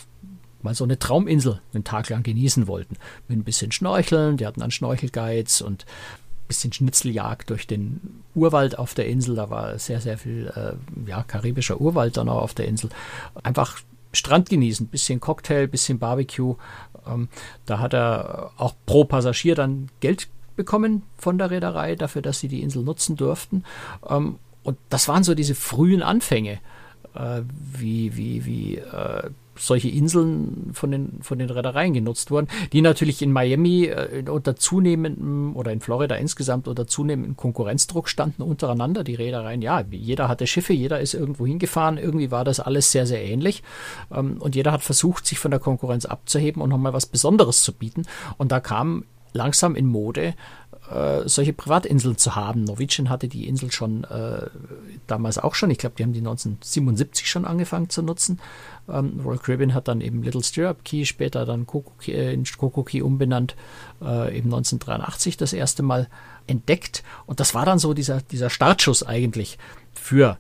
mal 0.63 0.75
so 0.75 0.85
eine 0.85 0.99
Trauminsel 0.99 1.61
einen 1.75 1.85
Tag 1.85 2.09
lang 2.09 2.23
genießen 2.23 2.67
wollten. 2.67 2.97
Mit 3.29 3.39
ein 3.39 3.45
bisschen 3.45 3.73
Schnorcheln, 3.73 4.37
die 4.37 4.47
hatten 4.47 4.61
dann 4.61 4.71
Schnorchelguides 4.71 5.63
und 5.63 5.87
bisschen 6.49 6.73
Schnitzeljagd 6.73 7.51
durch 7.51 7.67
den 7.67 8.23
Urwald 8.35 8.79
auf 8.79 8.95
der 8.95 9.07
Insel. 9.09 9.37
Da 9.37 9.51
war 9.51 9.79
sehr, 9.79 10.01
sehr 10.01 10.19
viel 10.19 10.53
äh, 10.55 11.09
ja, 11.09 11.23
karibischer 11.23 11.81
Urwald 11.81 12.17
dann 12.17 12.29
auch 12.29 12.43
auf 12.43 12.55
der 12.55 12.67
Insel. 12.67 12.91
Einfach 13.43 13.79
Strand 14.13 14.49
genießen, 14.49 14.87
bisschen 14.89 15.21
Cocktail, 15.21 15.67
bisschen 15.67 15.99
Barbecue. 15.99 16.55
Ähm, 17.07 17.29
da 17.67 17.79
hat 17.81 17.95
er 17.95 18.53
auch 18.57 18.75
pro 18.87 19.05
Passagier 19.05 19.55
dann 19.55 19.89
Geld 20.01 20.29
bekommen 20.57 21.03
von 21.19 21.39
der 21.39 21.51
Reederei 21.51 21.97
dafür, 21.97 22.23
dass 22.23 22.41
sie 22.41 22.49
die 22.49 22.63
Insel 22.63 22.83
nutzen 22.83 23.17
durften. 23.17 23.65
Ähm, 24.09 24.39
und 24.67 24.77
das 24.89 25.07
waren 25.07 25.23
so 25.23 25.37
diese 25.37 25.55
frühen 25.55 26.03
Anfänge, 26.03 26.59
äh, 27.15 27.43
wie, 27.79 28.17
wie, 28.17 28.45
wie 28.45 28.79
äh, 28.79 29.31
solche 29.55 29.89
Inseln 29.89 30.71
von 30.73 30.91
den, 30.91 31.23
von 31.23 31.39
den 31.39 31.51
Reedereien 31.51 31.95
genutzt 31.95 32.33
wurden, 32.33 32.49
die 32.73 32.83
natürlich 32.83 33.23
in 33.23 33.31
Miami 33.31 33.85
äh, 33.85 34.25
unter 34.29 34.57
zunehmendem 34.57 35.55
oder 35.55 35.71
in 35.71 35.81
Florida 35.81 36.17
insgesamt 36.17 36.67
unter 36.67 36.89
zunehmendem 36.89 37.37
Konkurrenzdruck 37.37 38.09
standen 38.09 38.43
untereinander. 38.43 39.05
Die 39.05 39.15
Reedereien, 39.15 39.63
ja, 39.63 39.85
jeder 39.89 40.27
hatte 40.27 40.49
Schiffe, 40.49 40.73
jeder 40.73 40.99
ist 40.99 41.15
irgendwo 41.15 41.47
hingefahren, 41.47 41.97
irgendwie 41.97 42.33
war 42.33 42.45
das 42.45 42.59
alles 42.59 42.91
sehr, 42.91 43.07
sehr 43.07 43.25
ähnlich. 43.25 43.63
Ähm, 44.13 44.39
und 44.41 44.57
jeder 44.57 44.73
hat 44.73 44.83
versucht, 44.83 45.27
sich 45.27 45.39
von 45.39 45.53
der 45.53 45.61
Konkurrenz 45.61 46.07
abzuheben 46.07 46.61
und 46.61 46.71
nochmal 46.71 46.93
was 46.93 47.07
Besonderes 47.07 47.63
zu 47.63 47.73
bieten. 47.73 48.03
Und 48.37 48.51
da 48.51 48.59
kam 48.59 49.05
langsam 49.33 49.77
in 49.77 49.87
Mode, 49.87 50.35
äh, 50.91 51.29
solche 51.29 51.53
Privatinseln 51.53 52.17
zu 52.17 52.35
haben. 52.35 52.65
Norwegian 52.65 53.09
hatte 53.11 53.29
die 53.29 53.49
Insel 53.49 53.73
schon 53.73 54.05
äh, 54.05 54.47
damals 55.07 55.39
auch 55.39 55.55
schon. 55.55 55.71
Ich 55.71 55.79
glaube, 55.79 55.97
die 55.97 56.03
haben 56.03 56.13
die 56.13 56.21
1977 56.21 57.29
schon 57.29 57.45
angefangen 57.45 57.91
zu 57.91 58.03
nutzen. 58.03 58.41
Ähm, 58.89 59.21
Royal 59.25 59.39
Caribbean 59.39 59.75
hat 59.75 59.89
dann 59.89 60.01
eben 60.01 60.23
Little 60.23 60.43
Stirrup 60.43 60.85
Key, 60.85 61.05
später 61.05 61.45
dann 61.45 61.67
Coco 61.67 61.93
Key, 61.99 62.13
äh, 62.13 62.33
in 62.33 62.45
Coco 62.45 62.83
Key 62.85 63.03
umbenannt, 63.03 63.57
äh, 64.01 64.37
eben 64.37 64.49
1983 64.49 65.37
das 65.37 65.53
erste 65.53 65.83
Mal 65.83 66.09
entdeckt. 66.47 67.03
Und 67.27 67.41
das 67.41 67.55
war 67.55 67.67
dann 67.67 67.79
so 67.79 67.95
dieser, 67.95 68.21
dieser 68.21 68.51
Startschuss 68.51 69.03
eigentlich 69.03 69.59
für 69.93 70.39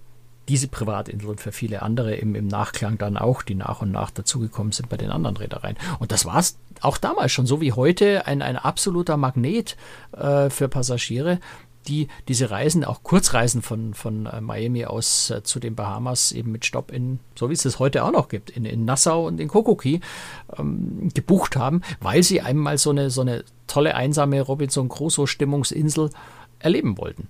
diese 0.49 0.69
Privatinsel 0.69 1.29
und 1.29 1.41
für 1.41 1.53
viele 1.53 1.83
andere 1.83 2.15
im, 2.15 2.35
im 2.35 2.47
Nachklang 2.47 2.99
dann 2.99 3.17
auch, 3.17 3.43
die 3.43 3.55
nach 3.55 3.83
und 3.83 3.91
nach 3.91 4.11
dazugekommen 4.11 4.73
sind 4.73 4.89
bei 4.89 4.97
den 4.97 5.11
anderen 5.11 5.37
Reedereien. 5.37 5.77
Und 5.99 6.13
das 6.13 6.25
war 6.25 6.39
es 6.39 6.57
auch 6.81 6.99
damals 6.99 7.33
schon, 7.33 7.47
so 7.47 7.61
wie 7.61 7.73
heute, 7.73 8.27
ein, 8.27 8.43
ein 8.43 8.57
absoluter 8.57 9.17
Magnet 9.17 9.77
äh, 10.13 10.51
für 10.51 10.69
Passagiere, 10.69 11.41
die 11.89 12.09
diese 12.29 12.51
Reisen, 12.51 12.85
auch 12.85 13.03
Kurzreisen 13.03 13.63
von, 13.63 13.95
von 13.95 14.27
äh, 14.27 14.41
Miami 14.41 14.85
aus 14.85 15.31
äh, 15.31 15.43
zu 15.43 15.61
den 15.61 15.75
Bahamas 15.75 16.33
eben 16.33 16.53
mit 16.53 16.65
Stopp 16.65 16.93
in, 16.93 17.21
so 17.35 17.49
wie 17.49 17.55
es 17.55 17.65
es 17.65 17.79
heute 17.79 18.05
auch 18.05 18.13
noch 18.13 18.29
gibt, 18.29 18.51
in, 18.51 18.65
in 18.65 18.85
Nassau 18.85 19.27
und 19.27 19.41
in 19.41 19.49
Kokoki 19.49 20.01
ähm, 20.59 21.09
gebucht 21.15 21.57
haben, 21.57 21.83
weil 22.01 22.23
sie 22.23 22.41
einmal 22.41 22.79
so 22.79 22.91
eine, 22.91 23.11
so 23.11 23.21
eine 23.21 23.45
tolle 23.67 23.95
einsame 23.95 24.41
Robinson 24.41 24.89
Crusoe 24.89 25.27
Stimmungsinsel 25.27 26.11
erleben 26.59 26.99
wollten. 26.99 27.29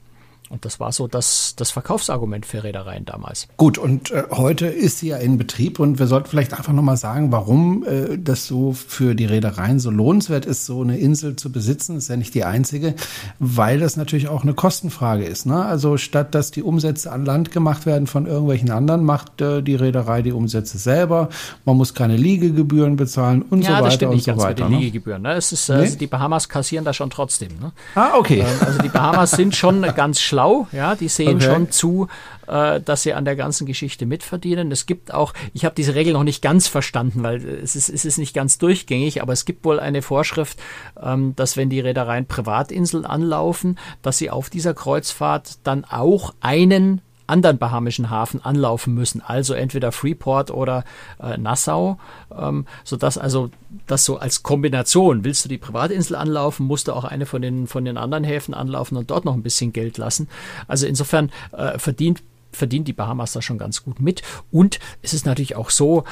Und 0.49 0.65
das 0.65 0.79
war 0.79 0.93
so 0.93 1.09
das, 1.09 1.55
das 1.57 1.71
Verkaufsargument 1.71 2.47
für 2.47 2.63
Reedereien 2.63 3.05
damals. 3.05 3.49
Gut, 3.57 3.79
und 3.79 4.13
äh, 4.13 4.25
heute 4.31 4.67
ist 4.67 4.99
sie 4.99 5.09
ja 5.09 5.17
in 5.17 5.39
Betrieb 5.39 5.81
und 5.81 5.99
wir 5.99 6.07
sollten 6.07 6.29
vielleicht 6.29 6.55
einfach 6.55 6.73
nochmal 6.73 6.97
sagen, 6.97 7.33
warum 7.33 7.85
äh, 7.85 8.17
das 8.17 8.47
so 8.47 8.73
für 8.73 9.15
die 9.15 9.25
Reedereien 9.25 9.81
so 9.81 9.91
lohnenswert 9.91 10.47
ist, 10.47 10.65
so 10.65 10.83
eine 10.83 10.99
Insel 10.99 11.35
zu 11.35 11.51
besitzen. 11.51 11.97
ist 11.97 12.09
ja 12.09 12.17
nicht 12.17 12.35
die 12.35 12.45
einzige, 12.45 12.95
weil 13.41 13.81
das 13.81 13.97
natürlich 13.97 14.29
auch 14.29 14.43
eine 14.43 14.55
Kostenfrage 14.55 15.25
ist. 15.25 15.47
Ne? 15.47 15.65
Also 15.65 15.97
statt 15.97 16.35
dass 16.35 16.53
die 16.53 16.63
Umsätze 16.63 17.11
an 17.11 17.25
Land 17.25 17.51
gemacht 17.51 17.85
werden 17.85 18.07
von 18.07 18.27
irgendwelchen 18.27 18.71
anderen, 18.71 19.05
macht 19.05 19.41
äh, 19.41 19.63
die 19.63 19.75
Reederei 19.75 20.23
die 20.23 20.33
Umsätze 20.33 20.79
selber. 20.79 21.29
Man 21.65 21.77
muss 21.77 21.93
keine 21.95 22.17
Liegegebühren 22.17 22.97
bezahlen 22.97 23.43
und 23.43 23.63
ja, 23.63 23.79
so 23.79 23.85
weiter 23.85 23.91
stimmt 23.91 24.13
und 24.13 24.23
so 24.23 24.37
weiter. 24.37 24.49
Mit 24.49 24.59
den 24.59 24.71
ne? 24.71 24.79
Liegegebühren. 24.79 25.23
Ne? 25.23 25.33
Es 25.33 25.51
ist, 25.51 25.69
äh, 25.69 25.75
nee? 25.75 25.81
also 25.81 25.99
die 25.99 26.07
Bahamas 26.07 26.49
kassieren 26.49 26.85
da 26.85 26.93
schon 26.93 27.11
trotzdem. 27.11 27.59
Ne? 27.61 27.73
Ah, 27.97 28.13
okay. 28.17 28.41
Ähm, 28.41 28.67
also 28.67 28.81
die 28.81 28.89
Bahamas 28.89 29.33
sind 29.33 29.57
schon 29.57 29.83
ganz 29.83 30.21
schlau 30.21 30.36
schlau, 30.37 30.69
ja, 30.73 30.95
die 30.95 31.09
sehen 31.09 31.37
okay. 31.37 31.47
schon 31.47 31.71
zu, 31.71 32.09
äh, 32.47 32.81
dass 32.81 33.03
sie 33.03 33.15
an 33.15 33.25
der 33.25 33.37
ganzen 33.37 33.67
Geschichte 33.67 34.05
mitverdienen. 34.05 34.71
Es 34.71 34.85
gibt 34.85 35.15
auch, 35.15 35.33
ich 35.55 35.65
habe 35.65 35.75
diese 35.75 35.95
Regel 35.95 36.13
noch 36.13 36.25
nicht 36.25 36.43
ganz 36.43 36.69
verstanden, 36.69 37.23
weil 37.23 37.43
es 37.43 37.75
ist, 37.75 37.89
es 37.89 38.05
ist 38.05 38.19
nicht 38.19 38.35
ganz 38.35 38.59
durchgängig, 38.59 39.23
aber 39.23 39.33
es 39.33 39.47
gibt 39.47 39.65
wohl 39.65 39.81
eine 39.81 40.03
Vorschrift, 40.03 40.59
ähm, 41.03 41.35
dass 41.37 41.57
wenn 41.57 41.71
die 41.71 41.81
Reedereien 41.81 42.27
Privatinseln 42.27 43.07
anlaufen, 43.07 43.79
dass 44.03 44.19
sie 44.19 44.31
auf 44.31 44.51
dieser 44.51 44.75
Kreuzfahrt 44.75 45.59
dann 45.65 45.85
auch 45.85 46.35
einen 46.41 47.01
anderen 47.27 47.59
bahamischen 47.59 48.11
Hafen 48.11 48.45
anlaufen 48.45 48.95
müssen, 48.95 49.21
also 49.21 49.55
entweder 49.55 49.93
Freeport 49.93 50.51
oder 50.51 50.85
äh, 51.21 51.37
Nassau, 51.37 51.99
ähm, 52.37 52.67
sodass 52.85 53.19
also 53.19 53.51
das 53.87 54.05
so 54.05 54.19
als 54.19 54.43
Kombination, 54.43 55.25
willst 55.25 55.45
du 55.45 55.49
die 55.49 55.59
Privatinsel 55.59 56.17
anlaufen, 56.17 56.67
musst 56.67 56.89
du 56.89 56.93
auch 56.93 57.05
eine 57.05 57.27
von 57.27 57.43
den, 57.43 57.67
von 57.67 57.85
den 57.85 57.97
anderen 57.97 58.25
Häfen 58.25 58.55
anlaufen 58.55 58.97
und 58.97 59.11
dort 59.11 59.25
noch 59.25 59.35
ein 59.35 59.43
bisschen 59.43 59.73
Geld 59.73 59.99
lassen. 59.99 60.29
Also 60.69 60.87
insofern 60.87 61.31
äh, 61.53 61.79
verdient 61.79 62.23
verdient 62.57 62.89
die 62.89 62.93
Bahamas 62.93 63.33
da 63.33 63.43
schon 63.43 63.59
ganz 63.59 63.85
gut 63.85 64.01
mit. 64.01 64.23
Und 64.51 64.81
es 65.03 65.15
ist 65.15 65.27
natürlich 65.27 65.57
auch 65.57 65.71
so, 65.71 66.05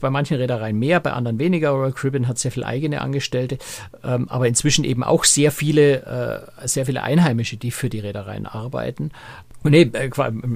bei 0.00 0.10
manchen 0.10 0.36
Reedereien 0.36 0.78
mehr, 0.78 1.00
bei 1.00 1.12
anderen 1.12 1.38
weniger. 1.38 1.70
Royal 1.70 1.92
Caribbean 1.92 2.28
hat 2.28 2.38
sehr 2.38 2.52
viele 2.52 2.66
eigene 2.66 3.00
Angestellte, 3.00 3.58
ähm, 4.04 4.28
aber 4.28 4.46
inzwischen 4.46 4.84
eben 4.84 5.02
auch 5.02 5.24
sehr 5.24 5.50
viele, 5.50 6.46
äh, 6.62 6.68
sehr 6.68 6.86
viele 6.86 7.02
Einheimische, 7.02 7.56
die 7.56 7.70
für 7.70 7.88
die 7.88 8.00
Reedereien 8.00 8.46
arbeiten. 8.46 9.10
Und 9.62 9.72
nee, 9.72 9.82
äh, 9.82 10.10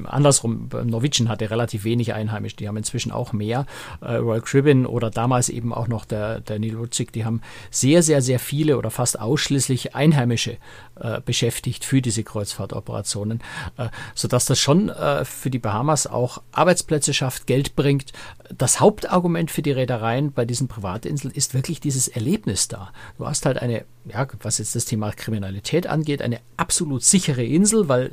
andersrum, 0.05 0.69
Norwegian 0.85 1.29
hatte 1.29 1.51
relativ 1.51 1.85
wenig 1.85 2.15
Einheimisch, 2.15 2.57
die 2.57 2.69
haben 2.69 2.77
inzwischen 2.77 3.13
auch 3.13 3.33
mehr. 3.33 3.67
Äh, 4.01 4.15
Royal 4.15 4.41
Caribbean 4.41 4.87
oder 4.87 5.11
damals 5.11 5.49
eben 5.49 5.73
auch 5.75 5.89
noch 5.89 6.05
der, 6.05 6.41
der 6.41 6.59
Neil 6.59 6.77
Rutzig, 6.77 7.13
die 7.13 7.25
haben 7.25 7.43
sehr, 7.71 8.03
sehr, 8.03 8.23
sehr 8.23 8.39
viele 8.39 8.79
oder 8.79 8.91
fast 8.91 9.21
ausschließlich 9.21 9.95
Einheimische 9.95 10.57
äh, 10.97 11.21
beschäftigt 11.21 11.85
für 11.85 12.01
diese 12.01 12.23
Kreuzfahrtoperationen, 12.23 13.41
äh, 13.77 13.89
sodass 14.15 14.47
das 14.47 14.59
schon 14.59 14.89
äh, 14.89 15.25
für 15.25 15.51
die 15.51 15.59
Bahamas 15.59 16.07
auch 16.07 16.43
Arbeitsplätze 16.53 17.13
schafft, 17.13 17.47
Geld 17.47 17.77
bringt. 17.77 18.13
Das 18.57 18.81
Hauptargument 18.81 19.51
für 19.51 19.63
die 19.63 19.73
Reedereien 19.73 20.33
bei 20.33 20.45
diesen 20.45 20.69
Privatinseln 20.69 21.33
ist 21.33 21.55
wirklich 21.55 21.81
dieses 21.81 22.09
Erlebnis 22.09 22.69
da. 22.69 22.93
Du 23.19 23.27
hast 23.27 23.47
halt 23.47 23.59
eine, 23.59 23.85
ja, 24.07 24.27
was 24.43 24.59
jetzt 24.59 24.77
das 24.77 24.85
Thema 24.85 25.13
Kriminalität 25.13 25.87
angeht, 25.87 26.23
eine 26.23 26.41
absolut 26.57 27.03
sichere 27.03 27.45
Insel, 27.45 27.89
weil 27.89 28.11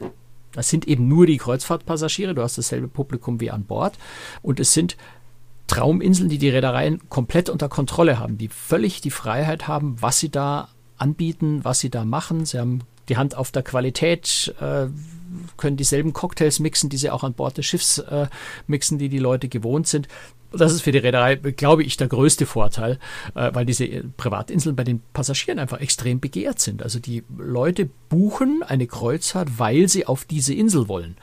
das 0.53 0.69
sind 0.69 0.87
eben 0.87 1.07
nur 1.07 1.25
die 1.25 1.37
Kreuzfahrtpassagiere, 1.37 2.35
du 2.35 2.41
hast 2.41 2.57
dasselbe 2.57 2.87
Publikum 2.87 3.39
wie 3.39 3.51
an 3.51 3.63
Bord. 3.63 3.97
Und 4.41 4.59
es 4.59 4.73
sind 4.73 4.97
Trauminseln, 5.67 6.29
die 6.29 6.37
die 6.37 6.49
Reedereien 6.49 6.99
komplett 7.09 7.49
unter 7.49 7.69
Kontrolle 7.69 8.19
haben, 8.19 8.37
die 8.37 8.49
völlig 8.49 9.01
die 9.01 9.11
Freiheit 9.11 9.67
haben, 9.67 9.95
was 10.01 10.19
sie 10.19 10.29
da 10.29 10.67
anbieten, 10.97 11.63
was 11.63 11.79
sie 11.79 11.89
da 11.89 12.03
machen. 12.03 12.45
Sie 12.45 12.59
haben 12.59 12.81
die 13.07 13.17
Hand 13.17 13.35
auf 13.35 13.51
der 13.51 13.63
Qualität, 13.63 14.53
äh, 14.59 14.87
können 15.57 15.77
dieselben 15.77 16.13
Cocktails 16.13 16.59
mixen, 16.59 16.89
die 16.89 16.97
sie 16.97 17.09
auch 17.09 17.23
an 17.23 17.33
Bord 17.33 17.57
des 17.57 17.65
Schiffs 17.65 17.99
äh, 17.99 18.27
mixen, 18.67 18.97
die 18.97 19.09
die 19.09 19.19
Leute 19.19 19.47
gewohnt 19.47 19.87
sind. 19.87 20.07
Das 20.51 20.73
ist 20.73 20.81
für 20.81 20.91
die 20.91 20.97
Reederei, 20.97 21.35
glaube 21.35 21.83
ich, 21.83 21.97
der 21.97 22.07
größte 22.07 22.45
Vorteil, 22.45 22.99
äh, 23.35 23.51
weil 23.53 23.65
diese 23.65 23.87
Privatinseln 24.17 24.75
bei 24.75 24.83
den 24.83 25.01
Passagieren 25.13 25.59
einfach 25.59 25.79
extrem 25.79 26.19
begehrt 26.19 26.59
sind. 26.59 26.83
Also 26.83 26.99
die 26.99 27.23
Leute 27.37 27.89
buchen 28.09 28.63
eine 28.63 28.87
Kreuzfahrt, 28.87 29.59
weil 29.59 29.87
sie 29.87 30.05
auf 30.05 30.25
diese 30.25 30.53
Insel 30.53 30.87
wollen. 30.87 31.15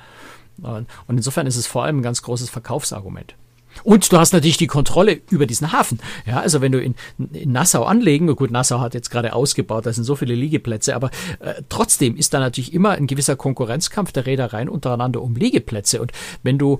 Und 0.60 0.88
insofern 1.08 1.46
ist 1.46 1.56
es 1.56 1.68
vor 1.68 1.84
allem 1.84 1.98
ein 1.98 2.02
ganz 2.02 2.22
großes 2.22 2.50
Verkaufsargument. 2.50 3.36
Und 3.84 4.10
du 4.12 4.18
hast 4.18 4.32
natürlich 4.32 4.56
die 4.56 4.66
Kontrolle 4.66 5.20
über 5.30 5.46
diesen 5.46 5.72
Hafen. 5.72 6.00
Ja, 6.26 6.40
also 6.40 6.60
wenn 6.60 6.72
du 6.72 6.80
in, 6.80 6.94
in 7.32 7.52
Nassau 7.52 7.84
anlegen, 7.84 8.34
gut, 8.36 8.50
Nassau 8.50 8.80
hat 8.80 8.94
jetzt 8.94 9.10
gerade 9.10 9.32
ausgebaut, 9.32 9.86
da 9.86 9.92
sind 9.92 10.04
so 10.04 10.16
viele 10.16 10.34
Liegeplätze, 10.34 10.94
aber 10.94 11.10
äh, 11.40 11.54
trotzdem 11.68 12.16
ist 12.16 12.34
da 12.34 12.40
natürlich 12.40 12.72
immer 12.72 12.92
ein 12.92 13.06
gewisser 13.06 13.36
Konkurrenzkampf 13.36 14.12
der 14.12 14.26
Reedereien 14.26 14.68
untereinander 14.68 15.22
um 15.22 15.36
Liegeplätze. 15.36 16.00
Und 16.00 16.12
wenn 16.42 16.58
du 16.58 16.78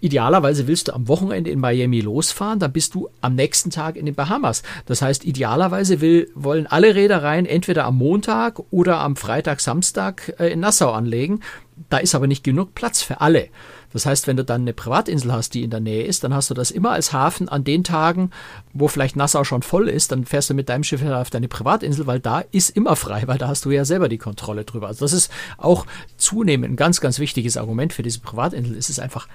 idealerweise 0.00 0.66
willst 0.66 0.88
du 0.88 0.92
am 0.92 1.08
Wochenende 1.08 1.50
in 1.50 1.60
Miami 1.60 2.00
losfahren, 2.00 2.58
dann 2.58 2.72
bist 2.72 2.94
du 2.94 3.08
am 3.20 3.34
nächsten 3.34 3.70
Tag 3.70 3.96
in 3.96 4.06
den 4.06 4.14
Bahamas. 4.14 4.62
Das 4.86 5.02
heißt, 5.02 5.24
idealerweise 5.24 6.00
will, 6.00 6.30
wollen 6.34 6.66
alle 6.66 6.94
Reedereien 6.94 7.46
entweder 7.46 7.84
am 7.84 7.96
Montag 7.96 8.60
oder 8.70 9.00
am 9.00 9.16
Freitag, 9.16 9.60
Samstag 9.60 10.34
äh, 10.38 10.52
in 10.52 10.60
Nassau 10.60 10.92
anlegen. 10.92 11.40
Da 11.88 11.98
ist 11.98 12.14
aber 12.14 12.26
nicht 12.26 12.44
genug 12.44 12.74
Platz 12.74 13.02
für 13.02 13.20
alle. 13.20 13.48
Das 13.92 14.04
heißt, 14.04 14.26
wenn 14.26 14.36
du 14.36 14.44
dann 14.44 14.62
eine 14.62 14.72
Privatinsel 14.72 15.32
hast, 15.32 15.54
die 15.54 15.62
in 15.62 15.70
der 15.70 15.80
Nähe 15.80 16.04
ist, 16.04 16.22
dann 16.22 16.34
hast 16.34 16.50
du 16.50 16.54
das 16.54 16.70
immer 16.70 16.90
als 16.90 17.12
Hafen 17.12 17.48
an 17.48 17.64
den 17.64 17.84
Tagen, 17.84 18.30
wo 18.74 18.88
vielleicht 18.88 19.16
Nassau 19.16 19.44
schon 19.44 19.62
voll 19.62 19.88
ist, 19.88 20.12
dann 20.12 20.26
fährst 20.26 20.50
du 20.50 20.54
mit 20.54 20.68
deinem 20.68 20.84
Schiff 20.84 21.02
auf 21.02 21.30
deine 21.30 21.48
Privatinsel, 21.48 22.06
weil 22.06 22.20
da 22.20 22.40
ist 22.50 22.70
immer 22.70 22.96
frei, 22.96 23.22
weil 23.26 23.38
da 23.38 23.48
hast 23.48 23.64
du 23.64 23.70
ja 23.70 23.84
selber 23.84 24.08
die 24.08 24.18
Kontrolle 24.18 24.64
drüber. 24.64 24.88
Also 24.88 25.04
das 25.04 25.12
ist 25.12 25.32
auch 25.56 25.86
zunehmend 26.16 26.72
ein 26.72 26.76
ganz, 26.76 27.00
ganz 27.00 27.18
wichtiges 27.18 27.56
Argument 27.56 27.92
für 27.92 28.02
diese 28.02 28.20
Privatinsel. 28.20 28.76
Es 28.76 28.90
ist 28.90 29.00
einfach 29.00 29.28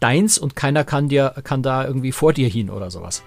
deins 0.00 0.38
und 0.38 0.56
keiner 0.56 0.84
kann 0.84 1.08
dir, 1.08 1.34
kann 1.44 1.62
da 1.62 1.86
irgendwie 1.86 2.12
vor 2.12 2.32
dir 2.32 2.48
hin 2.48 2.70
oder 2.70 2.90
sowas. 2.90 3.22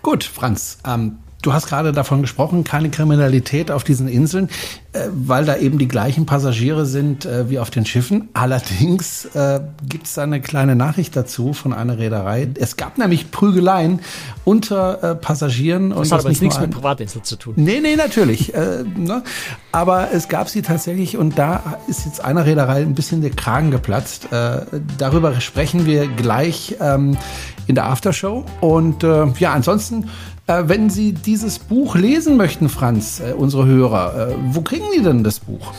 Gut, 0.00 0.24
Franz, 0.24 0.78
ähm, 0.86 1.18
Du 1.44 1.52
hast 1.52 1.66
gerade 1.66 1.92
davon 1.92 2.22
gesprochen, 2.22 2.64
keine 2.64 2.88
Kriminalität 2.88 3.70
auf 3.70 3.84
diesen 3.84 4.08
Inseln, 4.08 4.48
äh, 4.94 5.08
weil 5.12 5.44
da 5.44 5.58
eben 5.58 5.76
die 5.76 5.88
gleichen 5.88 6.24
Passagiere 6.24 6.86
sind 6.86 7.26
äh, 7.26 7.50
wie 7.50 7.58
auf 7.58 7.68
den 7.68 7.84
Schiffen. 7.84 8.30
Allerdings 8.32 9.26
äh, 9.34 9.60
gibt 9.86 10.06
es 10.06 10.14
da 10.14 10.22
eine 10.22 10.40
kleine 10.40 10.74
Nachricht 10.74 11.14
dazu 11.14 11.52
von 11.52 11.74
einer 11.74 11.98
Reederei. 11.98 12.48
Es 12.58 12.78
gab 12.78 12.96
nämlich 12.96 13.30
Prügeleien 13.30 14.00
unter 14.46 15.16
Passagieren. 15.16 15.90
Das 15.90 15.98
und 15.98 16.04
hat 16.04 16.12
das 16.12 16.20
aber 16.20 16.28
nicht 16.30 16.40
nichts 16.40 16.60
mit 16.60 16.70
Privatinsel 16.70 17.20
zu 17.20 17.36
tun. 17.36 17.52
Nee, 17.56 17.80
nee, 17.82 17.96
natürlich. 17.96 18.54
äh, 18.54 18.82
ne? 18.96 19.22
Aber 19.70 20.12
es 20.14 20.28
gab 20.28 20.48
sie 20.48 20.62
tatsächlich 20.62 21.18
und 21.18 21.38
da 21.38 21.78
ist 21.88 22.06
jetzt 22.06 22.24
einer 22.24 22.46
Reederei 22.46 22.80
ein 22.80 22.94
bisschen 22.94 23.20
der 23.20 23.32
Kragen 23.32 23.70
geplatzt. 23.70 24.32
Äh, 24.32 24.62
darüber 24.96 25.38
sprechen 25.42 25.84
wir 25.84 26.06
gleich 26.06 26.76
ähm, 26.80 27.18
in 27.66 27.74
der 27.74 27.84
Aftershow. 27.84 28.46
Und 28.62 29.04
äh, 29.04 29.26
ja, 29.38 29.52
ansonsten 29.52 30.08
äh, 30.46 30.62
wenn 30.66 30.90
Sie 30.90 31.12
dieses 31.12 31.58
Buch 31.58 31.94
lesen 31.96 32.36
möchten, 32.36 32.68
Franz, 32.68 33.20
äh, 33.20 33.32
unsere 33.32 33.66
Hörer, 33.66 34.30
äh, 34.30 34.34
wo 34.50 34.60
kriegen 34.62 34.84
die 34.96 35.02
denn 35.02 35.24
das 35.24 35.40
Buch? 35.40 35.72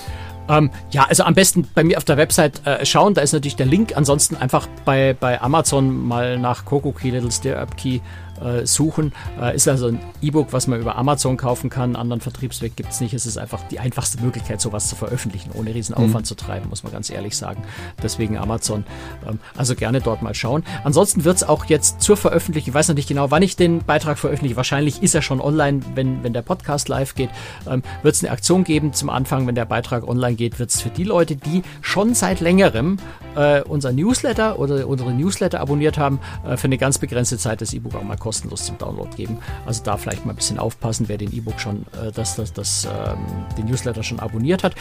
Ähm, 0.48 0.70
ja, 0.92 1.06
also 1.06 1.24
am 1.24 1.34
besten 1.34 1.68
bei 1.74 1.84
mir 1.84 1.98
auf 1.98 2.04
der 2.04 2.18
Website 2.18 2.66
äh, 2.66 2.86
schauen, 2.86 3.14
da 3.14 3.22
ist 3.22 3.34
natürlich 3.34 3.56
der 3.56 3.66
Link. 3.66 3.98
Ansonsten 3.98 4.36
einfach 4.36 4.68
bei, 4.86 5.16
bei 5.20 5.42
Amazon 5.42 6.06
mal 6.08 6.38
nach 6.38 6.66
Coco 6.66 6.92
Key 6.92 7.10
Little 7.10 7.32
Stir 7.32 7.60
Up 7.60 7.76
Key 7.78 8.00
äh, 8.42 8.66
suchen. 8.66 9.14
Äh, 9.40 9.56
ist 9.56 9.68
also 9.68 9.88
ein 9.88 10.00
E-Book, 10.22 10.48
was 10.52 10.68
man 10.68 10.80
über 10.80 10.96
Amazon 10.96 11.38
kaufen 11.38 11.70
kann. 11.70 11.84
Einen 11.84 11.96
anderen 11.96 12.22
Vertriebsweg 12.22 12.76
gibt 12.76 12.92
es 12.92 13.02
nicht. 13.02 13.14
Es 13.14 13.26
ist 13.26 13.38
einfach 13.38 13.62
die 13.70 13.80
einfachste 13.80 14.22
Möglichkeit, 14.22 14.62
sowas 14.62 14.88
zu 14.90 14.96
veröffentlichen, 14.96 15.52
ohne 15.54 15.74
riesen 15.74 15.96
Aufwand 15.96 16.26
mhm. 16.26 16.26
zu 16.26 16.36
treiben, 16.36 16.70
muss 16.70 16.84
man 16.84 16.92
ganz 16.92 17.10
ehrlich 17.10 17.38
sagen. 17.38 17.64
Deswegen 18.02 18.38
Amazon. 18.38 18.86
Ähm, 19.28 19.40
also 19.56 19.76
gerne 19.76 20.02
dort 20.02 20.22
mal 20.22 20.34
schauen. 20.34 20.64
Ansonsten 20.84 21.24
wird 21.24 21.38
es 21.38 21.44
auch 21.44 21.66
jetzt 21.66 22.02
zur 22.02 22.18
Veröffentlichung, 22.18 22.70
ich 22.70 22.74
weiß 22.74 22.88
noch 22.88 22.96
nicht 22.96 23.08
genau, 23.08 23.32
wann 23.32 23.44
ich 23.44 23.56
den 23.56 23.80
Beitrag 23.80 24.18
veröffentliche. 24.18 24.56
Wahrscheinlich 24.56 25.04
ist 25.04 25.16
er 25.16 25.22
schon 25.22 25.42
online, 25.42 25.82
wenn, 25.96 26.24
wenn 26.24 26.34
der 26.34 26.42
Podcast 26.42 26.90
live 26.90 27.16
geht. 27.16 27.30
Ähm, 27.68 27.84
wird 28.04 28.16
es 28.16 28.24
eine 28.24 28.32
Aktion 28.32 28.64
geben 28.64 28.94
zum 28.94 29.10
Anfang, 29.10 29.48
wenn 29.48 29.56
der 29.56 29.66
Beitrag 29.66 30.08
online 30.08 30.36
geht, 30.36 30.60
wird 30.60 30.70
es 30.70 30.82
für 30.82 30.90
die 30.90 31.04
Leute, 31.04 31.36
die 31.36 31.64
schon 31.82 32.14
seit 32.14 32.40
längerem 32.40 32.98
äh, 33.36 33.62
unser 33.62 33.92
Newsletter 33.92 34.60
oder 34.60 34.88
unsere 34.88 35.14
Newsletter 35.14 35.60
abonniert 35.60 35.98
haben, 35.98 36.20
äh, 36.48 36.58
für 36.58 36.66
eine 36.66 36.78
ganz 36.78 36.98
begrenzte 36.98 37.38
Zeit 37.38 37.62
das 37.62 37.74
E-Book 37.74 37.96
auch 37.96 38.04
mal 38.04 38.18
kostenlos 38.26 38.66
zum 38.66 38.80
Download 38.80 39.16
geben. 39.16 39.38
Also 39.68 39.84
da 39.84 39.98
vielleicht 39.98 40.26
mal 40.26 40.34
ein 40.34 40.36
bisschen 40.36 40.58
aufpassen, 40.58 41.08
wer 41.08 41.20
den 41.20 41.32
E-Book 41.32 41.60
schon, 41.60 41.86
äh, 41.94 42.12
das, 42.12 42.36
das, 42.36 42.54
das, 42.54 42.86
ähm, 42.86 43.20
den 43.56 43.68
Newsletter 43.68 44.02
schon 44.02 44.20
abonniert 44.20 44.64
hat. 44.64 44.74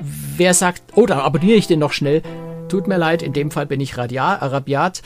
Wer 0.00 0.54
sagt, 0.54 0.82
oh, 0.94 1.04
dann 1.04 1.18
abonniere 1.18 1.58
ich 1.58 1.66
den 1.66 1.78
noch 1.78 1.92
schnell. 1.92 2.22
Tut 2.70 2.88
mir 2.88 2.96
leid, 2.96 3.20
in 3.20 3.34
dem 3.34 3.50
Fall 3.50 3.66
bin 3.66 3.82
ich 3.82 3.98
rabiat. 3.98 5.02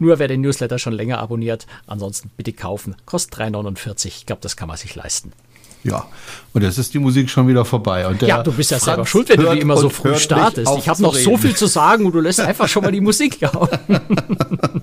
Nur 0.00 0.18
wer 0.18 0.26
den 0.26 0.40
Newsletter 0.40 0.80
schon 0.80 0.94
länger 0.94 1.18
abonniert. 1.18 1.68
Ansonsten 1.86 2.32
bitte 2.36 2.52
kaufen. 2.52 2.96
Kostet 3.06 3.38
3,49. 3.38 4.06
Ich 4.06 4.26
glaube, 4.26 4.42
das 4.42 4.56
kann 4.56 4.66
man 4.66 4.76
sich 4.76 4.96
leisten. 4.96 5.32
Ja, 5.84 6.06
und 6.54 6.62
jetzt 6.62 6.78
ist 6.78 6.92
die 6.92 6.98
Musik 6.98 7.30
schon 7.30 7.46
wieder 7.46 7.64
vorbei. 7.64 8.08
Und 8.08 8.20
ja, 8.22 8.42
du 8.42 8.50
bist 8.50 8.72
ja 8.72 8.80
selber 8.80 9.06
schuld, 9.06 9.28
wenn 9.28 9.40
du 9.40 9.52
die 9.52 9.60
immer 9.60 9.76
so 9.76 9.88
früh 9.90 10.16
startest. 10.16 10.72
Ich 10.76 10.88
habe 10.88 11.00
noch 11.02 11.14
so 11.14 11.36
viel 11.36 11.54
zu 11.54 11.66
sagen 11.66 12.04
und 12.04 12.12
du 12.16 12.20
lässt 12.20 12.40
einfach 12.40 12.66
schon 12.66 12.82
mal 12.82 12.90
die 12.90 13.00
Musik 13.00 13.38
hauen. 13.54 13.68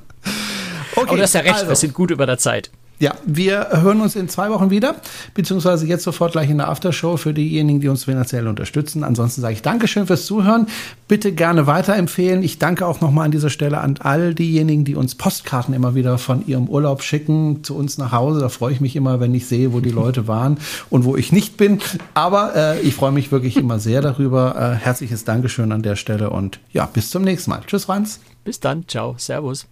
Okay, 0.96 1.08
Aber 1.08 1.18
du 1.18 1.24
hast 1.24 1.34
ja 1.34 1.42
recht, 1.42 1.56
also. 1.56 1.68
wir 1.68 1.76
sind 1.76 1.94
gut 1.94 2.12
über 2.12 2.26
der 2.26 2.38
Zeit. 2.38 2.72
Ja, 2.98 3.14
wir 3.26 3.68
hören 3.82 4.00
uns 4.00 4.16
in 4.16 4.30
zwei 4.30 4.50
Wochen 4.52 4.70
wieder, 4.70 4.96
beziehungsweise 5.34 5.86
jetzt 5.86 6.04
sofort 6.04 6.32
gleich 6.32 6.50
in 6.50 6.60
der 6.60 6.70
Aftershow 6.70 7.18
für 7.18 7.34
diejenigen, 7.34 7.82
die 7.82 7.90
uns 7.90 8.06
finanziell 8.06 8.48
unterstützen. 8.48 9.04
Ansonsten 9.04 9.42
sage 9.42 9.54
ich 9.54 9.62
Dankeschön 9.62 10.08
fürs 10.08 10.26
Zuhören. 10.26 10.68
Bitte 11.10 11.34
gerne 11.34 11.68
weiterempfehlen. 11.68 12.42
Ich 12.42 12.58
danke 12.58 12.86
auch 12.86 13.02
nochmal 13.02 13.26
an 13.26 13.32
dieser 13.32 13.50
Stelle 13.50 13.80
an 13.80 13.98
all 14.00 14.34
diejenigen, 14.34 14.86
die 14.86 14.96
uns 14.96 15.16
Postkarten 15.16 15.74
immer 15.74 15.94
wieder 15.94 16.18
von 16.18 16.48
ihrem 16.48 16.70
Urlaub 16.70 17.04
schicken 17.04 17.66
zu 17.66 17.76
uns 17.76 17.98
nach 17.98 18.14
Hause. 18.14 18.40
Da 18.40 18.48
freue 18.48 18.72
ich 18.72 18.80
mich 18.80 18.96
immer, 18.96 19.20
wenn 19.20 19.36
ich 19.36 19.46
sehe, 19.46 19.74
wo 19.74 19.82
die 19.82 19.92
Leute 19.92 20.30
waren 20.30 20.58
und 20.90 21.04
wo 21.04 21.18
ich 21.18 21.34
nicht 21.34 21.58
bin. 21.58 21.80
Aber 22.14 22.56
äh, 22.56 22.80
ich 22.80 22.96
freue 22.96 23.12
mich 23.12 23.30
wirklich 23.30 23.58
immer 23.58 23.78
sehr 23.78 24.02
darüber. 24.02 24.56
Äh, 24.56 24.84
herzliches 24.84 25.26
Dankeschön 25.26 25.74
an 25.74 25.82
der 25.82 25.98
Stelle 25.98 26.30
und 26.30 26.60
ja, 26.72 26.86
bis 26.86 27.10
zum 27.10 27.24
nächsten 27.24 27.52
Mal. 27.52 27.62
Tschüss, 27.68 27.86
Franz. 27.86 28.22
Bis 28.46 28.62
dann. 28.62 28.88
Ciao. 28.88 29.16
Servus. 29.18 29.68